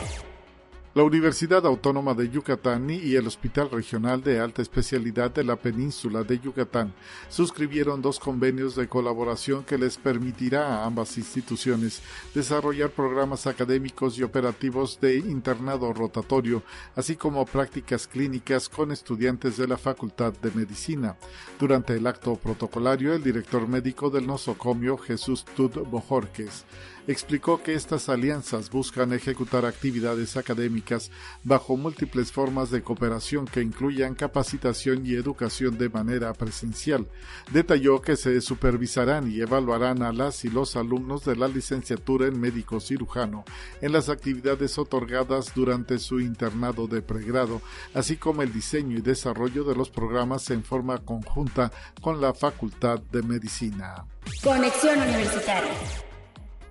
La 0.93 1.03
Universidad 1.03 1.65
Autónoma 1.65 2.13
de 2.15 2.29
Yucatán 2.29 2.89
y 2.89 3.15
el 3.15 3.25
Hospital 3.25 3.69
Regional 3.71 4.21
de 4.21 4.41
Alta 4.41 4.61
Especialidad 4.61 5.31
de 5.31 5.45
la 5.45 5.55
Península 5.55 6.25
de 6.25 6.37
Yucatán 6.37 6.93
suscribieron 7.29 8.01
dos 8.01 8.19
convenios 8.19 8.75
de 8.75 8.89
colaboración 8.89 9.63
que 9.63 9.77
les 9.77 9.95
permitirá 9.95 10.67
a 10.67 10.85
ambas 10.85 11.17
instituciones 11.17 12.01
desarrollar 12.35 12.89
programas 12.89 13.47
académicos 13.47 14.19
y 14.19 14.23
operativos 14.23 14.99
de 14.99 15.15
internado 15.15 15.93
rotatorio, 15.93 16.61
así 16.97 17.15
como 17.15 17.45
prácticas 17.45 18.05
clínicas 18.05 18.67
con 18.67 18.91
estudiantes 18.91 19.55
de 19.55 19.69
la 19.69 19.77
Facultad 19.77 20.33
de 20.33 20.51
Medicina. 20.51 21.15
Durante 21.57 21.95
el 21.95 22.05
acto 22.05 22.35
protocolario, 22.35 23.13
el 23.13 23.23
director 23.23 23.65
médico 23.65 24.09
del 24.09 24.27
nosocomio, 24.27 24.97
Jesús 24.97 25.45
Tud 25.55 25.71
Bojorques, 25.89 26.65
explicó 27.07 27.61
que 27.61 27.73
estas 27.73 28.09
alianzas 28.09 28.69
buscan 28.69 29.13
ejecutar 29.13 29.65
actividades 29.65 30.37
académicas 30.37 31.11
bajo 31.43 31.77
múltiples 31.77 32.31
formas 32.31 32.69
de 32.69 32.83
cooperación 32.83 33.45
que 33.45 33.61
incluyan 33.61 34.15
capacitación 34.15 35.05
y 35.05 35.15
educación 35.15 35.77
de 35.77 35.89
manera 35.89 36.33
presencial. 36.33 37.07
Detalló 37.51 38.01
que 38.01 38.15
se 38.15 38.39
supervisarán 38.41 39.31
y 39.31 39.41
evaluarán 39.41 40.03
a 40.03 40.11
las 40.11 40.45
y 40.45 40.49
los 40.49 40.75
alumnos 40.75 41.25
de 41.25 41.35
la 41.35 41.47
licenciatura 41.47 42.27
en 42.27 42.39
médico 42.39 42.79
cirujano 42.79 43.43
en 43.81 43.91
las 43.91 44.09
actividades 44.09 44.77
otorgadas 44.77 45.53
durante 45.53 45.99
su 45.99 46.19
internado 46.19 46.87
de 46.87 47.01
pregrado, 47.01 47.61
así 47.93 48.17
como 48.17 48.41
el 48.41 48.53
diseño 48.53 48.97
y 48.97 49.01
desarrollo 49.01 49.63
de 49.63 49.75
los 49.75 49.89
programas 49.89 50.49
en 50.49 50.63
forma 50.63 50.99
conjunta 50.99 51.71
con 52.01 52.21
la 52.21 52.33
Facultad 52.33 52.99
de 53.11 53.23
Medicina. 53.23 54.05
Conexión 54.43 54.99
Universitaria 54.99 55.71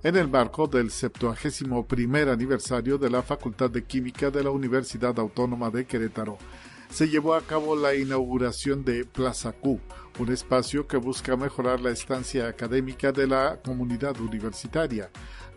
en 0.03 0.17
el 0.17 0.29
marco 0.29 0.67
del 0.67 0.91
71 0.91 1.87
aniversario 2.33 2.97
de 2.97 3.11
la 3.11 3.23
Facultad 3.23 3.69
de 3.71 3.85
Química 3.85 4.31
de 4.31 4.43
la 4.43 4.51
Universidad 4.51 5.19
Autónoma 5.19 5.71
de 5.71 5.85
Querétaro. 5.85 6.39
Se 6.91 7.09
llevó 7.09 7.35
a 7.35 7.43
cabo 7.43 7.77
la 7.77 7.95
inauguración 7.95 8.83
de 8.83 9.05
Plaza 9.05 9.53
Q, 9.53 9.79
un 10.19 10.33
espacio 10.33 10.87
que 10.87 10.97
busca 10.97 11.37
mejorar 11.37 11.81
la 11.81 11.91
estancia 11.91 12.49
académica 12.49 13.13
de 13.13 13.27
la 13.27 13.61
comunidad 13.63 14.19
universitaria. 14.19 15.11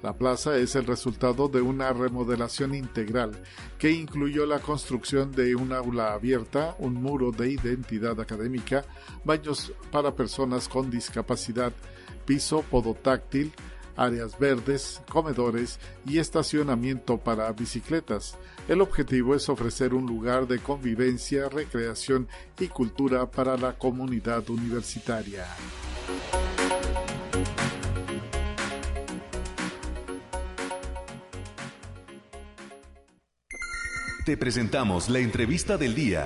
La 0.04 0.14
plaza 0.14 0.58
es 0.58 0.76
el 0.76 0.86
resultado 0.86 1.48
de 1.48 1.62
una 1.62 1.94
remodelación 1.94 2.76
integral 2.76 3.32
que 3.80 3.92
incluyó 3.92 4.46
la 4.46 4.60
construcción 4.60 5.32
de 5.32 5.56
un 5.56 5.72
aula 5.72 6.12
abierta, 6.12 6.76
un 6.80 6.96
muro 6.96 7.32
de 7.32 7.52
identidad 7.52 8.20
académica, 8.20 8.84
baños 9.24 9.72
para 9.90 10.14
personas 10.14 10.68
con 10.68 10.92
discapacidad, 10.92 11.72
piso 12.26 12.62
podotáctil, 12.70 13.54
áreas 13.96 14.38
verdes, 14.38 15.02
comedores 15.10 15.80
y 16.06 16.20
estacionamiento 16.20 17.18
para 17.18 17.52
bicicletas. 17.52 18.38
El 18.68 18.82
objetivo 18.82 19.36
es 19.36 19.50
ofrecer 19.50 19.94
un 19.94 20.06
lugar 20.06 20.48
de 20.48 20.60
convivencia, 20.60 21.50
recreación 21.50 22.28
y 22.60 22.68
cultura 22.68 23.30
para 23.30 23.58
la 23.58 23.74
comunidad 23.74 24.50
universitaria. 24.50 25.46
Te 34.26 34.38
presentamos 34.38 35.10
la 35.10 35.20
entrevista 35.20 35.78
del 35.78 35.96
día. 35.96 36.26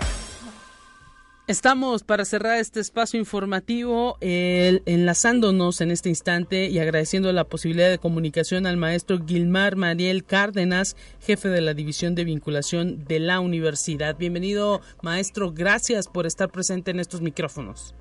Estamos 1.47 2.03
para 2.03 2.25
cerrar 2.25 2.57
este 2.57 2.81
espacio 2.81 3.17
informativo 3.17 4.17
enlazándonos 4.19 5.79
en 5.79 5.91
este 5.91 6.09
instante 6.09 6.65
y 6.65 6.77
agradeciendo 6.79 7.31
la 7.31 7.45
posibilidad 7.45 7.89
de 7.89 7.99
comunicación 7.99 8.65
al 8.65 8.75
maestro 8.75 9.19
Gilmar 9.25 9.77
Mariel 9.77 10.25
Cárdenas, 10.25 10.97
jefe 11.21 11.47
de 11.47 11.61
la 11.61 11.73
División 11.73 12.15
de 12.15 12.25
Vinculación 12.25 13.05
de 13.05 13.21
la 13.21 13.39
Universidad. 13.39 14.17
Bienvenido, 14.17 14.81
maestro. 15.01 15.53
Gracias 15.55 16.09
por 16.09 16.25
estar 16.25 16.49
presente 16.49 16.91
en 16.91 16.99
estos 16.99 17.21
micrófonos. 17.21 17.95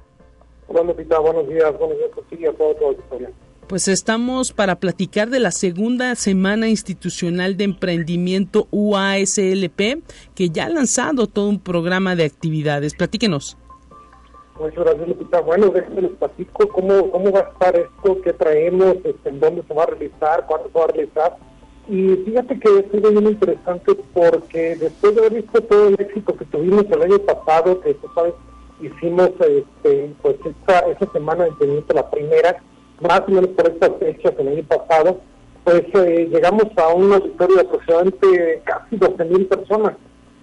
Hola, 0.66 0.82
Lupita. 0.82 1.20
Buenos 1.20 1.49
días. 1.49 1.72
Buenos 1.78 1.99
días, 2.30 2.53
a 2.53 2.59
toda 2.59 3.36
Pues 3.68 3.88
estamos 3.88 4.52
para 4.52 4.76
platicar 4.76 5.28
de 5.28 5.40
la 5.40 5.50
segunda 5.50 6.14
semana 6.14 6.68
institucional 6.68 7.56
de 7.56 7.64
emprendimiento 7.64 8.68
UASLP, 8.70 10.04
que 10.36 10.50
ya 10.50 10.66
ha 10.66 10.68
lanzado 10.68 11.26
todo 11.26 11.48
un 11.48 11.58
programa 11.58 12.14
de 12.14 12.26
actividades. 12.26 12.94
Platíquenos. 12.94 13.58
Muchas 14.60 14.84
gracias, 14.84 15.08
Lupita. 15.08 15.40
Bueno, 15.40 15.70
déjenme 15.70 16.02
les 16.02 16.12
platico 16.12 16.68
cómo, 16.68 17.10
cómo 17.10 17.32
va 17.32 17.40
a 17.40 17.50
estar 17.50 17.76
esto, 17.76 18.22
qué 18.22 18.32
traemos, 18.34 18.98
este, 19.02 19.30
en 19.30 19.40
dónde 19.40 19.64
se 19.66 19.74
va 19.74 19.82
a 19.82 19.86
realizar, 19.86 20.46
cuándo 20.46 20.68
se 20.72 20.78
va 20.78 20.84
a 20.84 20.88
realizar. 20.88 21.36
Y 21.88 22.16
fíjate 22.24 22.60
que 22.60 22.68
es 22.78 23.12
muy 23.12 23.32
interesante 23.32 23.96
porque 24.14 24.76
después 24.76 25.12
de 25.12 25.20
haber 25.22 25.42
visto 25.42 25.60
todo 25.62 25.88
el 25.88 25.96
éxito 25.98 26.36
que 26.36 26.44
tuvimos 26.44 26.84
el 26.88 27.02
año 27.02 27.18
pasado, 27.18 27.80
que 27.80 27.94
tú 27.94 28.06
sabes, 28.14 28.34
hicimos 28.80 29.30
este, 29.40 30.14
pues 30.22 30.36
esta, 30.44 30.78
esta 30.80 31.10
semana 31.12 31.44
de 31.44 31.50
emprendimiento, 31.50 31.94
la 31.94 32.08
primera, 32.08 32.62
más 33.01 33.22
o 33.26 33.30
menos 33.30 33.49
por 33.49 33.68
estas 33.68 33.90
fechas 33.99 34.32
el 34.38 34.49
año 34.49 34.64
pasado, 34.64 35.20
pues 35.64 35.82
eh, 35.94 36.28
llegamos 36.30 36.66
a 36.76 36.94
un 36.94 37.12
auditorio 37.12 37.57
de 37.57 37.62
aproximadamente 37.62 38.62
casi 38.64 38.97
12 38.97 39.24
mil 39.24 39.47
personas. 39.47 39.94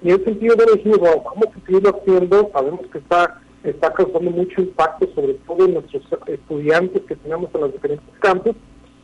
Y 0.02 0.12
en 0.12 0.24
sentido 0.26 0.56
de 0.56 0.66
decir, 0.66 0.98
bueno, 0.98 1.24
vamos 1.24 1.48
a 1.48 1.66
seguirlo 1.66 1.96
haciendo, 1.96 2.50
sabemos 2.52 2.82
que 2.92 2.98
está, 2.98 3.40
está 3.64 3.94
causando 3.94 4.32
mucho 4.32 4.62
impacto, 4.62 5.08
sobre 5.16 5.36
todo 5.36 5.66
en 5.66 5.76
nuestros 5.76 6.04
estudiantes 6.28 7.04
que 7.04 7.16
tenemos 7.16 7.50
en 7.54 7.62
los 7.62 7.72
diferentes 7.72 8.20
campos. 8.20 8.56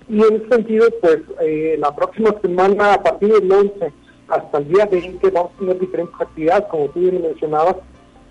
Y 0.10 0.22
en 0.22 0.36
ese 0.36 0.50
sentido, 0.50 0.88
pues 1.00 1.20
eh, 1.40 1.78
la 1.80 1.96
próxima 1.96 2.36
semana, 2.42 2.96
a 2.96 3.02
partir 3.04 3.32
del 3.32 3.50
11 3.50 3.94
hasta 4.28 4.58
el 4.58 4.68
día 4.68 4.86
20, 4.88 5.30
vamos 5.30 5.52
a 5.56 5.60
tener 5.60 5.80
diferentes 5.80 6.16
actividades, 6.20 6.66
como 6.70 6.90
tú 6.90 7.00
bien 7.00 7.22
mencionabas, 7.22 7.78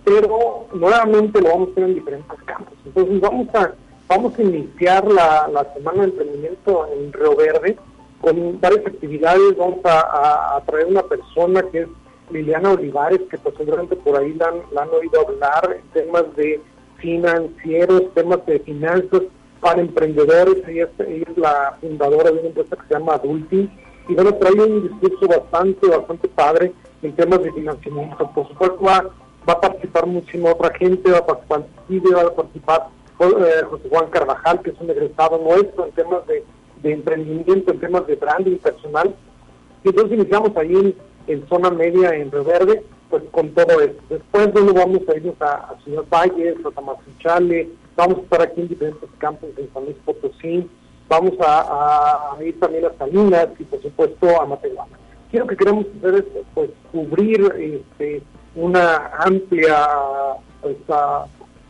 pero 0.04 0.66
nuevamente 0.74 1.40
lo 1.40 1.48
vamos 1.48 1.70
a 1.70 1.74
tener 1.74 1.90
en 1.90 1.94
diferentes 1.96 2.42
campos. 2.44 2.74
Entonces 2.84 3.20
vamos 3.20 3.48
a 3.54 3.72
Vamos 4.08 4.38
a 4.38 4.42
iniciar 4.42 5.06
la, 5.06 5.66
Semana 5.74 6.00
de 6.00 6.08
Emprendimiento 6.08 6.88
en 6.94 7.12
Río 7.12 7.36
Verde 7.36 7.76
con 8.22 8.58
varias 8.58 8.86
actividades. 8.86 9.54
Vamos 9.58 9.80
a, 9.84 10.62
traer 10.64 10.86
una 10.86 11.02
persona 11.02 11.62
que 11.70 11.82
es 11.82 11.88
Liliana 12.30 12.72
Olivares, 12.72 13.20
que 13.30 13.36
posiblemente 13.36 13.96
por 13.96 14.16
ahí 14.16 14.32
la 14.32 14.48
han, 14.48 14.88
oído 14.88 15.20
hablar 15.20 15.76
en 15.76 15.82
temas 15.90 16.24
de 16.36 16.58
financieros, 16.96 18.14
temas 18.14 18.46
de 18.46 18.60
finanzas 18.60 19.24
para 19.60 19.82
emprendedores. 19.82 20.66
Ella 20.66 20.88
es, 21.00 21.36
la 21.36 21.76
fundadora 21.78 22.30
de 22.30 22.38
una 22.38 22.48
empresa 22.48 22.76
que 22.76 22.88
se 22.88 22.94
llama 22.94 23.12
Adulting. 23.12 23.70
Y 24.08 24.14
bueno, 24.14 24.34
trae 24.36 24.54
un 24.54 24.88
discurso 24.88 25.28
bastante, 25.28 25.86
bastante 25.86 26.28
padre 26.28 26.72
en 27.02 27.14
temas 27.14 27.42
de 27.42 27.52
financiamiento. 27.52 28.30
Por 28.34 28.48
supuesto, 28.48 28.80
va, 28.80 29.04
va 29.46 29.52
a 29.52 29.60
participar 29.60 30.06
muchísima 30.06 30.52
otra 30.52 30.74
gente, 30.78 31.10
va 31.10 31.18
a 31.18 31.26
participar, 31.26 31.66
va 31.90 32.22
a 32.22 32.34
participar 32.34 32.97
José 33.18 33.88
Juan 33.90 34.10
Carvajal, 34.10 34.62
que 34.62 34.70
es 34.70 34.80
un 34.80 34.90
egresado 34.90 35.38
nuestro 35.38 35.86
en 35.86 35.92
temas 35.92 36.20
de, 36.26 36.44
emprendimiento, 36.84 37.72
en 37.72 37.80
temas 37.80 38.06
de 38.06 38.16
branding 38.16 38.56
personal. 38.58 39.14
Y 39.84 39.88
entonces 39.88 40.18
iniciamos 40.18 40.56
ahí 40.56 40.96
en, 41.26 41.48
zona 41.48 41.70
media, 41.70 42.14
en 42.14 42.30
Río 42.30 42.44
Verde, 42.44 42.82
pues 43.10 43.24
con 43.32 43.50
todo 43.50 43.80
esto. 43.80 44.02
Después 44.08 44.52
bueno, 44.52 44.72
vamos 44.72 45.00
a 45.08 45.16
irnos 45.16 45.40
a, 45.40 45.54
a 45.54 45.76
Ciudad 45.82 46.04
Valles, 46.10 46.56
a 46.64 46.70
Tamazunchale, 46.70 47.68
vamos 47.96 48.18
a 48.18 48.22
estar 48.22 48.42
aquí 48.42 48.60
en 48.60 48.68
diferentes 48.68 49.10
campos 49.18 49.50
en 49.56 49.68
San 49.74 49.84
Luis 49.84 49.96
Potosí, 50.04 50.68
vamos 51.08 51.32
a, 51.40 52.36
ir 52.40 52.58
también 52.60 52.84
a 52.84 52.92
Salinas 52.96 53.48
y 53.58 53.64
por 53.64 53.82
supuesto 53.82 54.40
a 54.40 54.46
Matehuala. 54.46 54.96
Quiero 55.30 55.46
que 55.46 55.56
queremos 55.56 55.86
hacer 55.98 56.14
es 56.14 56.24
pues 56.54 56.70
cubrir 56.92 57.52
este, 57.58 58.22
una 58.54 59.10
amplia 59.18 59.88
pues, 60.62 60.76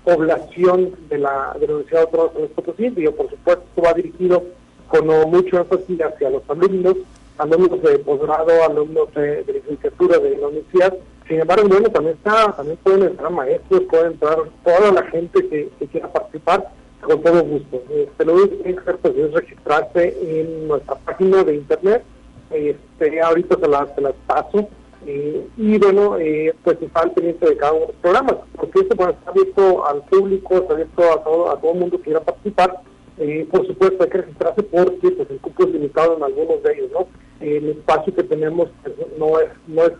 población 0.09 0.93
de 1.11 1.19
la, 1.19 1.55
de 1.61 1.67
la 1.67 1.75
Universidad 1.75 2.03
Autónoma 2.05 2.31
de 2.41 2.49
Potosí, 2.49 2.93
y 2.97 3.09
por 3.09 3.29
supuesto 3.29 3.83
va 3.83 3.93
dirigido 3.93 4.43
con 4.89 5.07
mucho 5.07 5.59
énfasis 5.59 6.01
hacia 6.01 6.31
los 6.31 6.43
alumnos, 6.49 6.97
alumnos 7.37 7.83
de 7.83 7.99
posgrado, 7.99 8.65
alumnos 8.65 9.13
de, 9.15 9.45
licenciatura 9.53 10.19
de 10.19 10.39
la 10.39 10.49
universidad. 10.49 10.95
Sin 11.29 11.41
embargo, 11.41 11.69
bueno, 11.69 11.91
también 11.91 12.17
está, 12.17 12.53
también 12.53 12.79
pueden 12.83 13.03
entrar 13.03 13.31
maestros, 13.31 13.83
pueden 13.91 14.13
entrar 14.13 14.39
toda 14.65 14.93
la 14.93 15.03
gente 15.11 15.47
que, 15.47 15.69
quiera 15.93 16.11
participar 16.11 16.71
con 17.03 17.23
todo 17.23 17.43
gusto. 17.43 17.83
Este, 17.91 18.25
lo 18.25 18.33
único 18.33 18.63
que 18.63 18.73
pues, 18.73 19.15
es 19.15 19.33
registrarse 19.33 20.17
en 20.23 20.69
nuestra 20.69 20.95
página 20.95 21.45
de 21.45 21.57
internet. 21.57 22.03
Este, 22.51 23.21
ahorita 23.21 23.59
se 23.61 23.69
las, 23.69 23.95
se 23.95 24.01
las 24.01 24.15
paso 24.27 24.69
eh, 25.07 25.47
y 25.57 25.79
bueno, 25.79 26.19
eh, 26.19 26.55
pues 26.65 26.81
está 26.83 27.01
al 27.01 27.13
pendiente 27.13 27.49
de 27.49 27.57
cada 27.57 27.73
uno 27.73 27.81
de 27.83 27.93
los 27.93 27.97
programas, 27.97 28.37
porque 28.57 28.81
esto 28.81 28.97
pues, 28.97 29.11
está 29.11 29.31
abierto 29.31 29.87
al 29.87 30.03
público, 30.05 30.55
está 30.57 30.73
abierto 30.75 31.03
a 31.13 31.23
todo, 31.23 31.51
a 31.51 31.61
todo 31.61 31.73
el 31.73 31.79
mundo 31.79 31.97
que 31.99 32.05
quiera 32.05 32.21
participar. 32.21 32.81
Eh, 33.19 33.49
por 33.51 33.67
supuesto 33.67 34.05
hay 34.05 34.11
que 34.11 34.19
registrarse 34.19 34.63
porque 34.63 35.11
pues, 35.11 35.31
el 35.31 35.39
cupo 35.39 35.65
es 35.65 35.71
limitado 35.71 36.17
en 36.17 36.23
algunos 36.23 36.63
de 36.63 36.73
ellos, 36.73 36.91
¿no? 36.93 37.09
el 37.41 37.69
espacio 37.71 38.15
que 38.15 38.23
tenemos 38.25 38.69
pues, 38.83 38.95
no 39.19 39.41
es, 39.41 39.49
no 39.67 39.85
es 39.85 39.93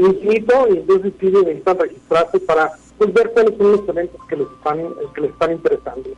infinito 0.00 0.66
y 0.70 0.78
entonces 0.78 1.12
sí 1.20 1.26
necesitan 1.26 1.78
registrarse 1.78 2.40
para 2.40 2.72
pues, 2.98 3.12
ver 3.12 3.30
cuáles 3.32 3.56
son 3.56 3.72
los 3.72 3.88
eventos 3.88 4.20
que 4.28 4.36
les 4.36 4.46
están, 4.48 4.78
que 5.14 5.20
les 5.20 5.30
están 5.30 5.52
interesando. 5.52 6.10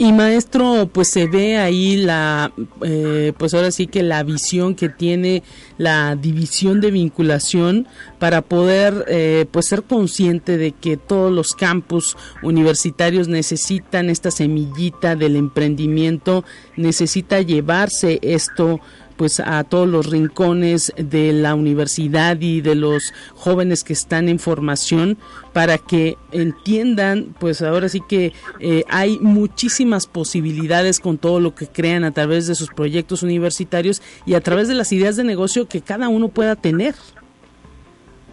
Y 0.00 0.12
maestro, 0.12 0.88
pues 0.92 1.10
se 1.10 1.26
ve 1.26 1.58
ahí 1.58 1.96
la, 1.96 2.52
eh, 2.82 3.32
pues 3.36 3.52
ahora 3.52 3.72
sí 3.72 3.88
que 3.88 4.04
la 4.04 4.22
visión 4.22 4.76
que 4.76 4.88
tiene 4.88 5.42
la 5.76 6.14
división 6.14 6.80
de 6.80 6.92
vinculación 6.92 7.88
para 8.20 8.42
poder, 8.42 9.04
eh, 9.08 9.46
pues 9.50 9.66
ser 9.66 9.82
consciente 9.82 10.56
de 10.56 10.70
que 10.70 10.96
todos 10.96 11.32
los 11.32 11.52
campus 11.52 12.16
universitarios 12.44 13.26
necesitan 13.26 14.08
esta 14.08 14.30
semillita 14.30 15.16
del 15.16 15.34
emprendimiento, 15.34 16.44
necesita 16.76 17.40
llevarse 17.40 18.20
esto 18.22 18.78
pues 19.18 19.40
a 19.40 19.64
todos 19.64 19.88
los 19.88 20.10
rincones 20.10 20.92
de 20.96 21.32
la 21.32 21.56
universidad 21.56 22.40
y 22.40 22.62
de 22.62 22.76
los 22.76 23.12
jóvenes 23.34 23.82
que 23.82 23.92
están 23.92 24.28
en 24.28 24.38
formación 24.38 25.18
para 25.52 25.76
que 25.76 26.16
entiendan 26.30 27.34
pues 27.40 27.60
ahora 27.60 27.88
sí 27.88 28.00
que 28.08 28.32
eh, 28.60 28.84
hay 28.88 29.18
muchísimas 29.18 30.06
posibilidades 30.06 31.00
con 31.00 31.18
todo 31.18 31.40
lo 31.40 31.54
que 31.54 31.66
crean 31.66 32.04
a 32.04 32.12
través 32.12 32.46
de 32.46 32.54
sus 32.54 32.70
proyectos 32.70 33.24
universitarios 33.24 34.00
y 34.24 34.34
a 34.34 34.40
través 34.40 34.68
de 34.68 34.74
las 34.74 34.92
ideas 34.92 35.16
de 35.16 35.24
negocio 35.24 35.66
que 35.66 35.80
cada 35.80 36.08
uno 36.08 36.28
pueda 36.28 36.54
tener. 36.54 36.94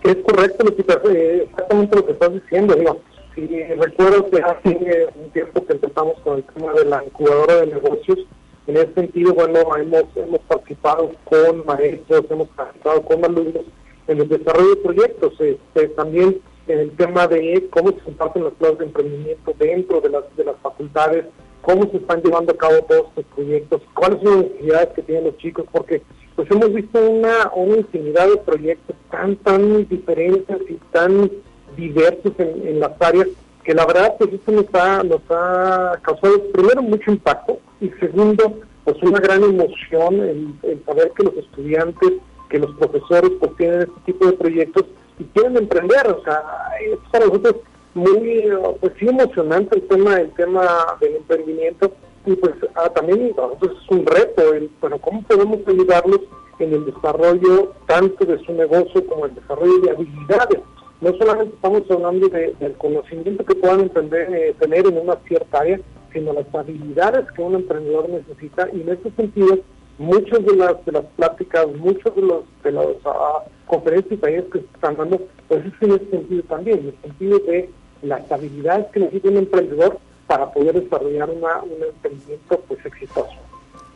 Es 0.03 0.17
correcto, 0.17 0.65
Lupita, 0.65 1.01
exactamente 1.03 1.95
lo 1.95 2.05
que 2.05 2.11
estás 2.11 2.31
diciendo. 2.31 2.75
Digo, 2.75 3.01
si 3.33 3.47
recuerdo 3.47 4.29
que 4.29 4.37
hace 4.39 5.07
un 5.15 5.31
tiempo 5.31 5.65
que 5.65 5.73
empezamos 5.73 6.19
con 6.19 6.37
el 6.37 6.43
tema 6.43 6.73
de 6.73 6.85
la 6.85 7.03
incubadora 7.03 7.55
de 7.61 7.67
negocios, 7.67 8.19
en 8.67 8.77
ese 8.77 8.93
sentido, 8.93 9.33
bueno, 9.33 9.59
hemos, 9.77 10.05
hemos 10.15 10.39
participado 10.41 11.11
con 11.25 11.65
maestros, 11.65 12.25
hemos 12.29 12.47
participado 12.49 13.01
con 13.03 13.23
alumnos 13.23 13.63
en 14.07 14.21
el 14.21 14.27
desarrollo 14.27 14.69
de 14.69 14.81
proyectos, 14.81 15.33
este, 15.39 15.87
también 15.89 16.41
en 16.67 16.79
el 16.79 16.91
tema 16.95 17.27
de 17.27 17.67
cómo 17.69 17.91
se 17.91 17.99
comparten 17.99 18.43
las 18.43 18.53
clases 18.53 18.79
de 18.79 18.85
emprendimiento 18.85 19.53
dentro 19.59 20.01
de 20.01 20.09
las, 20.09 20.23
de 20.35 20.45
las 20.45 20.55
facultades, 20.63 21.25
cómo 21.61 21.89
se 21.91 21.97
están 21.97 22.21
llevando 22.23 22.53
a 22.53 22.57
cabo 22.57 22.81
todos 22.87 23.07
estos 23.09 23.25
proyectos, 23.35 23.81
cuáles 23.93 24.21
son 24.23 24.41
las 24.41 24.49
necesidades 24.51 24.89
que 24.95 25.01
tienen 25.03 25.23
los 25.25 25.37
chicos, 25.37 25.65
porque 25.71 26.01
pues 26.35 26.49
hemos 26.51 26.73
visto 26.73 26.99
una, 26.99 27.51
una 27.55 27.77
infinidad 27.77 28.29
de 28.29 28.37
proyectos 28.37 28.95
tan, 29.11 29.35
tan 29.37 29.87
diferentes 29.87 30.57
y 30.69 30.73
tan 30.91 31.31
diversos 31.77 32.33
en, 32.39 32.67
en 32.67 32.79
las 32.79 32.99
áreas 32.99 33.27
que 33.65 33.73
la 33.73 33.85
verdad 33.85 34.15
pues 34.17 34.31
esto 34.31 34.51
nos 34.51 34.65
ha, 34.73 35.03
nos 35.03 35.21
ha 35.29 35.99
causado 36.03 36.39
primero 36.53 36.83
mucho 36.83 37.11
impacto 37.11 37.59
y 37.81 37.89
segundo 37.99 38.59
pues 38.83 38.95
una 39.01 39.19
gran 39.19 39.43
emoción 39.43 40.21
el, 40.61 40.83
saber 40.85 41.11
que 41.17 41.23
los 41.23 41.35
estudiantes, 41.35 42.13
que 42.49 42.59
los 42.59 42.71
profesores 42.75 43.31
pues 43.39 43.55
tienen 43.57 43.81
este 43.81 43.99
tipo 44.05 44.27
de 44.27 44.33
proyectos 44.33 44.85
y 45.17 45.23
quieren 45.25 45.57
emprender, 45.57 46.07
o 46.07 46.23
sea, 46.23 46.43
es 46.79 46.99
para 47.11 47.25
nosotros 47.25 47.55
muy 47.95 48.43
pues 48.79 48.93
sí 48.99 49.07
emocionante 49.07 49.79
el 49.79 49.87
tema, 49.87 50.17
el 50.17 50.31
tema 50.33 50.67
del 51.01 51.15
emprendimiento 51.15 51.91
y 52.27 52.35
pues 52.35 52.53
ah, 52.75 52.89
también 52.89 53.33
para 53.33 53.47
nosotros 53.47 53.77
es 53.81 53.89
un 53.89 54.05
reto 54.05 54.53
el 54.53 54.69
bueno 54.79 54.99
cómo 54.99 55.23
podemos 55.23 55.59
ayudarlos 55.65 56.21
en 56.59 56.73
el 56.73 56.85
desarrollo 56.85 57.73
tanto 57.87 58.25
de 58.25 58.37
su 58.45 58.53
negocio 58.53 59.05
como 59.07 59.25
el 59.25 59.35
desarrollo 59.35 59.79
de 59.79 59.91
habilidades 59.91 60.59
no 61.05 61.15
solamente 61.19 61.53
estamos 61.53 61.83
hablando 61.91 62.27
del 62.29 62.73
conocimiento 62.79 63.45
que 63.45 63.53
puedan 63.53 63.91
eh, 64.11 64.55
tener 64.59 64.87
en 64.87 64.97
una 64.97 65.15
cierta 65.27 65.59
área, 65.59 65.79
sino 66.11 66.33
las 66.33 66.47
habilidades 66.51 67.31
que 67.31 67.43
un 67.43 67.53
emprendedor 67.53 68.09
necesita 68.09 68.67
y 68.73 68.81
en 68.81 68.89
ese 68.89 69.11
sentido 69.11 69.59
muchas 69.99 70.43
de 70.43 70.55
las 70.55 70.83
de 70.83 70.93
las 70.93 71.05
pláticas, 71.15 71.67
muchos 71.75 72.15
de 72.15 72.23
los 72.23 72.43
de 72.63 72.71
las 72.71 72.87
uh, 73.05 73.47
conferencias 73.67 74.13
y 74.13 74.17
talleres 74.17 74.45
que 74.51 74.59
se 74.59 74.65
están 74.65 74.97
dando, 74.97 75.21
pues 75.47 75.63
es 75.63 75.73
en 75.81 75.91
ese 75.91 76.09
sentido 76.09 76.41
también, 76.49 76.79
en 76.79 76.87
el 76.87 77.01
sentido 77.03 77.37
de 77.37 77.69
las 78.01 78.31
habilidades 78.31 78.87
que 78.87 79.01
necesita 79.01 79.29
un 79.29 79.37
emprendedor 79.37 79.99
para 80.25 80.51
poder 80.51 80.81
desarrollar 80.81 81.29
un 81.29 81.83
emprendimiento 81.83 82.63
pues 82.67 82.83
exitoso. 82.83 83.44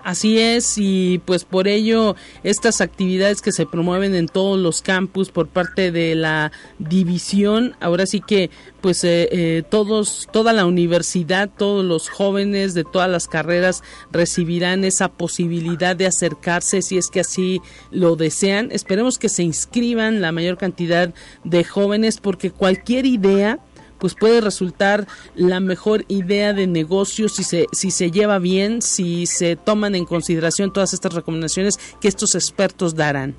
Así 0.03 0.39
es, 0.39 0.77
y 0.77 1.21
pues 1.25 1.43
por 1.43 1.67
ello 1.67 2.15
estas 2.43 2.79
actividades 2.79 3.41
que 3.41 3.51
se 3.51 3.65
promueven 3.65 4.15
en 4.15 4.27
todos 4.27 4.57
los 4.57 4.81
campus 4.81 5.29
por 5.29 5.49
parte 5.49 5.91
de 5.91 6.15
la 6.15 6.53
división, 6.77 7.75
ahora 7.81 8.05
sí 8.05 8.21
que 8.21 8.49
pues 8.79 9.03
eh, 9.03 9.27
eh, 9.31 9.63
todos, 9.69 10.29
toda 10.31 10.53
la 10.53 10.65
universidad, 10.65 11.49
todos 11.49 11.83
los 11.83 12.07
jóvenes 12.07 12.73
de 12.73 12.85
todas 12.85 13.09
las 13.09 13.27
carreras 13.27 13.83
recibirán 14.09 14.85
esa 14.85 15.09
posibilidad 15.09 15.97
de 15.97 16.07
acercarse 16.07 16.81
si 16.81 16.97
es 16.97 17.09
que 17.09 17.19
así 17.19 17.61
lo 17.91 18.15
desean. 18.15 18.71
Esperemos 18.71 19.17
que 19.17 19.27
se 19.27 19.43
inscriban 19.43 20.21
la 20.21 20.31
mayor 20.31 20.57
cantidad 20.57 21.13
de 21.43 21.63
jóvenes 21.65 22.19
porque 22.21 22.51
cualquier 22.51 23.05
idea 23.05 23.59
pues 23.99 24.15
puede 24.15 24.41
resultar 24.41 25.07
la 25.35 25.59
mejor 25.59 26.03
idea 26.07 26.53
de 26.53 26.67
negocio 26.67 27.29
si 27.29 27.43
se, 27.43 27.67
si 27.71 27.91
se 27.91 28.11
lleva 28.11 28.39
bien, 28.39 28.81
si 28.81 29.25
se 29.25 29.55
toman 29.55 29.95
en 29.95 30.05
consideración 30.05 30.73
todas 30.73 30.93
estas 30.93 31.13
recomendaciones 31.13 31.77
que 31.99 32.07
estos 32.07 32.35
expertos 32.35 32.95
darán. 32.95 33.35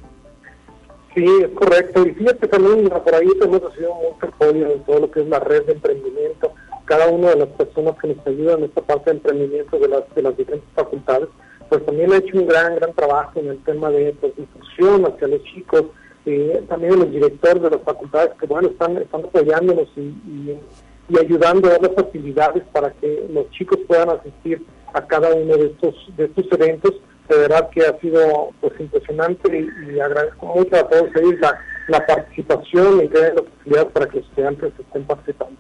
Sí, 1.15 1.25
es 1.43 1.49
correcto. 1.51 2.07
Y 2.07 2.13
fíjate 2.13 2.47
también, 2.47 2.89
por 2.89 3.15
ahí 3.15 3.29
hemos 3.41 3.63
recibido 3.63 3.95
mucho 3.95 4.27
apoyo 4.27 4.71
en 4.71 4.81
todo 4.85 5.01
lo 5.01 5.11
que 5.11 5.21
es 5.21 5.27
la 5.27 5.41
red 5.41 5.65
de 5.65 5.73
emprendimiento. 5.73 6.53
Cada 6.85 7.09
una 7.09 7.31
de 7.31 7.37
las 7.37 7.49
personas 7.49 7.97
que 8.01 8.09
nos 8.09 8.27
ayudan 8.27 8.61
en 8.61 8.65
esta 8.67 8.83
parte 8.83 9.11
de 9.11 9.17
emprendimiento 9.17 9.79
de 9.79 9.89
las, 9.89 10.15
de 10.15 10.23
las 10.23 10.37
diferentes 10.37 10.69
facultades, 10.75 11.29
pues 11.69 11.85
también 11.85 12.13
ha 12.13 12.19
hecho 12.19 12.39
un 12.39 12.47
gran, 12.47 12.77
gran 12.77 12.93
trabajo 12.95 13.41
en 13.41 13.49
el 13.49 13.59
tema 13.65 13.91
de 13.91 14.15
pues, 14.21 14.33
hacia 14.81 15.29
los 15.29 15.43
chicos, 15.45 15.85
eh, 16.27 16.63
también 16.69 16.99
los 16.99 17.11
directores 17.11 17.63
de 17.63 17.71
las 17.71 17.83
facultades 17.83 18.31
que 18.39 18.47
bueno 18.47 18.69
están, 18.69 18.97
están 18.99 19.25
apoyándonos 19.25 19.89
y, 19.97 20.01
y, 20.01 21.19
ayudando 21.19 21.69
a 21.69 21.79
las 21.79 21.95
facilidades 21.95 22.63
para 22.73 22.93
que 22.93 23.27
los 23.33 23.51
chicos 23.51 23.79
puedan 23.89 24.11
asistir 24.11 24.65
a 24.93 25.05
cada 25.07 25.35
uno 25.35 25.57
de 25.57 25.67
estos 25.67 25.95
de 26.17 26.25
estos 26.27 26.47
eventos 26.53 26.95
de 27.31 27.37
verdad 27.37 27.71
que 27.71 27.83
ha 27.83 27.99
sido 28.01 28.51
pues 28.61 28.73
impresionante 28.79 29.71
y, 29.89 30.01
agradezco 30.01 30.47
mucho 30.47 30.77
a 30.77 30.89
todos 30.89 31.09
ellos 31.17 31.41
la, 31.41 31.59
la 31.89 32.07
participación 32.07 33.05
y 33.05 33.09
que 33.09 33.19
la 33.19 33.43
posibilidad 33.43 33.89
para 33.89 34.07
que 34.07 34.19
los 34.19 34.29
estudiantes 34.29 34.73
estén 34.79 35.05
participando. 35.05 35.57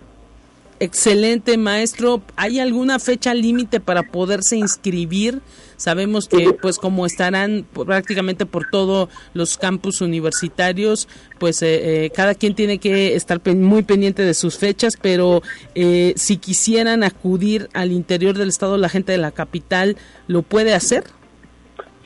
Excelente, 0.80 1.58
maestro. 1.58 2.22
¿Hay 2.36 2.58
alguna 2.58 2.98
fecha 2.98 3.34
límite 3.34 3.80
para 3.80 4.02
poderse 4.02 4.56
inscribir? 4.56 5.40
Sabemos 5.80 6.28
que, 6.28 6.52
pues, 6.60 6.76
como 6.76 7.06
estarán 7.06 7.64
prácticamente 7.72 8.44
por 8.44 8.68
todos 8.68 9.08
los 9.32 9.56
campus 9.56 10.02
universitarios, 10.02 11.08
pues 11.38 11.62
eh, 11.62 12.04
eh, 12.04 12.10
cada 12.10 12.34
quien 12.34 12.54
tiene 12.54 12.76
que 12.76 13.14
estar 13.14 13.40
muy 13.54 13.82
pendiente 13.82 14.22
de 14.22 14.34
sus 14.34 14.58
fechas, 14.58 14.98
pero 15.00 15.40
eh, 15.74 16.12
si 16.16 16.36
quisieran 16.36 17.02
acudir 17.02 17.70
al 17.72 17.92
interior 17.92 18.36
del 18.36 18.50
estado, 18.50 18.76
la 18.76 18.90
gente 18.90 19.12
de 19.12 19.16
la 19.16 19.30
capital, 19.30 19.96
¿lo 20.26 20.42
puede 20.42 20.74
hacer? 20.74 21.04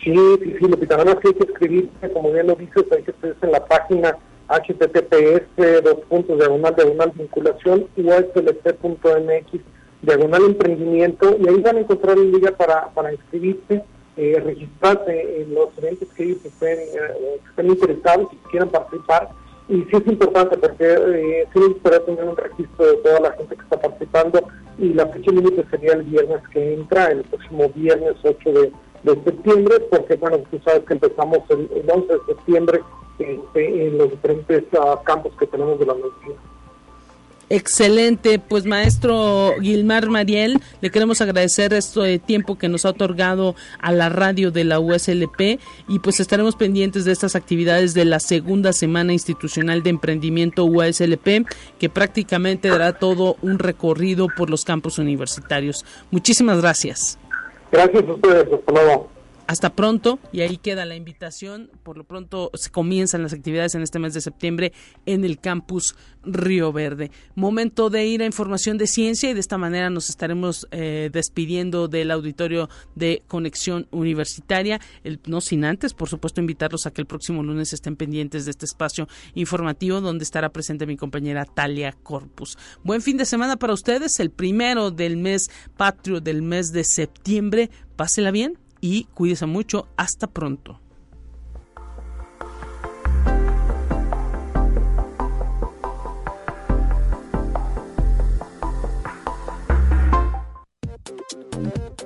Sí, 0.04 0.14
sí, 0.14 0.54
sí, 0.56 0.68
lo 0.68 0.78
que 0.78 0.86
hay 0.94 1.34
que 1.34 1.44
inscribirse, 1.44 2.12
como 2.12 2.30
bien 2.30 2.46
lo 2.46 2.54
dices, 2.54 2.84
hay 2.92 3.02
que 3.02 3.10
escribirse 3.10 3.44
en 3.44 3.50
la 3.50 3.66
página 3.66 4.16
https 4.50 5.82
dos 5.82 5.96
puntos 6.08 6.38
diagonal 6.38 6.76
diagonal 6.76 7.10
vinculación 7.16 7.88
uslp.mx 7.96 9.60
diagonal 10.04 10.44
emprendimiento 10.44 11.36
y 11.38 11.48
ahí 11.48 11.60
van 11.60 11.76
a 11.76 11.80
encontrar 11.80 12.18
el 12.18 12.32
liga 12.32 12.52
para, 12.52 12.88
para 12.88 13.12
inscribirse, 13.12 13.82
eh, 14.16 14.42
registrarse 14.44 15.42
en 15.42 15.54
los 15.54 15.76
eventos 15.78 16.08
que 16.16 16.24
ellos 16.24 16.44
estén, 16.44 16.78
eh, 16.78 17.40
estén 17.48 17.66
interesados 17.66 18.28
y 18.32 18.36
quieran 18.48 18.70
participar. 18.70 19.30
Y 19.68 19.82
sí 19.84 19.90
es 19.92 20.06
importante 20.06 20.58
porque 20.58 20.84
eh, 20.84 21.48
sí 21.52 21.58
me 21.58 21.98
tener 22.00 22.24
un 22.24 22.36
registro 22.36 22.86
de 22.86 22.96
toda 22.98 23.20
la 23.20 23.32
gente 23.32 23.56
que 23.56 23.62
está 23.62 23.80
participando 23.80 24.46
y 24.78 24.92
la 24.92 25.06
fecha 25.06 25.30
límite 25.30 25.64
sería 25.70 25.94
el 25.94 26.02
viernes 26.02 26.42
que 26.52 26.74
entra, 26.74 27.06
el 27.06 27.22
próximo 27.22 27.70
viernes 27.74 28.14
8 28.22 28.52
de, 28.52 28.72
septiembre, 29.24 29.80
porque 29.90 30.16
bueno, 30.16 30.38
tú 30.50 30.58
sabes 30.64 30.82
que 30.84 30.94
empezamos 30.94 31.38
el, 31.50 31.68
el 31.74 31.90
11 31.90 32.12
de 32.12 32.18
septiembre 32.26 32.80
este, 33.18 33.86
en 33.86 33.98
los 33.98 34.10
diferentes 34.10 34.64
ah, 34.80 34.98
campos 35.04 35.32
que 35.38 35.46
tenemos 35.46 35.78
de 35.78 35.86
la 35.86 35.92
universidad. 35.92 36.36
Excelente, 37.50 38.38
pues 38.38 38.64
maestro 38.64 39.54
Gilmar 39.60 40.08
Mariel, 40.08 40.60
le 40.80 40.90
queremos 40.90 41.20
agradecer 41.20 41.74
este 41.74 42.18
tiempo 42.18 42.56
que 42.56 42.68
nos 42.68 42.84
ha 42.84 42.90
otorgado 42.90 43.54
a 43.80 43.92
la 43.92 44.08
radio 44.08 44.50
de 44.50 44.64
la 44.64 44.80
USLP 44.80 45.60
y 45.88 45.98
pues 46.02 46.20
estaremos 46.20 46.56
pendientes 46.56 47.04
de 47.04 47.12
estas 47.12 47.36
actividades 47.36 47.92
de 47.92 48.06
la 48.06 48.20
segunda 48.20 48.72
semana 48.72 49.12
institucional 49.12 49.82
de 49.82 49.90
emprendimiento 49.90 50.64
USLP 50.64 51.46
que 51.78 51.88
prácticamente 51.88 52.68
dará 52.68 52.94
todo 52.94 53.36
un 53.42 53.58
recorrido 53.58 54.28
por 54.34 54.48
los 54.48 54.64
campos 54.64 54.98
universitarios. 54.98 55.84
Muchísimas 56.10 56.60
gracias. 56.60 57.18
Gracias 57.70 58.04
a 58.08 58.12
ustedes, 58.12 58.46
hasta 58.52 58.72
luego 58.72 59.13
hasta 59.46 59.74
pronto 59.74 60.18
y 60.32 60.40
ahí 60.40 60.56
queda 60.56 60.84
la 60.84 60.96
invitación. 60.96 61.70
Por 61.82 61.96
lo 61.96 62.04
pronto 62.04 62.50
se 62.54 62.70
comienzan 62.70 63.22
las 63.22 63.32
actividades 63.32 63.74
en 63.74 63.82
este 63.82 63.98
mes 63.98 64.14
de 64.14 64.20
septiembre 64.20 64.72
en 65.06 65.24
el 65.24 65.38
campus 65.38 65.94
Río 66.24 66.72
Verde. 66.72 67.10
Momento 67.34 67.90
de 67.90 68.06
ir 68.06 68.22
a 68.22 68.26
información 68.26 68.78
de 68.78 68.86
ciencia 68.86 69.30
y 69.30 69.34
de 69.34 69.40
esta 69.40 69.58
manera 69.58 69.90
nos 69.90 70.08
estaremos 70.08 70.66
eh, 70.70 71.10
despidiendo 71.12 71.88
del 71.88 72.10
auditorio 72.10 72.68
de 72.94 73.22
Conexión 73.28 73.86
Universitaria. 73.90 74.80
No 75.26 75.40
sin 75.40 75.64
antes, 75.64 75.94
por 75.94 76.08
supuesto, 76.08 76.40
invitarlos 76.40 76.86
a 76.86 76.92
que 76.92 77.00
el 77.00 77.06
próximo 77.06 77.42
lunes 77.42 77.72
estén 77.72 77.96
pendientes 77.96 78.44
de 78.44 78.50
este 78.50 78.66
espacio 78.66 79.08
informativo 79.34 80.00
donde 80.00 80.24
estará 80.24 80.50
presente 80.50 80.86
mi 80.86 80.96
compañera 80.96 81.44
Talia 81.44 81.92
Corpus. 81.92 82.56
Buen 82.82 83.02
fin 83.02 83.16
de 83.16 83.26
semana 83.26 83.56
para 83.56 83.74
ustedes, 83.74 84.18
el 84.20 84.30
primero 84.30 84.90
del 84.90 85.16
mes 85.16 85.50
patrio 85.76 86.20
del 86.20 86.42
mes 86.42 86.72
de 86.72 86.84
septiembre. 86.84 87.70
Pásela 87.96 88.30
bien 88.30 88.58
y 88.84 89.04
cuídese 89.14 89.46
mucho. 89.46 89.88
Hasta 89.96 90.26
pronto. 90.26 90.78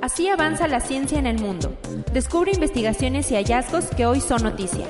Así 0.00 0.28
avanza 0.28 0.68
la 0.68 0.78
ciencia 0.78 1.18
en 1.18 1.26
el 1.26 1.40
mundo. 1.40 1.76
Descubre 2.12 2.52
investigaciones 2.52 3.32
y 3.32 3.34
hallazgos 3.34 3.86
que 3.86 4.06
hoy 4.06 4.20
son 4.20 4.44
noticia. 4.44 4.86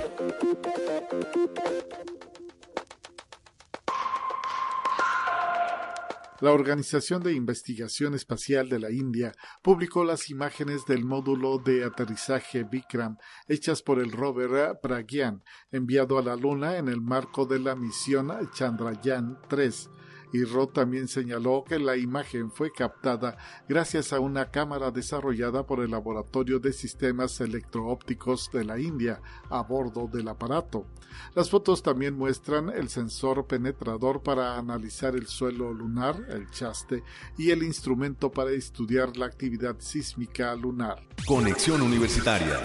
La 6.41 6.53
Organización 6.53 7.21
de 7.21 7.33
Investigación 7.33 8.15
Espacial 8.15 8.69
de 8.69 8.79
la 8.79 8.93
India 8.93 9.33
publicó 9.61 10.05
las 10.05 10.31
imágenes 10.31 10.87
del 10.87 11.05
módulo 11.05 11.59
de 11.59 11.85
aterrizaje 11.85 12.63
Vikram 12.63 13.17
hechas 13.49 13.83
por 13.83 13.99
el 13.99 14.13
rover 14.13 14.79
Pragyan 14.81 15.43
enviado 15.73 16.17
a 16.17 16.23
la 16.23 16.37
Luna 16.37 16.77
en 16.77 16.87
el 16.87 17.01
marco 17.01 17.45
de 17.45 17.59
la 17.59 17.75
misión 17.75 18.31
Chandrayaan 18.53 19.41
3 19.49 19.91
y 20.33 20.45
Roth 20.45 20.73
también 20.73 21.09
señaló 21.09 21.65
que 21.67 21.79
la 21.79 21.97
imagen 21.97 22.51
fue 22.51 22.73
captada 22.73 23.37
gracias 23.69 24.13
a 24.13 24.21
una 24.21 24.51
cámara 24.51 24.91
desarrollada 24.91 25.67
por 25.67 25.81
el 25.81 25.91
Laboratorio 25.91 26.59
de 26.59 26.73
Sistemas 26.73 27.41
Electroópticos 27.41 28.51
de 28.53 28.65
la 28.65 28.79
India 28.79 29.21
a 29.51 29.63
bordo 29.63 30.09
del 30.13 30.29
aparato. 30.29 30.87
Las 31.35 31.51
fotos 31.51 31.83
también 31.83 32.17
muestran 32.17 32.69
el 32.71 32.89
sensor 32.89 33.47
penetrador 33.47 34.23
para 34.23 34.57
analizar 34.57 35.15
el 35.15 35.27
suelo 35.27 35.73
lunar, 35.73 36.27
el 36.29 36.51
chaste, 36.51 37.03
y 37.37 37.51
el 37.51 37.63
instrumento 37.63 38.31
para 38.31 38.51
estudiar 38.51 39.17
la 39.17 39.27
actividad 39.27 39.77
sísmica 39.79 40.55
lunar. 40.55 41.07
Conexión 41.27 41.83
Universitaria 41.83 42.61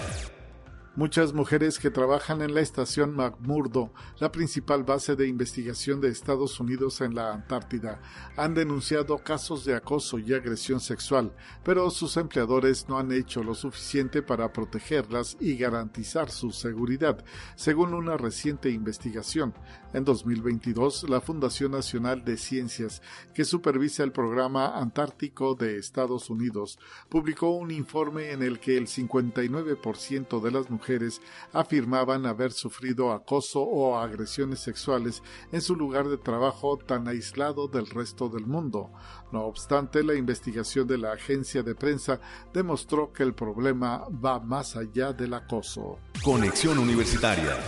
Muchas 0.96 1.34
mujeres 1.34 1.80
que 1.80 1.89
trabajan 1.89 2.44
en 2.44 2.54
la 2.54 2.62
estación 2.62 3.16
McMurdo, 3.16 3.91
la 4.20 4.32
principal 4.32 4.84
base 4.84 5.16
de 5.16 5.28
investigación 5.28 6.00
de 6.00 6.10
Estados 6.10 6.60
Unidos 6.60 7.02
en 7.02 7.16
la 7.16 7.34
Antártida, 7.34 8.00
han 8.38 8.54
denunciado 8.54 9.18
casos 9.18 9.66
de 9.66 9.74
acoso 9.74 10.20
y 10.20 10.36
agresión 10.36 10.80
sexual, 10.80 11.34
pero 11.64 11.89
sus 11.89 12.16
empleadores 12.18 12.88
no 12.89 13.00
han 13.00 13.12
hecho 13.12 13.41
lo 13.44 13.56
suficiente 13.56 14.22
para 14.22 14.54
protegerlas 14.54 15.36
y 15.39 15.58
garantizar 15.58 16.30
su 16.30 16.52
seguridad, 16.52 17.26
según 17.56 17.96
una 17.96 18.16
reciente 18.16 18.70
investigación. 18.70 19.56
En 19.94 20.04
2022, 20.06 21.08
la 21.08 21.22
Fundación 21.22 21.72
Nacional 21.72 22.26
de 22.26 22.36
Ciencias, 22.38 23.04
que 23.36 23.46
supervisa 23.46 24.04
el 24.04 24.12
programa 24.12 24.80
antártico 24.80 25.54
de 25.54 25.78
Estados 25.78 26.32
Unidos, 26.32 26.80
publicó 27.10 27.52
un 27.52 27.70
informe 27.70 28.32
en 28.32 28.41
el 28.41 28.60
que 28.60 28.76
el 28.76 28.88
59% 28.88 30.41
de 30.41 30.52
las 30.52 30.72
mujeres 30.72 31.22
afirmaban 31.52 32.26
haber 32.26 32.54
sufrido 32.54 33.12
acoso 33.12 33.62
o 33.62 33.96
agresiones 34.00 34.62
sexuales 34.62 35.22
en 35.52 35.62
su 35.62 35.76
lugar 35.76 36.08
de 36.08 36.18
trabajo 36.18 36.78
tan 36.78 37.08
aislado 37.08 37.68
del 37.68 37.86
resto 37.86 38.30
del 38.30 38.48
mundo. 38.48 38.91
No 39.32 39.41
obstante, 39.41 40.04
la 40.04 40.16
investigación 40.16 40.88
de 40.88 40.98
la 40.98 41.14
agencia 41.14 41.62
de 41.62 41.76
prensa 41.76 42.20
demostró 42.52 43.14
que 43.14 43.22
el 43.22 43.36
problema 43.36 44.08
va 44.10 44.39
más 44.39 44.76
allá 44.76 45.14
del 45.14 45.36
acoso. 45.36 46.00
Conexión 46.24 46.80
Universitaria 46.80 47.60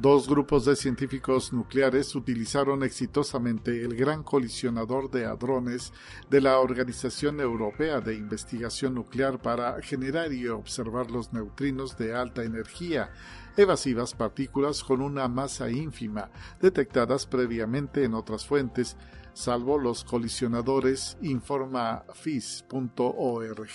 Dos 0.00 0.26
grupos 0.26 0.64
de 0.64 0.76
científicos 0.76 1.52
nucleares 1.52 2.14
utilizaron 2.14 2.82
exitosamente 2.82 3.84
el 3.84 3.94
gran 3.94 4.22
colisionador 4.22 5.10
de 5.10 5.26
hadrones 5.26 5.92
de 6.30 6.40
la 6.40 6.58
Organización 6.58 7.38
Europea 7.38 8.00
de 8.00 8.14
Investigación 8.14 8.94
Nuclear 8.94 9.42
para 9.42 9.82
generar 9.82 10.32
y 10.32 10.48
observar 10.48 11.10
los 11.10 11.34
neutrinos 11.34 11.98
de 11.98 12.14
alta 12.14 12.44
energía, 12.44 13.10
evasivas 13.58 14.14
partículas 14.14 14.82
con 14.82 15.02
una 15.02 15.28
masa 15.28 15.70
ínfima, 15.70 16.30
detectadas 16.62 17.26
previamente 17.26 18.02
en 18.02 18.14
otras 18.14 18.46
fuentes, 18.46 18.96
salvo 19.34 19.76
los 19.76 20.02
colisionadores, 20.04 21.18
informa 21.20 22.04
FIS.org. 22.14 23.68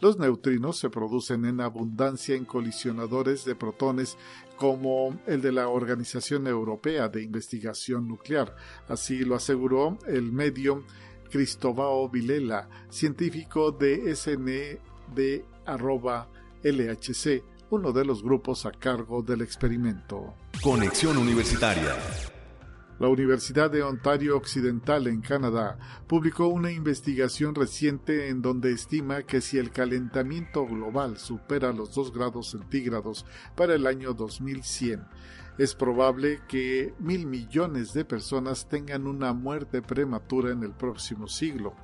Los 0.00 0.18
neutrinos 0.18 0.76
se 0.76 0.90
producen 0.90 1.44
en 1.44 1.60
abundancia 1.60 2.34
en 2.34 2.44
colisionadores 2.44 3.44
de 3.44 3.54
protones 3.54 4.18
como 4.56 5.18
el 5.26 5.40
de 5.40 5.52
la 5.52 5.68
Organización 5.68 6.46
Europea 6.46 7.08
de 7.08 7.22
Investigación 7.22 8.08
Nuclear. 8.08 8.54
Así 8.88 9.24
lo 9.24 9.34
aseguró 9.34 9.98
el 10.06 10.32
medio 10.32 10.84
Cristóbal 11.30 12.08
Vilela, 12.10 12.68
científico 12.90 13.72
de 13.72 14.14
SND 14.14 14.80
LHC, 16.62 17.42
uno 17.70 17.92
de 17.92 18.04
los 18.04 18.22
grupos 18.22 18.66
a 18.66 18.72
cargo 18.72 19.22
del 19.22 19.42
experimento. 19.42 20.34
Conexión 20.62 21.16
Universitaria. 21.18 21.96
La 23.00 23.08
Universidad 23.08 23.72
de 23.72 23.82
Ontario 23.82 24.36
Occidental 24.36 25.08
en 25.08 25.20
Canadá 25.20 25.78
publicó 26.06 26.46
una 26.46 26.70
investigación 26.70 27.56
reciente 27.56 28.28
en 28.28 28.40
donde 28.40 28.70
estima 28.70 29.24
que 29.24 29.40
si 29.40 29.58
el 29.58 29.72
calentamiento 29.72 30.64
global 30.64 31.18
supera 31.18 31.72
los 31.72 31.92
2 31.92 32.12
grados 32.12 32.50
centígrados 32.50 33.26
para 33.56 33.74
el 33.74 33.88
año 33.88 34.14
2100, 34.14 35.08
es 35.58 35.74
probable 35.74 36.40
que 36.46 36.94
mil 37.00 37.26
millones 37.26 37.92
de 37.94 38.04
personas 38.04 38.68
tengan 38.68 39.08
una 39.08 39.32
muerte 39.32 39.82
prematura 39.82 40.52
en 40.52 40.62
el 40.62 40.72
próximo 40.72 41.26
siglo. 41.26 41.74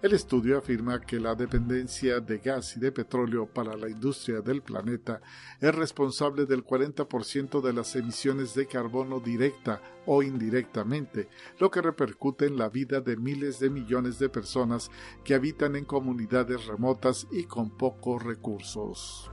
El 0.00 0.12
estudio 0.12 0.58
afirma 0.58 1.00
que 1.00 1.18
la 1.18 1.34
dependencia 1.34 2.20
de 2.20 2.38
gas 2.38 2.76
y 2.76 2.80
de 2.80 2.92
petróleo 2.92 3.46
para 3.46 3.76
la 3.76 3.88
industria 3.88 4.40
del 4.40 4.62
planeta 4.62 5.20
es 5.60 5.74
responsable 5.74 6.46
del 6.46 6.64
40% 6.64 7.60
de 7.60 7.72
las 7.72 7.96
emisiones 7.96 8.54
de 8.54 8.68
carbono 8.68 9.18
directa 9.18 9.82
o 10.06 10.22
indirectamente, 10.22 11.28
lo 11.58 11.72
que 11.72 11.82
repercute 11.82 12.46
en 12.46 12.56
la 12.58 12.68
vida 12.68 13.00
de 13.00 13.16
miles 13.16 13.58
de 13.58 13.70
millones 13.70 14.20
de 14.20 14.28
personas 14.28 14.88
que 15.24 15.34
habitan 15.34 15.74
en 15.74 15.84
comunidades 15.84 16.66
remotas 16.66 17.26
y 17.32 17.42
con 17.44 17.76
pocos 17.76 18.22
recursos. 18.22 19.32